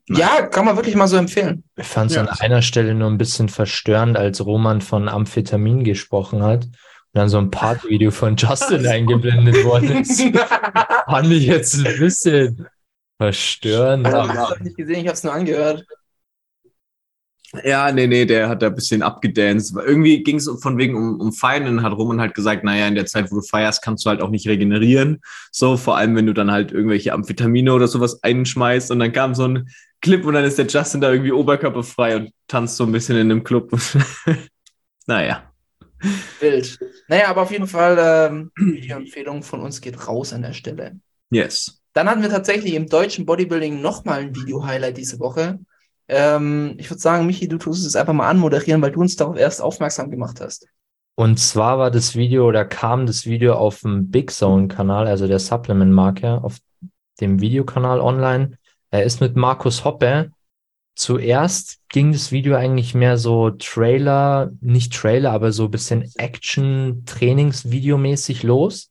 [0.08, 1.64] Ja, kann man wirklich mal so empfehlen.
[1.76, 2.22] Ich fand es Ja.
[2.22, 6.72] an einer Stelle nur ein bisschen verstörend, als Roman von Amphetamin gesprochen hat und
[7.14, 10.20] dann so ein Part-Video von Justin eingeblendet worden ist.
[11.06, 12.68] Fand ich jetzt ein bisschen
[13.18, 14.06] verstörend.
[14.06, 15.84] Also, ich habe nicht gesehen, ich habe es nur angehört.
[17.64, 19.74] Ja, nee, nee, der hat da ein bisschen abgedanced.
[19.76, 21.64] Irgendwie ging es von wegen um, um Feiern.
[21.64, 24.22] Dann hat Roman halt gesagt, naja, in der Zeit, wo du feierst, kannst du halt
[24.22, 25.20] auch nicht regenerieren.
[25.50, 28.92] So, vor allem, wenn du dann halt irgendwelche Amphetamine oder sowas einschmeißt.
[28.92, 29.68] Und dann kam so ein
[30.00, 33.30] Clip und dann ist der Justin da irgendwie oberkörperfrei und tanzt so ein bisschen in
[33.30, 33.76] einem Club.
[35.06, 35.50] naja.
[36.38, 36.78] Wild.
[37.08, 41.00] Naja, aber auf jeden Fall, ähm, die Empfehlung von uns geht raus an der Stelle.
[41.30, 41.82] Yes.
[41.92, 45.58] Dann hatten wir tatsächlich im deutschen Bodybuilding nochmal ein Video-Highlight diese Woche.
[46.12, 49.36] Ähm, ich würde sagen, Michi, du tust es einfach mal anmoderieren, weil du uns darauf
[49.36, 50.66] erst aufmerksam gemacht hast.
[51.14, 55.28] Und zwar war das Video oder kam das Video auf dem Big Zone Kanal, also
[55.28, 56.58] der Supplement Marker, auf
[57.20, 58.58] dem Videokanal online.
[58.90, 60.32] Er ist mit Markus Hoppe.
[60.96, 68.42] Zuerst ging das Video eigentlich mehr so Trailer, nicht Trailer, aber so ein bisschen Action-Trainings-Video-mäßig
[68.42, 68.90] los.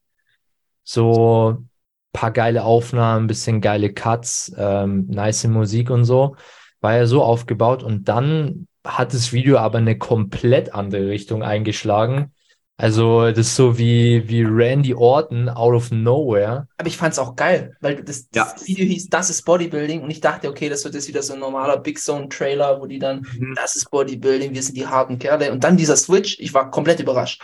[0.83, 1.65] So
[2.13, 6.37] paar geile Aufnahmen, bisschen geile Cuts, ähm, nice Musik und so.
[6.81, 12.33] War ja so aufgebaut und dann hat das Video aber eine komplett andere Richtung eingeschlagen.
[12.77, 16.69] Also das ist so wie, wie Randy Orton out of nowhere.
[16.77, 18.67] Aber ich fand es auch geil, weil das, das Ja.
[18.67, 21.41] Video hieß, das ist Bodybuilding und ich dachte, okay, das wird jetzt wieder so ein
[21.41, 23.53] normaler Big Zone Trailer, wo die dann, Mhm.
[23.55, 27.01] das ist Bodybuilding, wir sind die harten Kerle und dann dieser Switch, ich war komplett
[27.01, 27.43] überrascht.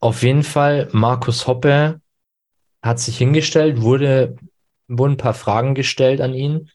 [0.00, 2.00] Auf jeden Fall, Markus Hoppe
[2.82, 4.34] hat sich hingestellt, wurde,
[4.88, 6.68] wurden ein paar Fragen gestellt an ihn.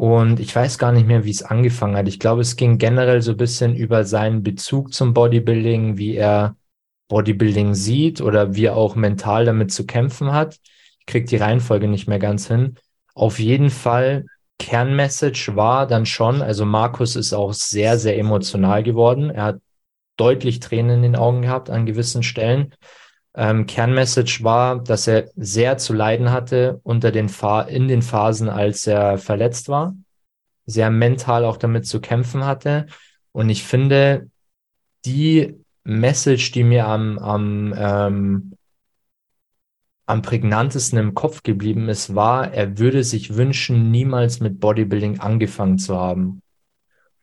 [0.00, 2.08] Und ich weiß gar nicht mehr, wie es angefangen hat.
[2.08, 6.56] Ich glaube, es ging generell so ein bisschen über seinen Bezug zum Bodybuilding, wie er
[7.08, 10.58] Bodybuilding sieht oder wie er auch mental damit zu kämpfen hat.
[11.00, 12.76] Ich krieg die Reihenfolge nicht mehr ganz hin.
[13.14, 14.24] Auf jeden Fall,
[14.58, 19.28] Kernmessage war dann schon, also Markus ist auch sehr, sehr emotional geworden.
[19.28, 19.60] Er hat
[20.16, 22.74] deutlich Tränen in den Augen gehabt an gewissen Stellen.
[23.34, 28.48] Ähm, Kernmessage war, dass er sehr zu leiden hatte unter den Pha in den Phasen,
[28.48, 29.94] als er verletzt war,
[30.66, 32.86] sehr mental auch damit zu kämpfen hatte.
[33.32, 34.28] Und ich finde,
[35.04, 38.52] die Message, die mir am, am, ähm,
[40.06, 45.78] am prägnantesten im Kopf geblieben ist, war, er würde sich wünschen, niemals mit Bodybuilding angefangen
[45.78, 46.42] zu haben.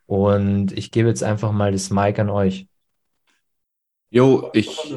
[0.05, 2.67] Und ich gebe jetzt einfach mal das Mic an euch.
[4.09, 4.93] Jo, ich.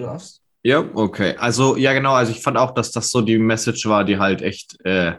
[0.63, 1.37] Ja, okay.
[1.39, 2.13] Also, ja, genau.
[2.15, 5.15] Also, ich fand auch, dass das so die Message war, die halt echt, äh,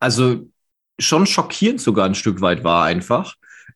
[0.00, 0.48] also
[0.98, 3.34] schon schockierend sogar ein Stück weit war einfach.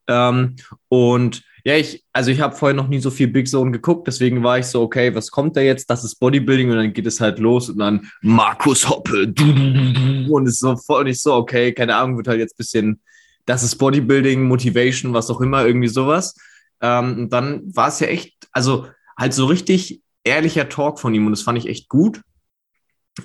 [0.08, 0.56] Ähm,
[0.88, 4.42] und ja, ich, also ich habe vorher noch nie so viel Big Zone geguckt, deswegen
[4.42, 5.88] war ich so, okay, was kommt da jetzt?
[5.88, 10.34] Das ist Bodybuilding und dann geht es halt los und dann Markus Hoppe du, du,
[10.34, 13.00] und es ist so voll und ich so, okay, keine Ahnung, wird halt jetzt bisschen,
[13.46, 16.34] das ist Bodybuilding, Motivation, was auch immer, irgendwie sowas.
[16.80, 21.26] Ähm, und dann war es ja echt, also halt so richtig ehrlicher Talk von ihm
[21.26, 22.22] und das fand ich echt gut.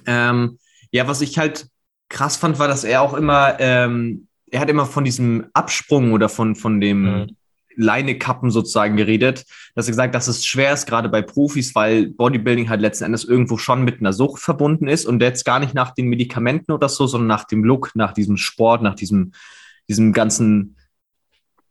[0.06, 0.60] Ähm,
[0.92, 1.68] ja, was ich halt
[2.10, 6.30] krass fand, war, dass er auch immer, ähm, er hat immer von diesem Absprung oder
[6.30, 7.28] von, von dem Mhm.
[7.78, 9.46] Leinekappen sozusagen geredet,
[9.76, 13.24] dass er gesagt, dass es schwer ist, gerade bei Profis, weil Bodybuilding halt letzten Endes
[13.24, 16.90] irgendwo schon mit einer Sucht verbunden ist und jetzt gar nicht nach den Medikamenten oder
[16.90, 19.32] so, sondern nach dem Look, nach diesem Sport, nach diesem,
[19.88, 20.77] diesem ganzen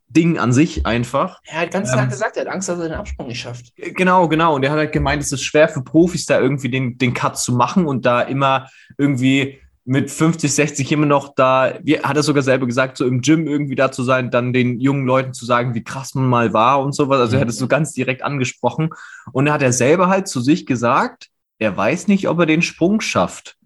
[0.08, 1.40] Ding an sich einfach.
[1.44, 3.72] Er hat ganz Ähm, klar gesagt, er hat Angst, dass er den Absprung nicht schafft.
[3.76, 4.54] Genau, genau.
[4.54, 7.38] Und er hat halt gemeint, es ist schwer für Profis, da irgendwie den, den Cut
[7.38, 12.24] zu machen und da immer irgendwie mit 50, 60 immer noch da, wie hat er
[12.24, 15.44] sogar selber gesagt, so im Gym irgendwie da zu sein, dann den jungen Leuten zu
[15.44, 17.20] sagen, wie krass man mal war und sowas.
[17.20, 18.90] Also er hat es so ganz direkt angesprochen.
[19.32, 21.28] Und dann hat er selber halt zu sich gesagt,
[21.58, 23.56] er weiß nicht, ob er den Sprung schafft.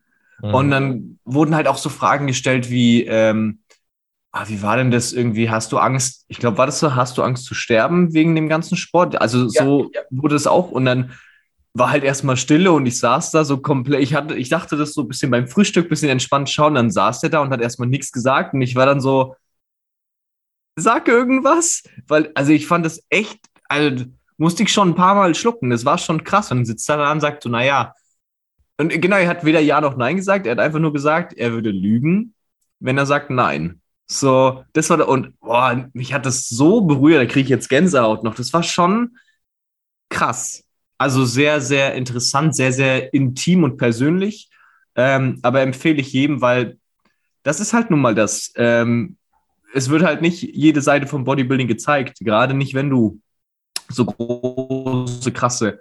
[0.42, 0.54] Mhm.
[0.54, 3.59] Und dann wurden halt auch so Fragen gestellt wie, ähm,
[4.32, 5.50] ah, wie war denn das irgendwie?
[5.50, 6.24] Hast du Angst?
[6.28, 9.20] Ich glaube, war das so, hast du Angst zu sterben wegen dem ganzen Sport?
[9.20, 10.00] Also Ja, so ja.
[10.10, 10.70] wurde es auch.
[10.70, 11.12] Und dann
[11.74, 14.02] war halt erstmal Stille und ich saß da so komplett.
[14.02, 16.74] Ich hatte, ich dachte, das so ein bisschen beim Frühstück, bisschen entspannt schauen.
[16.74, 18.54] Dann saß der da und hat erstmal nichts gesagt.
[18.54, 19.36] Und ich war dann so,
[20.76, 21.82] sag irgendwas.
[22.06, 23.38] Weil, also ich fand das echt,
[23.68, 24.04] also
[24.36, 25.70] musste ich schon ein paar Mal schlucken.
[25.70, 26.50] Das war schon krass.
[26.50, 27.94] Und dann sitzt er da und sagt so, naja,
[28.78, 30.46] und genau, er hat weder Ja noch Nein gesagt.
[30.46, 32.34] Er hat einfach nur gesagt, er würde lügen,
[32.78, 33.79] wenn er sagt Nein.
[34.12, 38.24] So, das war, und boah, mich hat das so berührt, da kriege ich jetzt Gänsehaut
[38.24, 38.34] noch.
[38.34, 39.16] Das war schon
[40.08, 40.64] krass.
[40.98, 44.50] Also sehr, sehr interessant, sehr, sehr intim und persönlich.
[44.96, 46.76] Ähm, aber empfehle ich jedem, weil
[47.44, 48.52] das ist halt nun mal das.
[48.56, 49.16] Ähm,
[49.74, 53.20] es wird halt nicht jede Seite vom Bodybuilding gezeigt, gerade nicht, wenn du
[53.88, 55.80] so große, krasse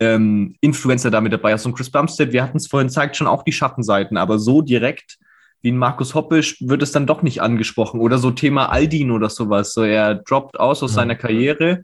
[0.00, 1.64] ähm, Influencer damit dabei hast.
[1.64, 5.20] Und Chris Bumstead, wir hatten es vorhin zeigt schon auch die Schattenseiten, aber so direkt
[5.62, 8.00] wie ein Markus Hoppisch wird es dann doch nicht angesprochen.
[8.00, 9.72] Oder so Thema Aldin oder sowas.
[9.74, 10.96] So, er droppt aus aus Mhm.
[10.96, 11.82] seiner Karriere.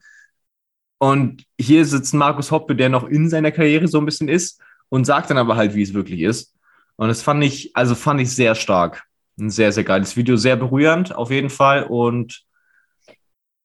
[0.98, 5.04] Und hier sitzt Markus Hoppe, der noch in seiner Karriere so ein bisschen ist und
[5.04, 6.54] sagt dann aber halt, wie es wirklich ist.
[6.96, 9.02] Und das fand ich, also fand ich sehr stark.
[9.38, 11.84] Ein sehr, sehr geiles Video, sehr berührend auf jeden Fall.
[11.84, 12.44] Und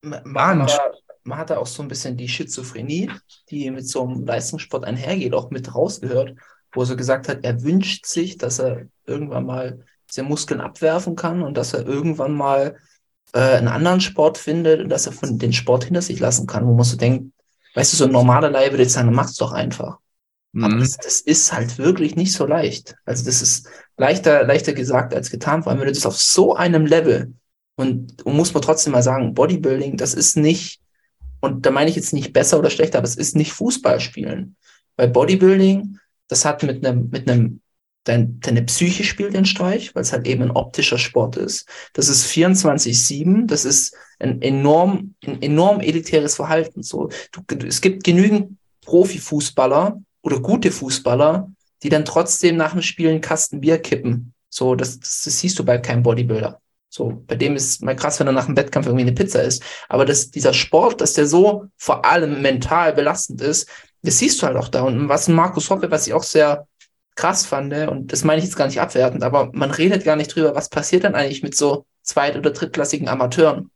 [0.02, 0.92] Man, Ah,
[1.24, 3.12] man hat da auch so ein bisschen die Schizophrenie,
[3.50, 6.36] die mit so einem Leistungssport einhergeht, auch mit rausgehört,
[6.72, 11.16] wo er so gesagt hat, er wünscht sich, dass er irgendwann mal diese Muskeln abwerfen
[11.16, 12.78] kann und dass er irgendwann mal
[13.34, 16.66] äh, einen anderen Sport findet und dass er von den Sport hinter sich lassen kann,
[16.66, 17.32] wo man so denkt,
[17.76, 20.00] weißt du, so ein normaler Laie würde jetzt sagen, mach's doch einfach.
[20.56, 20.80] Aber mhm.
[20.80, 22.96] das, das ist halt wirklich nicht so leicht.
[23.06, 23.68] Also das ist
[23.98, 27.34] leichter, leichter gesagt als getan, vor allem wenn du das auf so einem Level
[27.76, 30.82] und, und muss man trotzdem mal sagen, Bodybuilding, das ist nicht,
[31.40, 34.56] und da meine ich jetzt nicht besser oder schlechter, aber es ist nicht Fußballspielen.
[34.98, 37.62] Weil Bodybuilding, das hat mit einem, mit einem,
[38.04, 41.68] dein, deine Psyche spielt den Streich, weil es halt eben ein optischer Sport ist.
[41.94, 46.84] Das ist 24-7, das ist ein enorm, ein enorm elitäres Verhalten.
[46.84, 51.52] So, du, es gibt genügend Profifußballer oder gute Fußballer,
[51.84, 54.34] die dann trotzdem nach dem Spiel einen Kasten Bier kippen.
[54.50, 56.60] So, das, das, das siehst du bei keinem Bodybuilder.
[56.92, 59.64] So, bei dem ist mal krass, wenn er nach dem Wettkampf irgendwie eine Pizza isst.
[59.88, 63.70] Aber das, dieser Sport, dass der so vor allem mental belastend ist,
[64.02, 64.82] das siehst du halt auch da.
[64.82, 66.68] Und was Markus Hoppe, was ich auch sehr
[67.20, 70.34] krass fand, und das meine ich jetzt gar nicht abwertend, aber man redet gar nicht
[70.34, 73.72] drüber, was passiert dann eigentlich mit so zweit- oder drittklassigen Amateuren.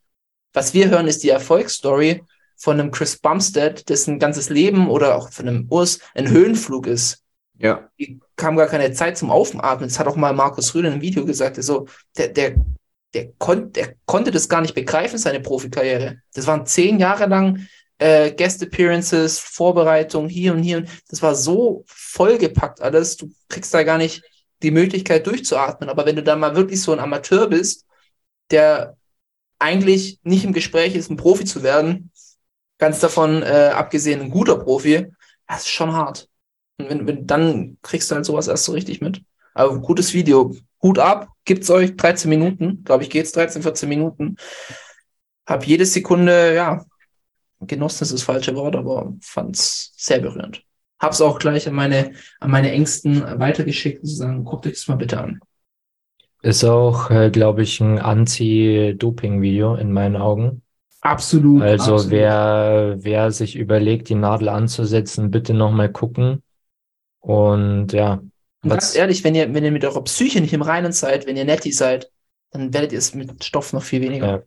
[0.53, 2.23] Was wir hören, ist die Erfolgsstory
[2.55, 7.21] von einem Chris Bumstead, dessen ganzes Leben oder auch von einem Urs ein Höhenflug ist.
[7.59, 7.89] ja.
[7.99, 9.89] Die kam gar keine Zeit zum Aufatmen.
[9.89, 11.57] Das hat auch mal Markus Rühle in einem Video gesagt.
[11.57, 11.87] Der so,
[12.17, 12.55] der, der,
[13.13, 16.19] der, kon der konnte das gar nicht begreifen, seine Profikarriere.
[16.33, 17.67] Das waren zehn Jahre lang
[18.03, 20.77] äh, Guest Appearances, Vorbereitung hier und hier.
[20.77, 23.15] Und das war so vollgepackt alles.
[23.15, 24.21] Du kriegst da gar nicht
[24.61, 25.89] die Möglichkeit durchzuatmen.
[25.89, 27.85] Aber wenn du da mal wirklich so ein Amateur bist,
[28.51, 28.97] der
[29.57, 32.11] eigentlich nicht im Gespräch ist, ein Profi zu werden,
[32.77, 35.07] ganz davon äh, abgesehen ein guter Profi,
[35.47, 36.27] das ist schon hart.
[36.77, 39.21] Und wenn, wenn, dann kriegst du halt sowas erst so richtig mit.
[39.53, 40.53] Aber gutes Video.
[40.81, 44.35] Hut ab, gibt's euch 13 Minuten, glaube ich, geht's 13, 14 Minuten.
[45.45, 46.84] Hab jede Sekunde, ja,
[47.68, 50.64] genossen ist das falsche Wort, aber fand's sehr berührend.
[50.99, 54.88] Hab's auch gleich an meine, an meine Ängsten weitergeschickt und zu sagen, guckt euch das
[54.88, 55.40] mal bitte an.
[56.41, 60.61] Ist auch, äh, glaube ich, ein Anti-Doping-Video in meinen Augen.
[61.02, 61.61] Absolut.
[61.61, 62.11] Also absolut.
[62.11, 66.41] wer, wer sich überlegt, die Nadel anzusetzen, bitte nochmal gucken.
[67.19, 68.22] Und ja,
[68.61, 71.27] Und ganz was, ehrlich, wenn ihr, wenn ihr mit eurer Psyche nicht im Reinen seid,
[71.27, 72.10] wenn ihr netti seid,
[72.52, 74.27] dann werdet ihr es mit Stoff noch viel weniger.
[74.27, 74.44] Ja.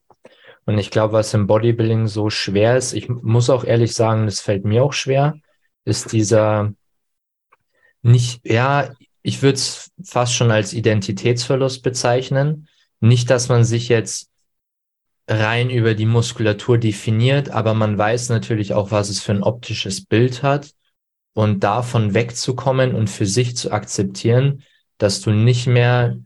[0.66, 4.40] Und ich glaube, was im Bodybuilding so schwer ist, ich muss auch ehrlich sagen, das
[4.40, 5.38] fällt mir auch schwer,
[5.84, 6.72] ist dieser
[8.02, 8.90] nicht, ja,
[9.22, 12.68] ich würde es fast schon als Identitätsverlust bezeichnen.
[13.00, 14.30] Nicht, dass man sich jetzt
[15.28, 20.04] rein über die Muskulatur definiert, aber man weiß natürlich auch, was es für ein optisches
[20.04, 20.70] Bild hat
[21.32, 24.62] und davon wegzukommen und für sich zu akzeptieren,
[24.98, 26.16] dass du nicht mehr,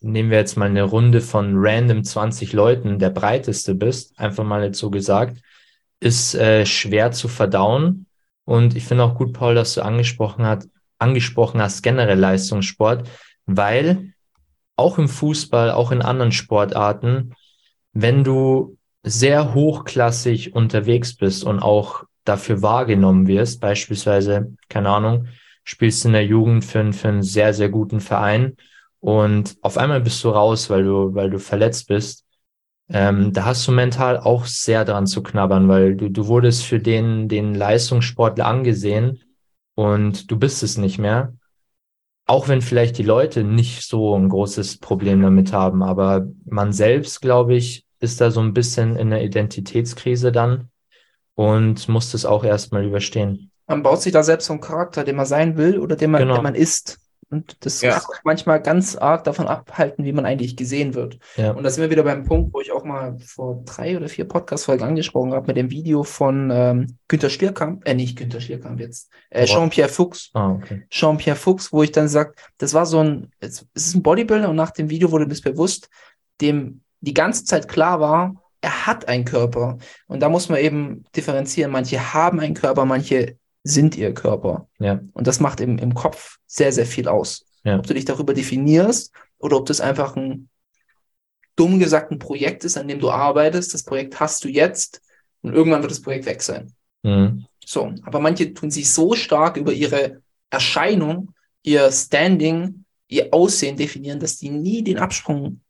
[0.00, 4.64] nehmen wir jetzt mal eine Runde von random 20 Leuten, der breiteste bist, einfach mal
[4.64, 5.40] jetzt so gesagt,
[6.00, 8.06] ist äh, schwer zu verdauen.
[8.44, 10.66] Und ich finde auch gut, Paul, dass du angesprochen, hat,
[10.98, 13.08] angesprochen hast, generell Leistungssport,
[13.46, 14.14] weil
[14.76, 17.34] auch im Fußball, auch in anderen Sportarten,
[17.92, 25.28] wenn du sehr hochklassig unterwegs bist und auch dafür wahrgenommen wirst, beispielsweise, keine Ahnung,
[25.64, 28.56] spielst in der Jugend für, für einen sehr, sehr guten Verein
[29.00, 32.24] und auf einmal bist du raus, weil du, weil du verletzt bist,
[32.92, 36.80] ähm, da hast du mental auch sehr dran zu knabbern, weil du, du wurdest für
[36.80, 39.20] den, den Leistungssportler angesehen
[39.74, 41.34] und du bist es nicht mehr.
[42.26, 47.20] Auch wenn vielleicht die Leute nicht so ein großes Problem damit haben, aber man selbst,
[47.22, 50.70] glaube ich, ist da so ein bisschen in der Identitätskrise dann
[51.34, 53.50] und muss das auch erstmal überstehen.
[53.66, 56.22] Man baut sich da selbst so einen Charakter, den man sein will oder den man,
[56.22, 56.34] Genau.
[56.34, 56.99] der man ist.
[57.30, 57.92] Und das Ja.
[57.92, 61.18] kann manchmal ganz arg davon abhalten, wie man eigentlich gesehen wird.
[61.36, 61.52] Ja.
[61.52, 64.26] Und da sind wir wieder beim Punkt, wo ich auch mal vor drei oder vier
[64.26, 69.10] Podcast-Folgen angesprochen habe, mit dem Video von ähm, Günter Schlierkamp, äh, nicht Günter Schlierkamp jetzt,
[69.30, 70.30] äh, Jean-Pierre Fuchs.
[70.34, 70.82] Ah, okay.
[70.90, 74.56] Jean-Pierre Fuchs, wo ich dann sage, das war so ein, es ist ein Bodybuilder und
[74.56, 75.88] nach dem Video wurde mir bewusst,
[76.40, 79.78] dem die ganze Zeit klar war, er hat einen Körper.
[80.06, 81.72] Und da muss man eben differenzieren.
[81.72, 84.68] Manche haben einen Körper, manche sind ihr Körper.
[84.78, 85.00] Ja.
[85.12, 87.44] Und das macht im, im Kopf sehr, sehr viel aus.
[87.64, 87.78] Ja.
[87.78, 90.48] Ob du dich darüber definierst oder ob das einfach ein
[91.56, 93.74] dumm gesagt ein Projekt ist, an dem du arbeitest.
[93.74, 95.02] Das Projekt hast du jetzt
[95.42, 96.72] und irgendwann wird das Projekt weg sein.
[97.02, 97.44] Mhm.
[97.64, 104.20] So, aber manche tun sich so stark über ihre Erscheinung, ihr Standing, ihr Aussehen definieren,
[104.20, 105.60] dass die nie den Absprung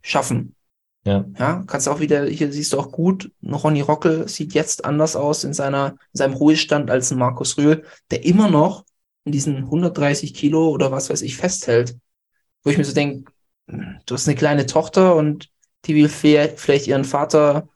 [0.00, 0.54] schaffen.
[1.04, 1.24] Ja.
[1.36, 5.42] Ja, kannst auch wieder, hier siehst du auch gut, Ronny Rockel sieht jetzt anders aus
[5.42, 8.84] in seiner, in seinem Ruhestand als ein Markus Rühl, der immer noch
[9.24, 11.96] in diesen 130 Kilo oder was weiß ich festhält.
[12.62, 13.32] Wo ich mir so denke,
[13.66, 15.50] du hast eine kleine Tochter und
[15.84, 17.68] die will vielleicht ihren Vater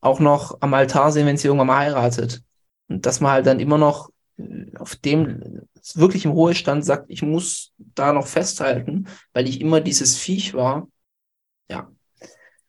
[0.00, 2.42] auch noch am Altar sehen, wenn sie irgendwann mal heiratet.
[2.88, 5.62] Und dass man halt dann immer noch äh, auf dem
[5.94, 10.88] wirklich im Ruhestand sagt, ich muss da noch festhalten, weil ich immer dieses Viech war.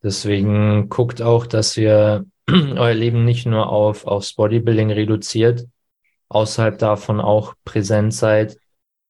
[0.06, 5.66] Deswegen guckt auch, dass ihr euer Leben nicht nur auf, aufs Bodybuilding reduziert,
[6.30, 8.60] außerhalb davon auch präsent seid.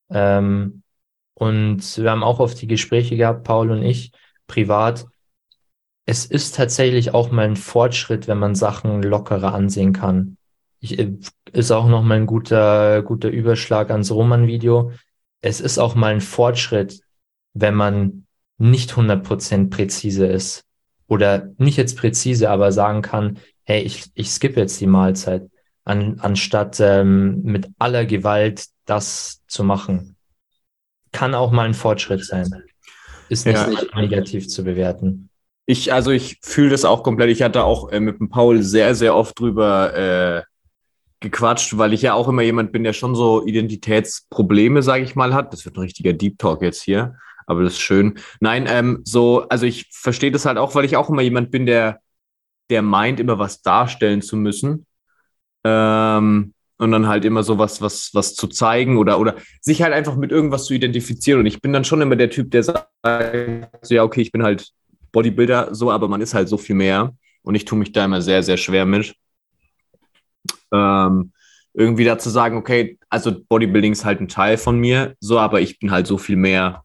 [0.09, 0.83] Ähm,
[1.33, 4.13] und wir haben auch oft die Gespräche gehabt, Paul und ich,
[4.47, 5.05] privat.
[6.05, 10.37] Es ist tatsächlich auch mal ein Fortschritt, wenn man Sachen lockerer ansehen kann.
[10.79, 11.11] Ich, äh,
[11.51, 14.93] ist auch noch mal ein guter, guter Überschlag ans Roman-Video.
[15.41, 17.01] Es ist auch mal ein Fortschritt,
[17.53, 18.27] wenn man
[18.57, 20.64] nicht 100% präzise ist
[21.07, 25.49] oder nicht jetzt präzise, aber sagen kann, hey, ich, ich skippe jetzt die Mahlzeit,
[25.83, 30.15] an, anstatt ähm, mit aller Gewalt das zu machen.
[31.11, 32.47] Kann auch mal ein Fortschritt sein.
[33.29, 33.67] Ist nicht, Ja.
[33.67, 35.29] nicht negativ zu bewerten.
[35.67, 37.29] Ich, also ich fühle das auch komplett.
[37.29, 40.43] Ich hatte auch äh, mit dem Paul sehr, sehr oft drüber äh,
[41.21, 45.33] gequatscht, weil ich ja auch immer jemand bin, der schon so Identitätsprobleme, sage ich mal,
[45.33, 45.53] hat.
[45.53, 48.15] Das wird ein richtiger Deep Talk jetzt hier, aber das ist schön.
[48.39, 51.65] Nein, ähm, so, also ich verstehe das halt auch, weil ich auch immer jemand bin,
[51.65, 51.99] der,
[52.69, 54.85] der meint, immer was darstellen zu müssen.
[55.63, 59.93] Ähm, und dann halt immer so was, was, was zu zeigen oder, oder sich halt
[59.93, 61.39] einfach mit irgendwas zu identifizieren.
[61.39, 62.89] Und ich bin dann schon immer der Typ, der sagt,
[63.81, 64.71] so, ja, okay, ich bin halt
[65.11, 67.15] Bodybuilder, so, aber man ist halt so viel mehr.
[67.43, 69.15] Und ich tue mich da immer sehr, sehr schwer mit.
[70.73, 71.31] Ähm,
[71.73, 75.79] irgendwie dazu sagen, okay, also Bodybuilding ist halt ein Teil von mir, so, aber ich
[75.79, 76.84] bin halt so viel mehr.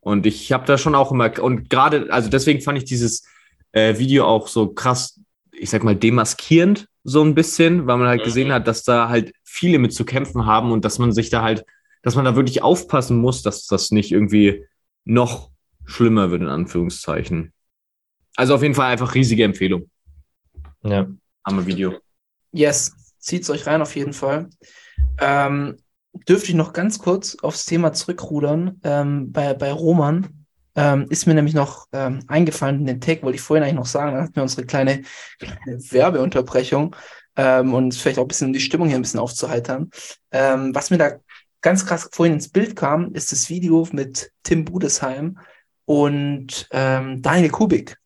[0.00, 3.26] Und ich habe da schon auch immer, und gerade, also deswegen fand ich dieses
[3.72, 5.20] äh, Video auch so krass,
[5.52, 9.32] ich sag mal, demaskierend, so ein bisschen, weil man halt gesehen hat, dass da halt
[9.42, 11.64] viele mit zu kämpfen haben und dass man sich da halt,
[12.02, 14.64] dass man da wirklich aufpassen muss, dass das nicht irgendwie
[15.04, 15.50] noch
[15.84, 17.52] schlimmer wird, in Anführungszeichen.
[18.36, 19.90] Also auf jeden Fall einfach riesige Empfehlung.
[20.82, 21.06] Ja.
[21.42, 21.98] Am Video.
[22.52, 24.48] Yes, zieht's euch rein auf jeden Fall.
[25.18, 25.76] Ähm,
[26.12, 28.80] dürfte ich noch ganz kurz aufs Thema zurückrudern.
[28.84, 30.46] Ähm, bei, bei Roman
[30.76, 34.12] ähm, ist mir nämlich noch ähm, eingefallen, den Take wollte ich vorhin eigentlich noch sagen,
[34.12, 35.02] dann hatten wir unsere kleine,
[35.38, 36.94] kleine Werbeunterbrechung
[37.36, 39.90] ähm, und vielleicht auch ein bisschen um die Stimmung hier ein bisschen aufzuheitern.
[40.30, 41.12] Ähm, was mir da
[41.60, 45.38] ganz krass vorhin ins Bild kam, ist das Video mit Tim Budesheim
[45.84, 47.96] und ähm, Daniel Kubik.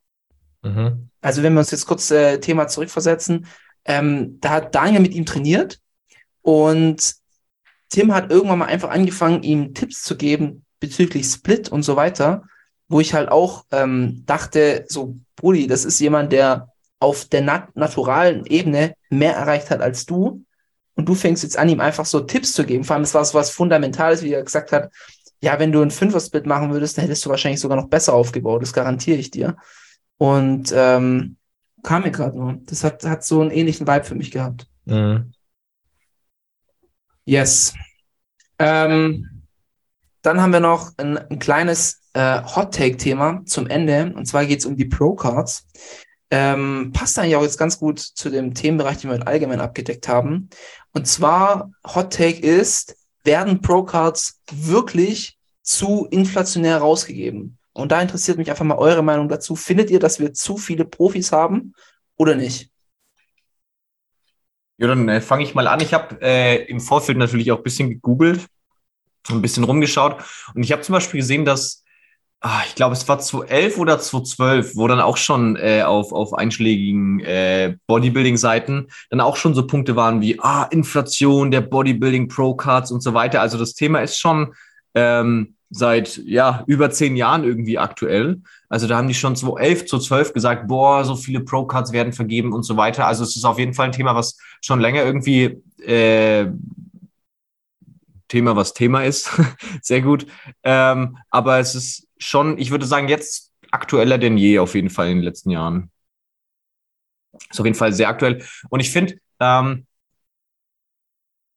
[0.62, 1.10] Mhm.
[1.20, 3.46] Also wenn wir uns jetzt kurz äh, Thema zurückversetzen,
[3.86, 5.78] da hat Daniel mit ihm trainiert
[6.40, 7.16] und
[7.94, 12.42] Tim hat irgendwann mal einfach angefangen, ihm Tipps zu geben bezüglich Split und so weiter,
[12.88, 17.76] wo ich halt auch ähm, dachte, so, Brudi, das ist jemand, der auf der nat
[17.76, 20.44] naturalen Ebene mehr erreicht hat als du.
[20.96, 22.82] Und du fängst jetzt an, ihm einfach so Tipps zu geben.
[22.82, 24.90] Vor allem, es war so was Fundamentales, wie er gesagt hat,
[25.40, 28.62] ja, wenn du ein Fünfer-Split machen würdest, dann hättest du wahrscheinlich sogar noch besser aufgebaut.
[28.62, 29.56] Das garantiere ich dir.
[30.18, 31.36] Und ähm,
[31.84, 32.58] kam mir gerade nur.
[32.66, 34.66] Das hat, hat so einen ähnlichen Vibe für mich gehabt.
[34.84, 35.33] Mhm.
[37.24, 37.74] Yes.
[38.58, 39.42] Ähm,
[40.22, 44.12] dann haben wir noch ein, ein kleines äh, Hot-Take-Thema zum Ende.
[44.14, 45.66] Und zwar geht es um die Pro-Cards.
[46.30, 50.08] Ähm, passt eigentlich auch jetzt ganz gut zu dem Themenbereich, den wir heute allgemein abgedeckt
[50.08, 50.48] haben.
[50.92, 57.58] Und zwar, Hot-Take ist, werden Pro-Cards wirklich zu inflationär rausgegeben?
[57.72, 59.56] Und da interessiert mich einfach mal eure Meinung dazu.
[59.56, 61.74] Findet ihr, dass wir zu viele Profis haben
[62.16, 62.70] oder nicht?
[64.78, 65.80] Ja, dann äh, fange ich mal an.
[65.80, 68.46] Ich habe äh, im Vorfeld natürlich auch ein bisschen gegoogelt,
[69.30, 70.16] ein bisschen rumgeschaut.
[70.54, 71.84] Und ich habe zum Beispiel gesehen, dass,
[72.40, 76.34] ah, ich glaube, es war 2011 oder 2012, wo dann auch schon äh, auf, auf
[76.34, 82.90] einschlägigen äh, Bodybuilding-Seiten dann auch schon so Punkte waren wie ah, Inflation der Bodybuilding Pro-Cards
[82.90, 83.40] und so weiter.
[83.40, 84.54] Also das Thema ist schon
[84.94, 88.40] ähm, seit ja über zehn Jahren irgendwie aktuell.
[88.68, 92.62] Also da haben die schon 2011, 2012 gesagt, boah, so viele Pro-Cards werden vergeben und
[92.62, 93.08] so weiter.
[93.08, 96.46] Also es ist auf jeden Fall ein Thema, was schon länger irgendwie äh,
[98.28, 99.30] Thema, was Thema ist.
[99.82, 100.26] Sehr gut.
[100.62, 105.08] Ähm, aber es ist schon, ich würde sagen, jetzt aktueller denn je auf jeden Fall
[105.08, 105.90] in den letzten Jahren.
[107.50, 108.44] Ist auf jeden Fall sehr aktuell.
[108.70, 109.86] Und ich finde, ähm,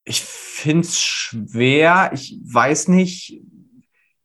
[0.05, 2.09] ich finde es schwer.
[2.13, 3.41] Ich weiß nicht,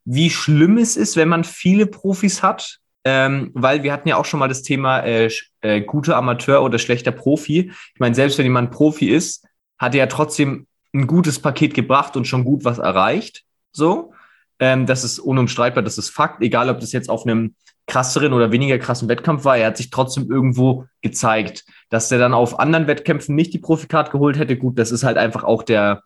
[0.05, 2.79] wie schlimm es ist, wenn man viele Profis hat.
[3.05, 5.29] Ähm, weil wir hatten ja auch schon mal das Thema äh,
[5.61, 7.73] äh, guter Amateur oder schlechter Profi.
[7.95, 9.45] Ich meine, selbst wenn jemand Profi ist,
[9.77, 13.43] hat er ja trotzdem ein gutes Paket gebracht und schon gut was erreicht.
[13.73, 14.13] So,
[14.61, 16.43] ähm, das ist unumstreitbar, das ist Fakt.
[16.43, 17.57] Egal, ob das jetzt auf einem
[17.89, 21.65] krasseren oder weniger krassen Wettkampf war, er hat sich trotzdem irgendwo gezeigt.
[21.91, 25.17] Dass er dann auf anderen Wettkämpfen nicht die Profikarte geholt hätte, gut, das ist halt
[25.17, 26.03] einfach auch der,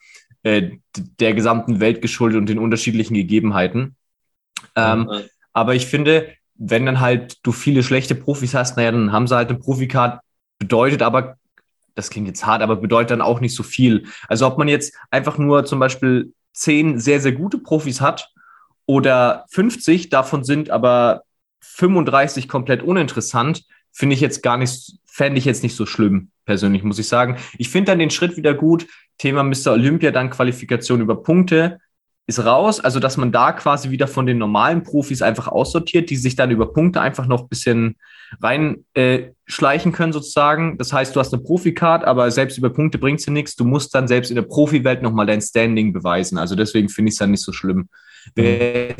[0.46, 3.96] äh, der gesamten Welt geschuldet und den unterschiedlichen Gegebenheiten.
[4.76, 5.22] Ähm, mhm.
[5.52, 9.34] Aber ich finde, wenn dann halt du viele schlechte Profis hast, naja, dann haben sie
[9.34, 10.20] halt eine Profikarte,
[10.60, 11.36] bedeutet aber,
[11.96, 14.06] das klingt jetzt hart, aber bedeutet dann auch nicht so viel.
[14.28, 18.30] Also ob man jetzt einfach nur zum Beispiel zehn sehr, sehr gute Profis hat
[18.86, 21.24] oder 50, davon sind aber
[21.60, 26.82] 35 komplett uninteressant, finde ich jetzt gar nicht, fände ich jetzt nicht so schlimm, persönlich,
[26.82, 27.38] muss ich sagen.
[27.56, 28.86] Ich finde dann den Schritt wieder gut.
[29.16, 29.72] Thema Mr.
[29.72, 31.78] Olympia, dann Qualifikation über Punkte
[32.26, 32.80] ist raus.
[32.80, 36.50] Also, dass man da quasi wieder von den normalen Profis einfach aussortiert, die sich dann
[36.50, 37.96] über Punkte einfach noch ein bisschen
[38.42, 40.76] reinschleichen äh, können, sozusagen.
[40.76, 43.56] Das heißt, du hast eine Profikarte, aber selbst über Punkte bringt sie nichts.
[43.56, 46.36] Du musst dann selbst in der Profiwelt nochmal dein Standing beweisen.
[46.36, 47.88] Also, deswegen finde ich es dann nicht so schlimm.
[48.34, 48.96] Wäre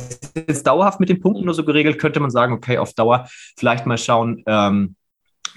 [0.47, 3.29] es dauerhaft mit den Punkten nur so geregelt, könnte man sagen, okay, auf Dauer
[3.59, 4.95] vielleicht mal schauen, ähm,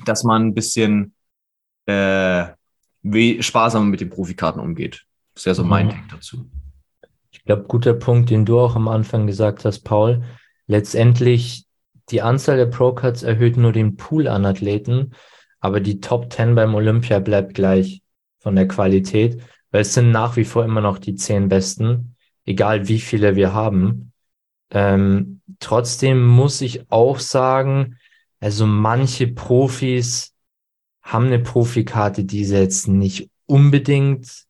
[0.06, 1.14] dass man ein bisschen
[1.86, 2.46] äh,
[3.42, 5.06] sparsamer mit den Profikarten umgeht.
[5.36, 5.92] Das wäre so mein mhm.
[5.92, 6.50] Take dazu.
[7.32, 10.24] Ich glaube, guter Punkt, den du auch am Anfang gesagt hast, Paul.
[10.68, 11.66] Letztendlich,
[12.10, 15.14] die Anzahl der Pro-Cards erhöht nur den Pool an Athleten,
[15.60, 18.02] aber die Top 10 beim Olympia bleibt gleich
[18.40, 22.16] von der Qualität, weil es sind nach wie vor immer noch die zehn besten,
[22.46, 24.12] egal wie viele wir haben.
[24.72, 27.98] Ähm, trotzdem muss ich auch sagen,
[28.40, 30.34] also manche Profis
[31.02, 34.46] haben eine Profikarte, die jetzt nicht unbedingt,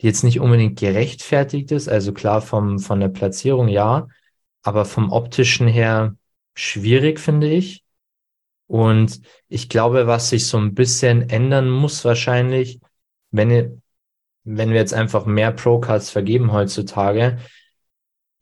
[0.00, 1.88] die jetzt nicht unbedingt gerechtfertigt ist.
[1.88, 4.08] Also klar vom, von der Platzierung ja,
[4.62, 6.16] aber vom optischen her
[6.54, 7.84] schwierig, finde ich.
[8.66, 12.80] Und ich glaube, was sich so ein bisschen ändern muss wahrscheinlich,
[13.30, 13.82] wenn,
[14.44, 17.38] wenn wir jetzt einfach mehr Pro-Cards vergeben heutzutage,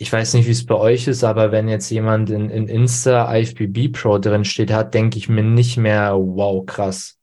[0.00, 3.36] ich weiß nicht, wie es bei euch ist, aber wenn jetzt jemand in, in Insta
[3.36, 7.18] IFBB Pro drin steht hat, denke ich mir nicht mehr, wow, krass.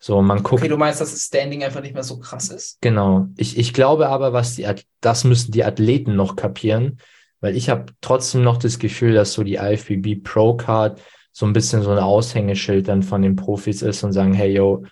[0.00, 0.60] So, man guckt.
[0.60, 2.78] Okay, du meinst, dass das Standing einfach nicht mehr so krass ist?
[2.80, 3.28] Genau.
[3.36, 4.66] Ich, ich glaube aber, was die,
[5.00, 6.98] das müssen die Athleten noch kapieren,
[7.38, 11.00] weil ich habe trotzdem noch das Gefühl, dass so die IFBB Pro Card
[11.30, 14.82] so ein bisschen so ein Aushängeschild dann von den Profis ist und sagen, hey, yo,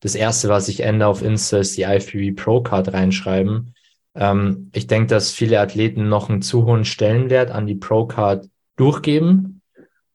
[0.00, 3.72] das erste, was ich ändere auf Insta, ist die IFBB Pro Card reinschreiben.
[4.14, 8.48] Ähm, ich denke, dass viele Athleten noch einen zu hohen Stellenwert an die Pro Card
[8.76, 9.62] durchgeben.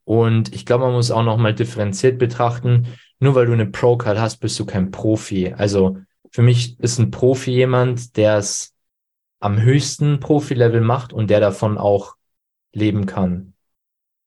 [0.04, 2.88] Und ich glaube, man muss auch noch mal differenziert betrachten.
[3.20, 5.54] Nur weil du eine Pro Card hast, bist du kein Profi.
[5.54, 5.98] Also
[6.32, 8.74] für mich ist ein Profi jemand, der es
[9.40, 12.16] am höchsten Profi-Level macht und der davon auch
[12.74, 13.54] leben kann.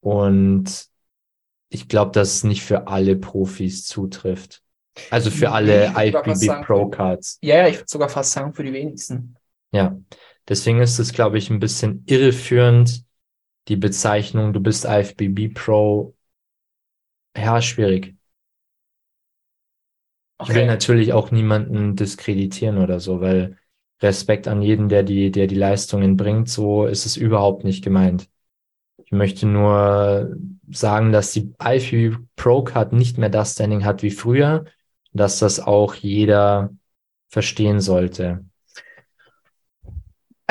[0.01, 0.87] Und
[1.69, 4.61] ich glaube, dass es nicht für alle Profis zutrifft.
[5.09, 7.39] Also für alle IFBB Pro Cards.
[7.41, 9.35] Ja, ja, ich würde sogar fast sagen, für die wenigsten.
[9.71, 9.97] Ja,
[10.47, 13.05] deswegen ist es, glaube ich, ein bisschen irreführend,
[13.69, 16.15] die Bezeichnung, du bist IFBB Pro,
[17.35, 18.15] ja, schwierig.
[20.43, 20.65] Ich will Okay.
[20.65, 23.57] natürlich auch niemanden diskreditieren oder so, weil
[24.01, 28.27] Respekt an jeden, der die, der die Leistungen bringt, so ist es überhaupt nicht gemeint.
[29.05, 30.35] Ich möchte nur
[30.71, 34.65] sagen, dass die IFBB Pro Card nicht mehr das Standing hat wie früher,
[35.13, 36.71] dass das auch jeder
[37.29, 38.45] verstehen sollte.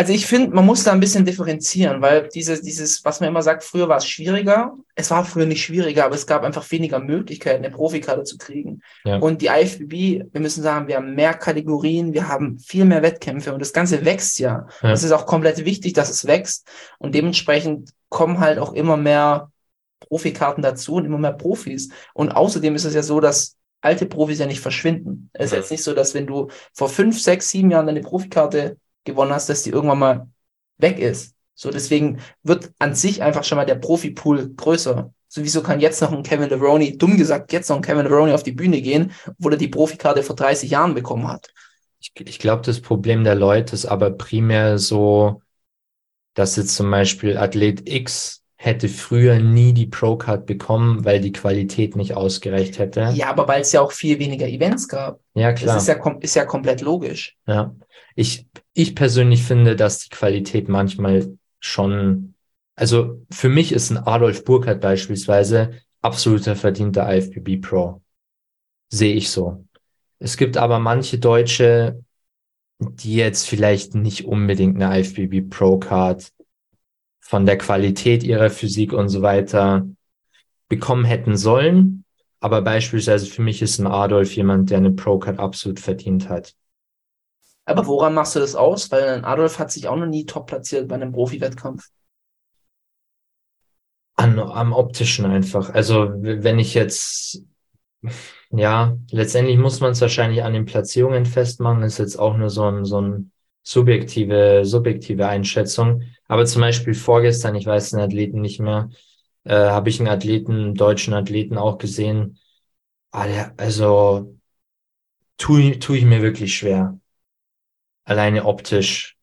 [0.01, 3.43] Also ich finde, man muss da ein bisschen differenzieren, weil dieses, dieses, was man immer
[3.43, 4.72] sagt, früher war es schwieriger.
[4.94, 8.81] Es war früher nicht schwieriger, aber es gab einfach weniger Möglichkeiten, eine Profikarte zu kriegen.
[9.05, 9.18] Ja.
[9.18, 13.52] Und die IFBB, wir müssen sagen, wir haben mehr Kategorien, wir haben viel mehr Wettkämpfe
[13.52, 14.68] und das Ganze wächst ja.
[14.81, 14.90] Ja.
[14.90, 16.66] Es ist auch komplett wichtig, dass es wächst
[16.98, 19.51] und dementsprechend kommen halt auch immer mehr
[20.09, 21.90] Profikarten dazu und immer mehr Profis.
[22.14, 25.28] Und außerdem ist es ja so, dass alte Profis ja nicht verschwinden.
[25.35, 25.59] Es ist Ja.
[25.59, 29.48] jetzt nicht so, dass wenn du vor fünf, sechs, sieben Jahren deine Profikarte gewonnen hast,
[29.48, 30.28] dass die irgendwann mal
[30.78, 31.35] weg ist.
[31.55, 35.12] So, deswegen wird an sich einfach schon mal der Profipool größer.
[35.28, 38.43] Sowieso kann jetzt noch ein Kevin Levroni, dumm gesagt, jetzt noch ein Kevin Levroni auf
[38.43, 41.52] die Bühne gehen, obwohl er die Profikarte vor 30 Jahren bekommen hat.
[42.01, 45.43] Ich, ich glaube, das Problem der Leute ist aber primär so,
[46.35, 51.96] dass jetzt zum Beispiel Athlet X hätte früher nie die Pro-Card bekommen, weil die Qualität
[51.96, 53.10] nicht ausgereicht hätte.
[53.14, 55.18] Ja, aber weil es ja auch viel weniger Events gab.
[55.32, 55.76] Ja, Das klar.
[55.78, 57.38] ist ja, ist ja komplett logisch.
[57.46, 57.74] Ja.
[58.16, 62.34] Ich, ich persönlich finde, dass die Qualität manchmal schon,
[62.76, 65.70] also für mich ist ein Adolf Burkhardt beispielsweise
[66.02, 68.02] absoluter verdienter IFBB Pro.
[68.90, 69.64] Sehe ich so.
[70.18, 72.04] Es gibt aber manche Deutsche,
[72.78, 76.30] die jetzt vielleicht nicht unbedingt eine IFBB Pro Card
[77.31, 79.86] von der Qualität ihrer Physik und so weiter
[80.69, 82.05] bekommen hätten sollen.
[82.40, 86.57] Aber beispielsweise für mich ist ein Adolf jemand, der eine Pro Card absolut verdient hat.
[87.66, 88.90] Aber woran machst du das aus?
[88.90, 91.85] Weil ein Adolf hat sich auch noch nie top platziert bei einem Profi-Wettkampf.
[94.16, 95.70] An, am optischen einfach.
[95.70, 97.44] Also wenn ich jetzt,
[98.51, 102.65] ja, letztendlich muss man es wahrscheinlich an den Platzierungen festmachen, ist jetzt auch nur so
[102.65, 103.31] ein, so ein
[103.62, 106.02] subjektive, subjektive Einschätzung.
[106.31, 108.90] Aber zum Beispiel vorgestern, ich weiß den Athleten nicht mehr,
[109.43, 112.39] äh, habe ich einen Athleten, einen deutschen Athleten auch gesehen.
[113.11, 114.39] Ah, also
[115.39, 117.01] tue tu ich mir wirklich schwer,
[118.05, 119.19] alleine optisch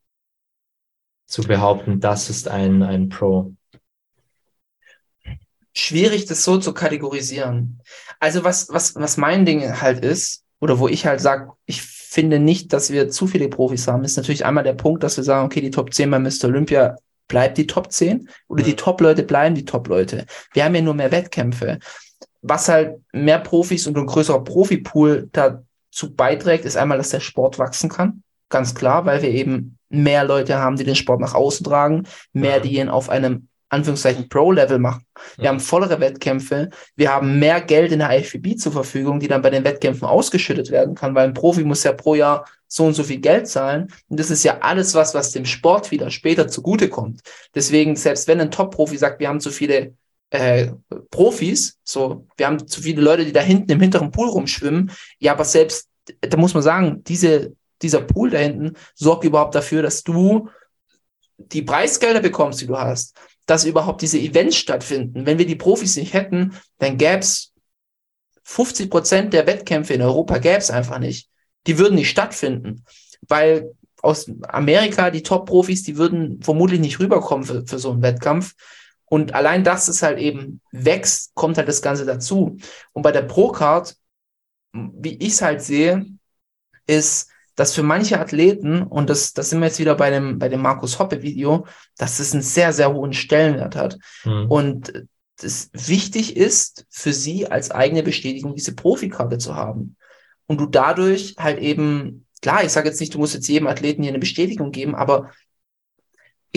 [1.28, 3.56] zu behaupten, das ist ein, ein Pro.
[5.74, 7.82] schwierig, das so zu kategorisieren.
[8.20, 11.82] Also was, was, was mein Ding halt ist, oder wo ich halt sage, ich
[12.18, 15.24] finde nicht, dass wir zu viele Profis haben, ist natürlich einmal der Punkt, dass wir
[15.24, 16.46] sagen, okay, die Top 10 bei Mr.
[16.46, 16.96] Olympia
[17.28, 20.26] bleibt die Top 10 oder die Top-Leute bleiben die Top-Leute.
[20.54, 21.78] Wir haben ja nur mehr Wettkämpfe.
[22.42, 27.60] Was halt mehr Profis und ein größerer Profipool dazu beiträgt, ist einmal, dass der Sport
[27.60, 28.24] wachsen kann.
[28.50, 32.58] Ganz klar, weil wir eben mehr Leute haben, die den Sport nach außen tragen, mehr,
[32.58, 32.60] Ja.
[32.62, 35.04] die ihn auf einem Anführungszeichen Pro-Level machen.
[35.36, 35.50] Wir Ja.
[35.52, 39.50] haben vollere Wettkämpfe, wir haben mehr Geld in der IFBB zur Verfügung, die dann bei
[39.50, 43.04] den Wettkämpfen ausgeschüttet werden kann, weil ein Profi muss ja pro Jahr so und so
[43.04, 43.88] viel Geld zahlen.
[44.10, 47.22] Und das ist ja alles was, was dem Sport wieder später zugutekommt.
[47.56, 49.94] Deswegen, selbst wenn ein Top-Profi sagt, wir haben zu viele
[50.30, 50.72] äh,
[51.10, 55.32] Profis, so, wir haben zu viele Leute, die da hinten im hinteren Pool rumschwimmen, ja,
[55.32, 55.88] aber selbst,
[56.22, 60.50] da muss man sagen, diese, dieser Pool da hinten sorgt überhaupt dafür, dass du
[61.38, 63.16] die Preisgelder bekommst, die du hast,
[63.48, 65.26] dass überhaupt diese Events stattfinden.
[65.26, 67.54] Wenn wir die Profis nicht hätten, dann gäbe es
[68.44, 71.30] 50 Prozent der Wettkämpfe in Europa gäbe es einfach nicht.
[71.66, 72.86] Die würden nicht stattfinden,
[73.28, 78.54] weil aus Amerika die Top-Profis, die würden vermutlich nicht rüberkommen für, für so einen Wettkampf.
[79.06, 82.58] Und allein, dass es halt eben wächst, kommt halt das Ganze dazu.
[82.94, 83.96] Und bei der Pro-Card,
[84.74, 86.06] wie ich es halt sehe,
[86.86, 90.48] ist, dass für manche Athleten, und das, das sind wir jetzt wieder bei dem, bei
[90.48, 91.66] dem Markus Hoppe-Video,
[91.98, 93.98] dass es einen sehr, sehr hohen Stellenwert hat.
[94.22, 94.46] Hm.
[94.50, 95.06] Und
[95.42, 99.98] das wichtig ist für sie als eigene Bestätigung, diese Profikarte zu haben.
[100.46, 104.04] Und du dadurch halt eben, klar, ich sage jetzt nicht, du musst jetzt jedem Athleten
[104.04, 105.32] hier eine Bestätigung geben, aber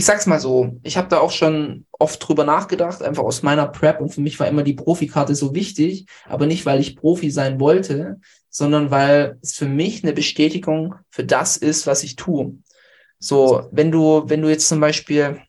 [0.01, 3.67] ich sag's mal so, ich habe da auch schon oft drüber nachgedacht, einfach aus meiner
[3.67, 7.31] Prep und für mich war immer die Profikarte so wichtig, aber nicht, weil ich Profi
[7.31, 8.19] sein wollte,
[8.49, 12.55] sondern weil es für mich eine Bestätigung für das ist, was ich tue.
[13.19, 15.43] So, wenn du, wenn du jetzt zum Beispiel,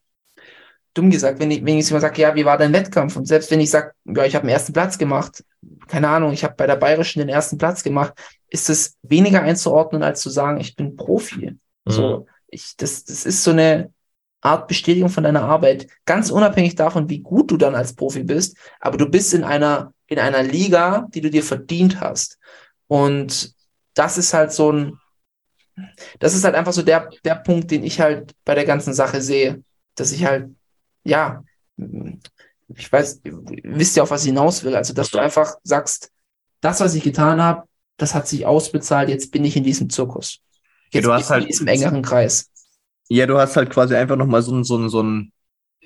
[0.93, 3.15] dumm gesagt, wenn ich, wenn ich jemand sage, ja, wie war dein Wettkampf?
[3.15, 5.45] Und selbst wenn ich sage, ja, ich habe den ersten Platz gemacht,
[5.87, 8.15] keine Ahnung, ich habe bei der Bayerischen den ersten Platz gemacht,
[8.49, 11.57] ist es weniger einzuordnen, als zu sagen, ich bin Profi.
[11.85, 13.93] So, ich, das, das ist so eine
[14.41, 18.57] Art Bestätigung von deiner Arbeit, ganz unabhängig davon, wie gut du dann als Profi bist,
[18.79, 22.37] aber du bist in einer, in einer Liga, die du dir verdient hast.
[22.87, 23.53] Und
[23.93, 24.99] das ist halt so ein,
[26.19, 29.21] das ist halt einfach so der, der Punkt, den ich halt bei der ganzen Sache
[29.21, 29.63] sehe,
[29.95, 30.49] dass ich halt,
[31.03, 31.43] ja,
[32.75, 34.75] ich weiß, wisst ihr, auf was ich hinaus will?
[34.75, 36.11] Also, dass du einfach sagst,
[36.61, 37.63] das, was ich getan habe,
[37.97, 40.39] das hat sich ausbezahlt, jetzt bin ich in diesem Zirkus.
[40.91, 42.50] Jetzt du bin hast ich halt- in diesem engeren Kreis.
[43.13, 45.33] Ja, du hast halt quasi einfach nochmal so ein, so ein, so ein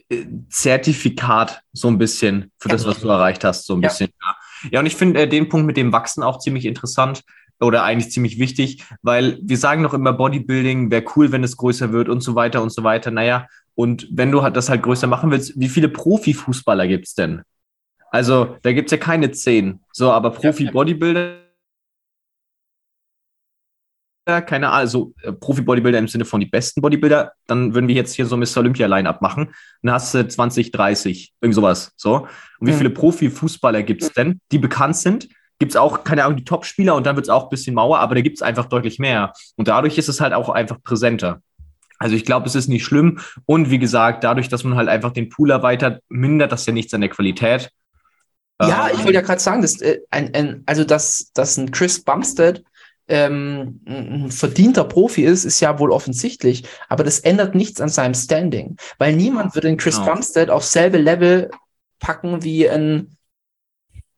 [0.10, 3.90] äh, Zertifikat, so ein bisschen, für das, was du erreicht hast, so ein Ja.
[3.90, 4.12] bisschen.
[4.22, 4.36] Ja,
[4.74, 7.24] ja und ich finde äh, den Punkt mit dem Wachsen auch ziemlich interessant
[7.60, 11.92] oder eigentlich ziemlich wichtig, weil wir sagen noch immer, Bodybuilding wäre cool, wenn es größer
[11.92, 13.10] wird und so weiter und so weiter.
[13.10, 17.42] Naja, und wenn du halt das halt größer machen willst, wie viele Profifußballer gibt's denn?
[18.12, 19.80] Also, da gibt's ja keine zehn.
[19.92, 21.45] So, aber Profi-Bodybuilder
[24.26, 28.14] keine Ahnung, also äh, Profi-Bodybuilder im Sinne von die besten Bodybuilder, dann würden wir jetzt
[28.14, 28.58] hier so Mr.
[28.58, 29.54] Olympia-Line abmachen.
[29.84, 31.92] Dann hast du 20, 30, irgend sowas.
[31.96, 32.28] So.
[32.60, 32.78] Und wie Mhm.
[32.78, 35.28] viele Profi-Fußballer gibt es denn, die bekannt sind?
[35.60, 38.00] Gibt es auch, keine Ahnung, die Top-Spieler und dann wird es auch ein bisschen Mauer,
[38.00, 39.32] aber da gibt es einfach deutlich mehr.
[39.56, 41.42] Und dadurch ist es halt auch einfach präsenter.
[41.98, 43.20] Also ich glaube, es ist nicht schlimm.
[43.46, 46.94] Und wie gesagt, dadurch, dass man halt einfach den Pool erweitert, mindert das ja nichts
[46.94, 47.70] an der Qualität.
[48.62, 51.72] Ja, Ähm, ich wollte ja gerade sagen, dass, äh, ein, ein, also dass, dass ein
[51.72, 52.64] Chris Bumstead
[53.08, 56.64] ähm, ein verdienter Profi ist, ist ja wohl offensichtlich.
[56.90, 60.14] Aber das ändert nichts an seinem Standing, weil niemand würde den Chris Genau.
[60.14, 61.50] Bumstead auf selbe Level
[62.00, 63.18] packen wie ein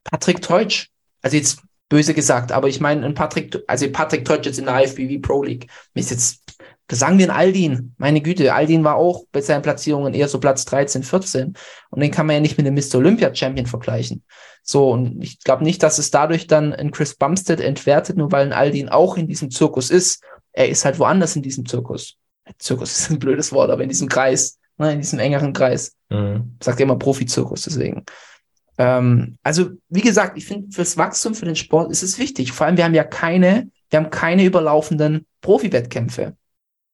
[0.03, 0.87] Patrick Teutsch.
[1.21, 4.83] Also jetzt böse gesagt, aber ich meine, ein Patrick, also Patrick Teutsch jetzt in der
[4.83, 5.67] IFBB Pro League.
[5.93, 6.43] Ist jetzt,
[6.91, 7.93] sagen wir in Aldin.
[7.97, 11.53] Meine Güte, Aldin war auch bei seinen Platzierungen eher so Platz 13, 14.
[11.89, 12.95] Und den kann man ja nicht mit dem Mr.
[12.95, 14.23] Olympia Champion vergleichen.
[14.69, 18.45] So, und ich glaube nicht, dass es dadurch dann ein Chris Bumstead entwertet, nur weil
[18.45, 20.21] ein Aldin auch in diesem Zirkus ist.
[20.51, 22.17] Er ist halt woanders in diesem Zirkus.
[22.59, 25.95] Zirkus ist ein blödes Wort, aber in diesem Kreis, ne, in diesem engeren Kreis.
[26.09, 26.57] Mhm.
[26.61, 28.03] Sagt ja immer Profizirkus, deswegen.
[28.77, 32.51] Ähm, also, wie gesagt, ich finde, fürs Wachstum, für den Sport ist es wichtig.
[32.51, 36.35] Vor allem, wir haben ja keine, wir haben keine überlaufenden Profi-Wettkämpfe.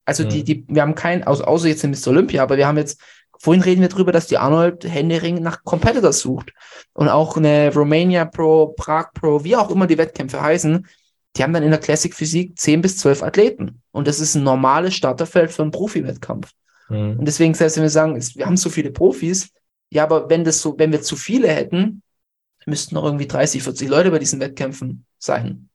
[0.06, 0.46] Also, die, Mhm.
[0.46, 2.10] die, wir haben keinen, außer, außer jetzt in Mr.
[2.10, 3.02] Olympia, aber wir haben jetzt,
[3.44, 6.54] vorhin reden wir drüber, dass die Arnold Händering nach Competitors sucht.
[6.94, 10.88] Und auch eine Romania Pro, Prag Pro, wie auch immer die Wettkämpfe heißen,
[11.36, 13.82] die haben dann in der Classic Physik 10 bis 12 Athleten.
[13.92, 16.52] Und das ist ein normales Starterfeld für einen Profi-Wettkampf.
[16.88, 17.20] Mhm.
[17.20, 19.50] Und deswegen, selbst wenn wir sagen, wir haben so viele Profis,
[19.92, 22.02] ja, aber wenn das so, wenn wir zu viele hätten,
[22.66, 25.68] müssten noch irgendwie 30, 40 Leute bei diesen Wettkämpfen sein.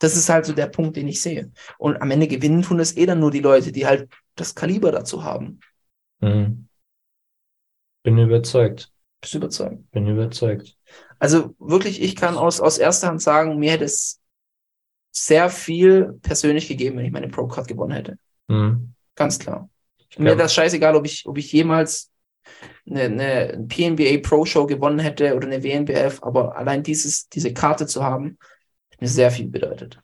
[0.00, 1.52] Das ist halt so der Punkt, den ich sehe.
[1.78, 4.90] Und am Ende gewinnen tun es eh dann nur die Leute, die halt das Kaliber
[4.90, 5.60] dazu haben.
[6.18, 6.66] Mhm.
[8.02, 8.90] Bin überzeugt.
[9.20, 9.90] Bist du überzeugt?
[9.90, 10.76] Bin überzeugt.
[11.18, 14.20] Also wirklich, ich kann aus, aus erster Hand sagen, mir hätte es
[15.12, 18.18] sehr viel persönlich gegeben, wenn ich meine Pro-Card gewonnen hätte.
[18.48, 18.94] Mhm.
[19.14, 19.68] Ganz klar.
[20.18, 22.10] Mir wäre das scheißegal, ob ich, ob ich jemals
[22.88, 27.86] eine, eine PNBA Pro Show gewonnen hätte oder eine WNBF, aber allein dieses, diese Karte
[27.86, 28.38] zu haben,
[29.00, 29.98] mir sehr viel bedeutet.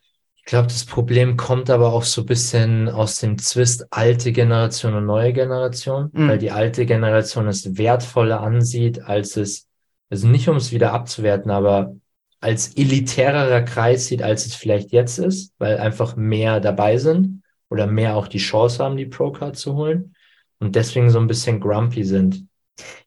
[0.49, 4.95] Ich glaube, das Problem kommt aber auch so ein bisschen aus dem Zwist alte Generation
[4.95, 6.29] und neue Generation, Mhm.
[6.31, 9.69] weil die alte Generation es wertvoller ansieht, als es,
[10.09, 11.95] also nicht um es wieder abzuwerten, aber
[12.41, 17.87] als elitärerer Kreis sieht, als es vielleicht jetzt ist, weil einfach mehr dabei sind oder
[17.87, 20.15] mehr auch die Chance haben, die Pro-Card zu holen
[20.61, 22.48] und deswegen so ein bisschen grumpy sind.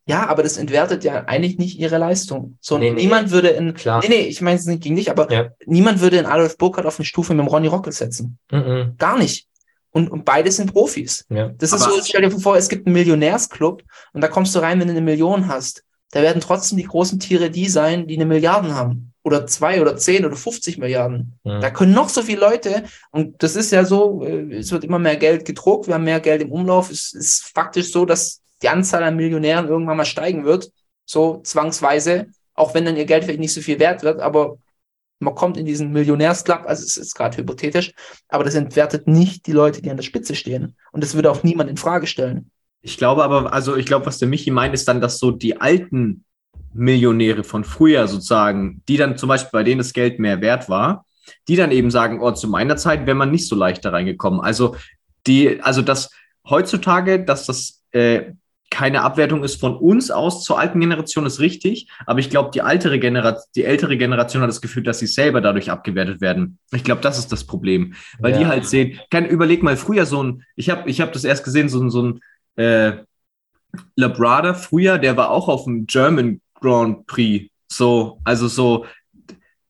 [0.06, 2.58] Ja, aber das entwertet ja eigentlich nicht ihre Leistung.
[2.60, 3.02] So, Nee, nee.
[3.04, 4.02] niemand würde in, Klar.
[4.04, 5.50] nee, nee, ich meine es nicht gegen dich, aber Ja.
[5.66, 8.38] niemand würde in Adolf Burkhardt auf eine Stufe mit dem Ronny Rockel setzen.
[8.52, 8.96] Mhm.
[8.98, 9.48] Gar nicht.
[9.92, 11.26] Und, und beide sind Profis.
[11.30, 11.50] Ja.
[11.58, 13.84] Das ist Aber- so, stell dir vor, es gibt einen Millionärsclub
[14.14, 15.84] und da kommst du rein, wenn du eine Million hast.
[16.12, 19.14] Da werden trotzdem die großen Tiere die sein, die eine Milliarden haben.
[19.24, 21.38] Oder zwei oder zehn oder 50 Milliarden.
[21.44, 21.62] Mhm.
[21.62, 24.98] Da können noch so viele Leute, und das ist ja so, äh, es wird immer
[24.98, 26.90] mehr Geld gedruckt, wir haben mehr Geld im Umlauf.
[26.90, 30.72] Es ist faktisch so, dass die Anzahl an Millionären irgendwann mal steigen wird.
[31.06, 34.58] So zwangsweise, auch wenn dann ihr Geld vielleicht nicht so viel wert wird, aber
[35.20, 37.94] man kommt in diesen Millionärsclub, also es ist gerade hypothetisch,
[38.28, 40.76] aber das entwertet nicht die Leute, die an der Spitze stehen.
[40.92, 42.50] Und das würde auch niemand in Frage stellen.
[42.82, 45.62] Ich glaube aber, also ich glaube, was der Michi meint, ist dann, dass so die
[45.62, 46.26] alten
[46.74, 51.06] Millionäre von früher sozusagen, die dann zum Beispiel bei denen das Geld mehr wert war,
[51.48, 54.42] die dann eben sagen, oh, zu meiner Zeit wäre man nicht so leicht da reingekommen.
[54.42, 54.76] Also
[55.28, 56.10] die, also dass
[56.50, 58.32] heutzutage, dass das äh,
[58.72, 61.88] keine Abwertung ist von uns aus zur alten Generation, ist richtig.
[62.08, 65.42] Aber ich glaube, die ältere Generation, die ältere Generation hat das Gefühl, dass sie selber
[65.42, 66.58] dadurch abgewertet werden.
[66.72, 68.48] Ich glaube, das ist das Problem, weil die Ja.
[68.48, 69.00] halt sehen.
[69.12, 70.44] Kein, überleg mal früher so ein.
[70.56, 72.20] Ich habe, ich habe das erst gesehen, so ein, so ein
[72.56, 72.94] äh,
[73.96, 77.50] Labrada früher, der war auch auf dem German Grand Prix.
[77.68, 78.86] So, also so,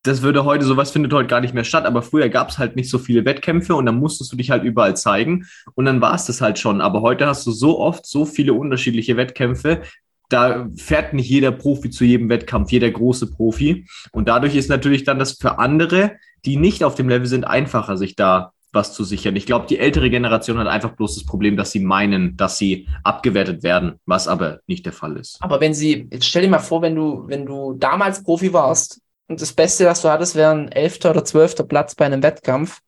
[0.02, 2.74] das würde heute, sowas findet heute gar nicht mehr statt, aber früher gab es halt
[2.74, 6.14] nicht so viele Wettkämpfe und dann musstest du dich halt überall zeigen und dann war
[6.14, 6.80] es das halt schon.
[6.80, 9.82] Aber heute hast du so oft so viele unterschiedliche Wettkämpfe.
[10.28, 13.86] Da fährt nicht jeder Profi zu jedem Wettkampf, jeder große Profi.
[14.12, 16.12] Und dadurch ist natürlich dann das für andere,
[16.44, 19.36] die nicht auf dem Level sind, einfacher, sich da was zu sichern.
[19.36, 22.88] Ich glaube, die ältere Generation hat einfach bloß das Problem, dass sie meinen, dass sie
[23.04, 25.36] abgewertet werden, was aber nicht der Fall ist.
[25.40, 29.02] Aber wenn sie, jetzt stell dir mal vor, wenn du, wenn du damals Profi warst
[29.32, 32.80] und das Beste, was du hattest, wäre ein elfter oder zwölfter Platz bei einem Wettkampf,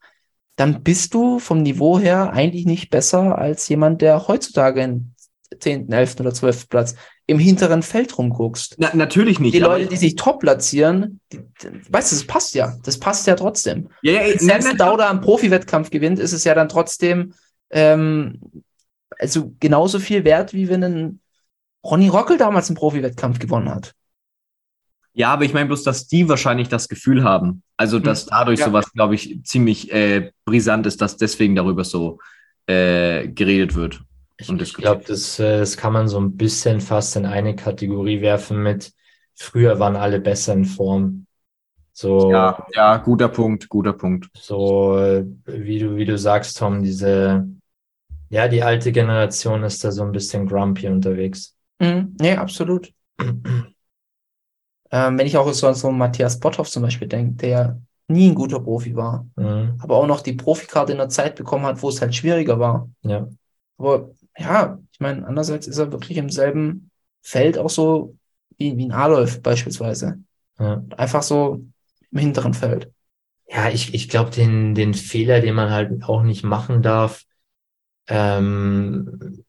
[0.56, 5.14] dann bist du vom Niveau her eigentlich nicht besser als jemand, der heutzutage einen
[5.58, 6.20] 10., 11.
[6.20, 6.68] oder 12.
[6.68, 6.96] Platz
[7.26, 8.74] im hinteren Feld rumguckst.
[8.76, 9.54] Na, natürlich nicht.
[9.54, 12.76] Die Leute, die sich top platzieren, die, die, weißt du, das passt ja.
[12.84, 13.88] Das passt ja trotzdem.
[14.02, 17.32] ja, ja, Wenn nein, nein, Dauda am Profi-Wettkampf gewinnt, ist es ja dann trotzdem
[17.70, 18.40] ähm,
[19.18, 21.20] also genauso viel wert, wie wenn ein
[21.84, 23.94] Ronny Rockel damals einen Profi-Wettkampf gewonnen hat.
[25.14, 27.62] Ja, aber ich meine bloß, dass die wahrscheinlich das Gefühl haben.
[27.76, 28.66] Also, dass dadurch Ja.
[28.66, 32.18] sowas, glaube ich, ziemlich äh, brisant ist, dass deswegen darüber so
[32.66, 34.02] äh, geredet wird.
[34.48, 38.20] Und Ich glaube, das, äh, das kann man so ein bisschen fast in eine Kategorie
[38.20, 38.92] werfen mit
[39.36, 41.26] früher waren alle besser in Form.
[41.92, 44.28] So, Ja, ja, guter Punkt, guter Punkt.
[44.36, 47.48] so äh, wie du, wie du sagst, Tom, diese,
[48.30, 51.56] ja, die alte Generation ist da so ein bisschen grumpy unterwegs.
[51.80, 52.16] Mhm.
[52.20, 52.92] Nee, absolut.
[54.94, 58.34] Ähm, wenn ich auch so an so Matthias Botthoff zum Beispiel denke, der nie ein
[58.36, 59.76] guter Profi war, Mhm.
[59.80, 62.88] aber auch noch die Profikarte in der Zeit bekommen hat, wo es halt schwieriger war.
[63.02, 63.26] Ja.
[63.76, 66.92] Aber ja, ich meine, andererseits ist er wirklich im selben
[67.22, 68.14] Feld auch so
[68.56, 70.20] wie, wie ein Adolf beispielsweise.
[70.60, 70.84] Ja.
[70.96, 71.64] Einfach so
[72.12, 72.92] im hinteren Feld.
[73.48, 77.24] Ja, ich, ich glaube, den, den Fehler, den man halt auch nicht machen darf,
[78.06, 79.44] ähm,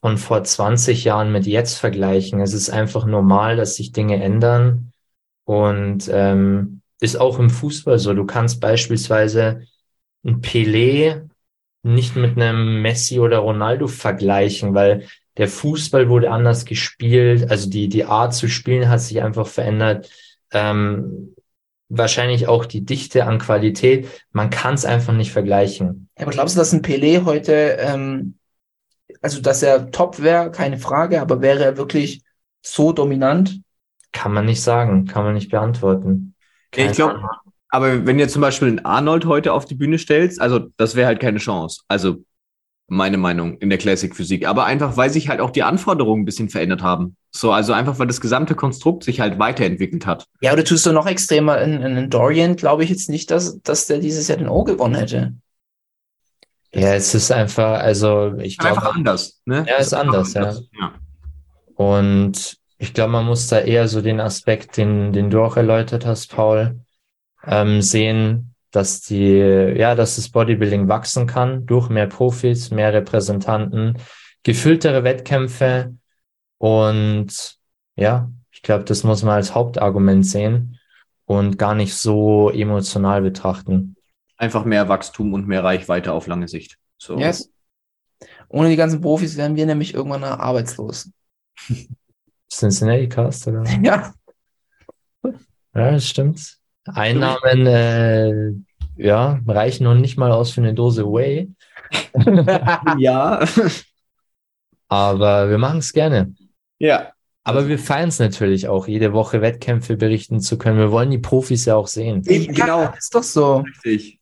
[0.00, 2.40] von vor 20 Jahren mit jetzt vergleichen.
[2.40, 4.92] Es ist einfach normal, dass sich Dinge ändern
[5.44, 8.14] und ähm, ist auch im Fußball so.
[8.14, 9.62] Du kannst beispielsweise
[10.24, 11.28] ein Pelé
[11.82, 15.06] nicht mit einem Messi oder Ronaldo vergleichen, weil
[15.36, 20.10] der Fußball wurde anders gespielt, also die, die Art zu spielen hat sich einfach verändert.
[20.50, 21.34] Ähm,
[21.88, 24.08] wahrscheinlich auch die Dichte an Qualität.
[24.32, 26.08] Man kann es einfach nicht vergleichen.
[26.16, 28.38] Aber glaubst du, dass ein Pelé heute, ähm,
[29.26, 32.22] also dass er top wäre, keine Frage, aber wäre er wirklich
[32.62, 33.60] so dominant?
[34.12, 36.36] Kann man nicht sagen, kann man nicht beantworten.
[36.76, 37.20] Ja, ich glaube,
[37.70, 41.08] aber wenn ihr zum Beispiel einen Arnold heute auf die Bühne stellst, also das wäre
[41.08, 41.82] halt keine Chance.
[41.88, 42.22] Also
[42.86, 44.46] meine Meinung in der Classic Physik.
[44.46, 47.16] Aber einfach, weil sich halt auch die Anforderungen ein bisschen verändert haben.
[47.32, 50.26] So, also einfach, weil das gesamte Konstrukt sich halt weiterentwickelt hat.
[50.40, 53.60] Ja, oder tust du noch extremer in, in, in Dorian, glaube ich jetzt nicht, dass,
[53.62, 55.34] dass der dieses Jahr den O gewonnen hätte.
[56.76, 59.64] Ja, es ist einfach, also ich glaube, Einfach anders, ne?
[59.68, 60.52] Ja, ist anders, ja.
[60.78, 60.92] ja.
[61.74, 66.04] Und ich glaube, man muss da eher so den Aspekt, den, den du auch erläutert
[66.04, 66.80] hast, Paul,
[67.44, 73.98] ähm, sehen, dass die, ja, dass das Bodybuilding wachsen kann durch mehr Profis, mehr Repräsentanten,
[74.42, 75.94] gefülltere Wettkämpfe
[76.58, 77.56] und
[77.96, 80.78] ja, ich glaube, das muss man als Hauptargument sehen
[81.24, 83.95] und gar nicht so emotional betrachten.
[84.36, 86.78] Einfach mehr Wachstum und mehr Reichweite auf lange Sicht.
[86.98, 87.18] So.
[87.18, 87.50] Yes.
[88.48, 91.10] Ohne die ganzen Profis wären wir nämlich irgendwann arbeitslos.
[92.52, 93.64] Cincinnati Cast, oder?
[93.82, 94.12] Ja.
[95.74, 96.56] Ja, das stimmt.
[96.86, 98.52] Einnahmen, äh,
[98.96, 101.50] ja, reichen noch nicht mal aus für eine Dose Whey.
[102.98, 103.44] ja.
[104.88, 106.34] Aber wir machen es gerne.
[106.78, 107.12] ja.
[107.44, 110.78] Aber wir feiern es natürlich auch, jede Woche Wettkämpfe berichten zu können.
[110.78, 112.24] Wir wollen die Profis ja auch sehen.
[112.26, 112.82] Eben, genau.
[112.82, 113.58] Ja, ist doch so.
[113.58, 114.18] Richtig.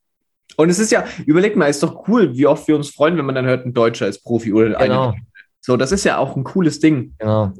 [0.56, 3.24] Und es ist ja, überleg mal, ist doch cool, wie oft wir uns freuen, wenn
[3.24, 5.16] man dann hört, ein Deutscher ist Profi oder Genau, eine.
[5.60, 7.14] So, das ist ja auch ein cooles Ding.
[7.18, 7.52] genau.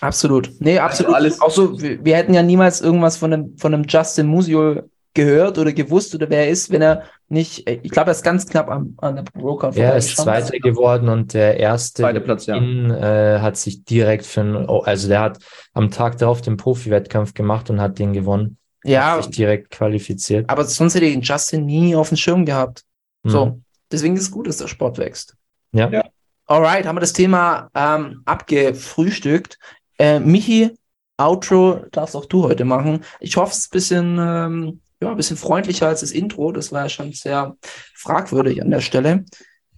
[0.00, 0.50] Absolut.
[0.58, 1.14] Nee, absolut.
[1.14, 4.84] alles- Auch so, wir, wir hätten ja niemals irgendwas von einem, von einem Justin Musial
[5.14, 8.46] gehört oder gewusst oder wer er ist, wenn er nicht, ich glaube, er ist ganz
[8.46, 10.16] knapp an, an der Pro-Card Er ist.
[10.16, 12.58] Zweiter geworden und der erste Platz, ja.
[12.58, 15.38] Beginn, äh, hat sich direkt für einen, oh, also der hat
[15.72, 18.58] am Tag darauf den Profi-Wettkampf gemacht und hat den gewonnen.
[18.84, 20.48] Ja, sich direkt qualifiziert.
[20.48, 22.84] aber sonst hätte ich den Justin nie auf dem Schirm gehabt.
[23.22, 23.30] Mhm.
[23.30, 25.36] So, deswegen ist es gut, dass der Sport wächst.
[25.72, 25.88] Ja.
[25.90, 26.04] Ja.
[26.46, 29.58] Alright, haben wir das Thema ähm, abgefrühstückt.
[29.98, 30.76] Äh, Michi,
[31.16, 33.04] Outro darfst auch du heute machen.
[33.20, 36.52] Ich hoffe, es ist ein bisschen, ähm, ja, ein bisschen freundlicher als das Intro.
[36.52, 37.56] Das war ja schon sehr
[37.94, 39.24] fragwürdig an der Stelle.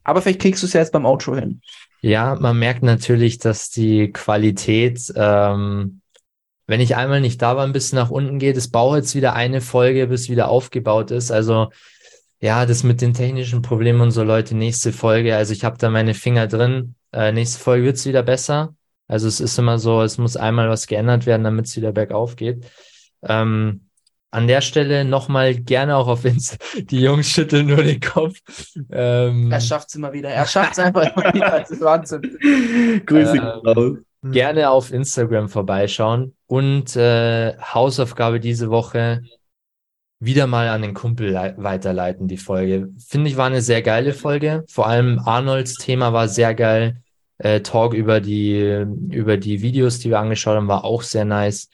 [0.02, 1.60] Aber vielleicht kriegst du es ja jetzt beim Outro hin.
[2.00, 6.00] Ja, man merkt natürlich, dass die Qualität, ähm,
[6.66, 8.56] wenn ich einmal nicht da war, ein bisschen nach unten geht.
[8.56, 11.30] Es braucht jetzt wieder eine Folge, bis wieder aufgebaut ist.
[11.30, 11.70] Also
[12.40, 15.36] ja, das mit den technischen Problemen und so, Leute, nächste Folge.
[15.36, 16.94] Also ich habe da meine Finger drin.
[17.12, 18.74] Äh, nächste Folge wird's wieder besser.
[19.08, 22.36] Also es ist immer so, es muss einmal was geändert werden, damit es wieder bergauf
[22.36, 22.66] geht.
[23.22, 23.82] Ähm,
[24.32, 26.56] an der Stelle nochmal gerne auch auf Insta.
[26.78, 28.38] Die Jungs schütteln nur den Kopf.
[28.90, 30.28] Ähm, Er schafft es immer wieder.
[30.28, 31.60] Er schafft es einfach immer wieder.
[31.60, 33.02] Das ist Wahnsinn.
[33.06, 34.32] Grüße Ähm, raus.
[34.32, 36.34] gerne auf Instagram vorbeischauen.
[36.46, 39.22] Und äh, Hausaufgabe diese Woche,
[40.18, 42.88] wieder mal an den Kumpel lei- weiterleiten, die Folge.
[43.06, 44.64] Finde ich, war eine sehr geile Folge.
[44.68, 47.02] Vor allem Arnolds Thema war sehr geil.
[47.38, 51.68] Äh, Talk über die, über die Videos, die wir angeschaut haben, war auch sehr nice.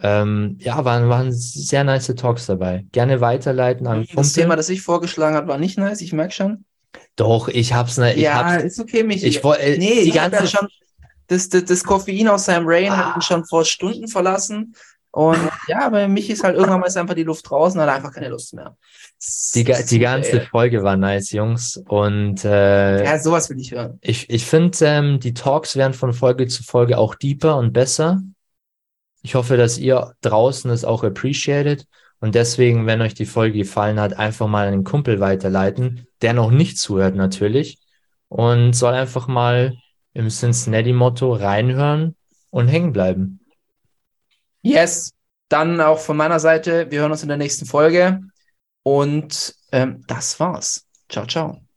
[0.00, 2.86] Ähm, ja, waren, waren sehr nice Talks dabei.
[2.92, 4.30] Gerne weiterleiten an Das Kumpel.
[4.32, 6.64] Thema, das ich vorgeschlagen habe, war nicht nice, ich merke schon.
[7.16, 9.26] Doch, ich hab's, ne, ich ja, hab's, ist okay, Michi.
[9.26, 10.68] ich äh, nee, die ich ganze- ja schon,
[11.28, 13.16] das, das, das Koffein aus seinem Rain hat Ah.
[13.16, 14.74] ihn schon vor Stunden verlassen.
[15.10, 15.38] Und
[15.68, 18.28] ja, bei Michi ist halt irgendwann mal ist einfach die Luft draußen, hat einfach keine
[18.28, 18.76] Lust mehr.
[19.54, 20.40] die, die ganze.
[20.42, 21.82] Folge war nice, Jungs.
[21.88, 23.98] Und äh, Ja, sowas will ich hören.
[24.02, 28.20] Ich, ich finde, ähm, die Talks werden von Folge zu Folge auch deeper und besser.
[29.22, 31.86] Ich hoffe, dass ihr draußen es auch appreciated.
[32.20, 36.50] Und deswegen, wenn euch die Folge gefallen hat, einfach mal den Kumpel weiterleiten, der noch
[36.50, 37.78] nicht zuhört natürlich.
[38.28, 39.74] Und soll einfach mal
[40.18, 42.16] im Cincinnati-Motto reinhören
[42.50, 43.38] und hängen bleiben.
[44.62, 45.12] Yes,
[45.48, 46.90] dann auch von meiner Seite.
[46.90, 48.20] Wir hören uns in der nächsten Folge.
[48.82, 50.86] Und ähm, das war's.
[51.08, 51.67] Ciao, ciao.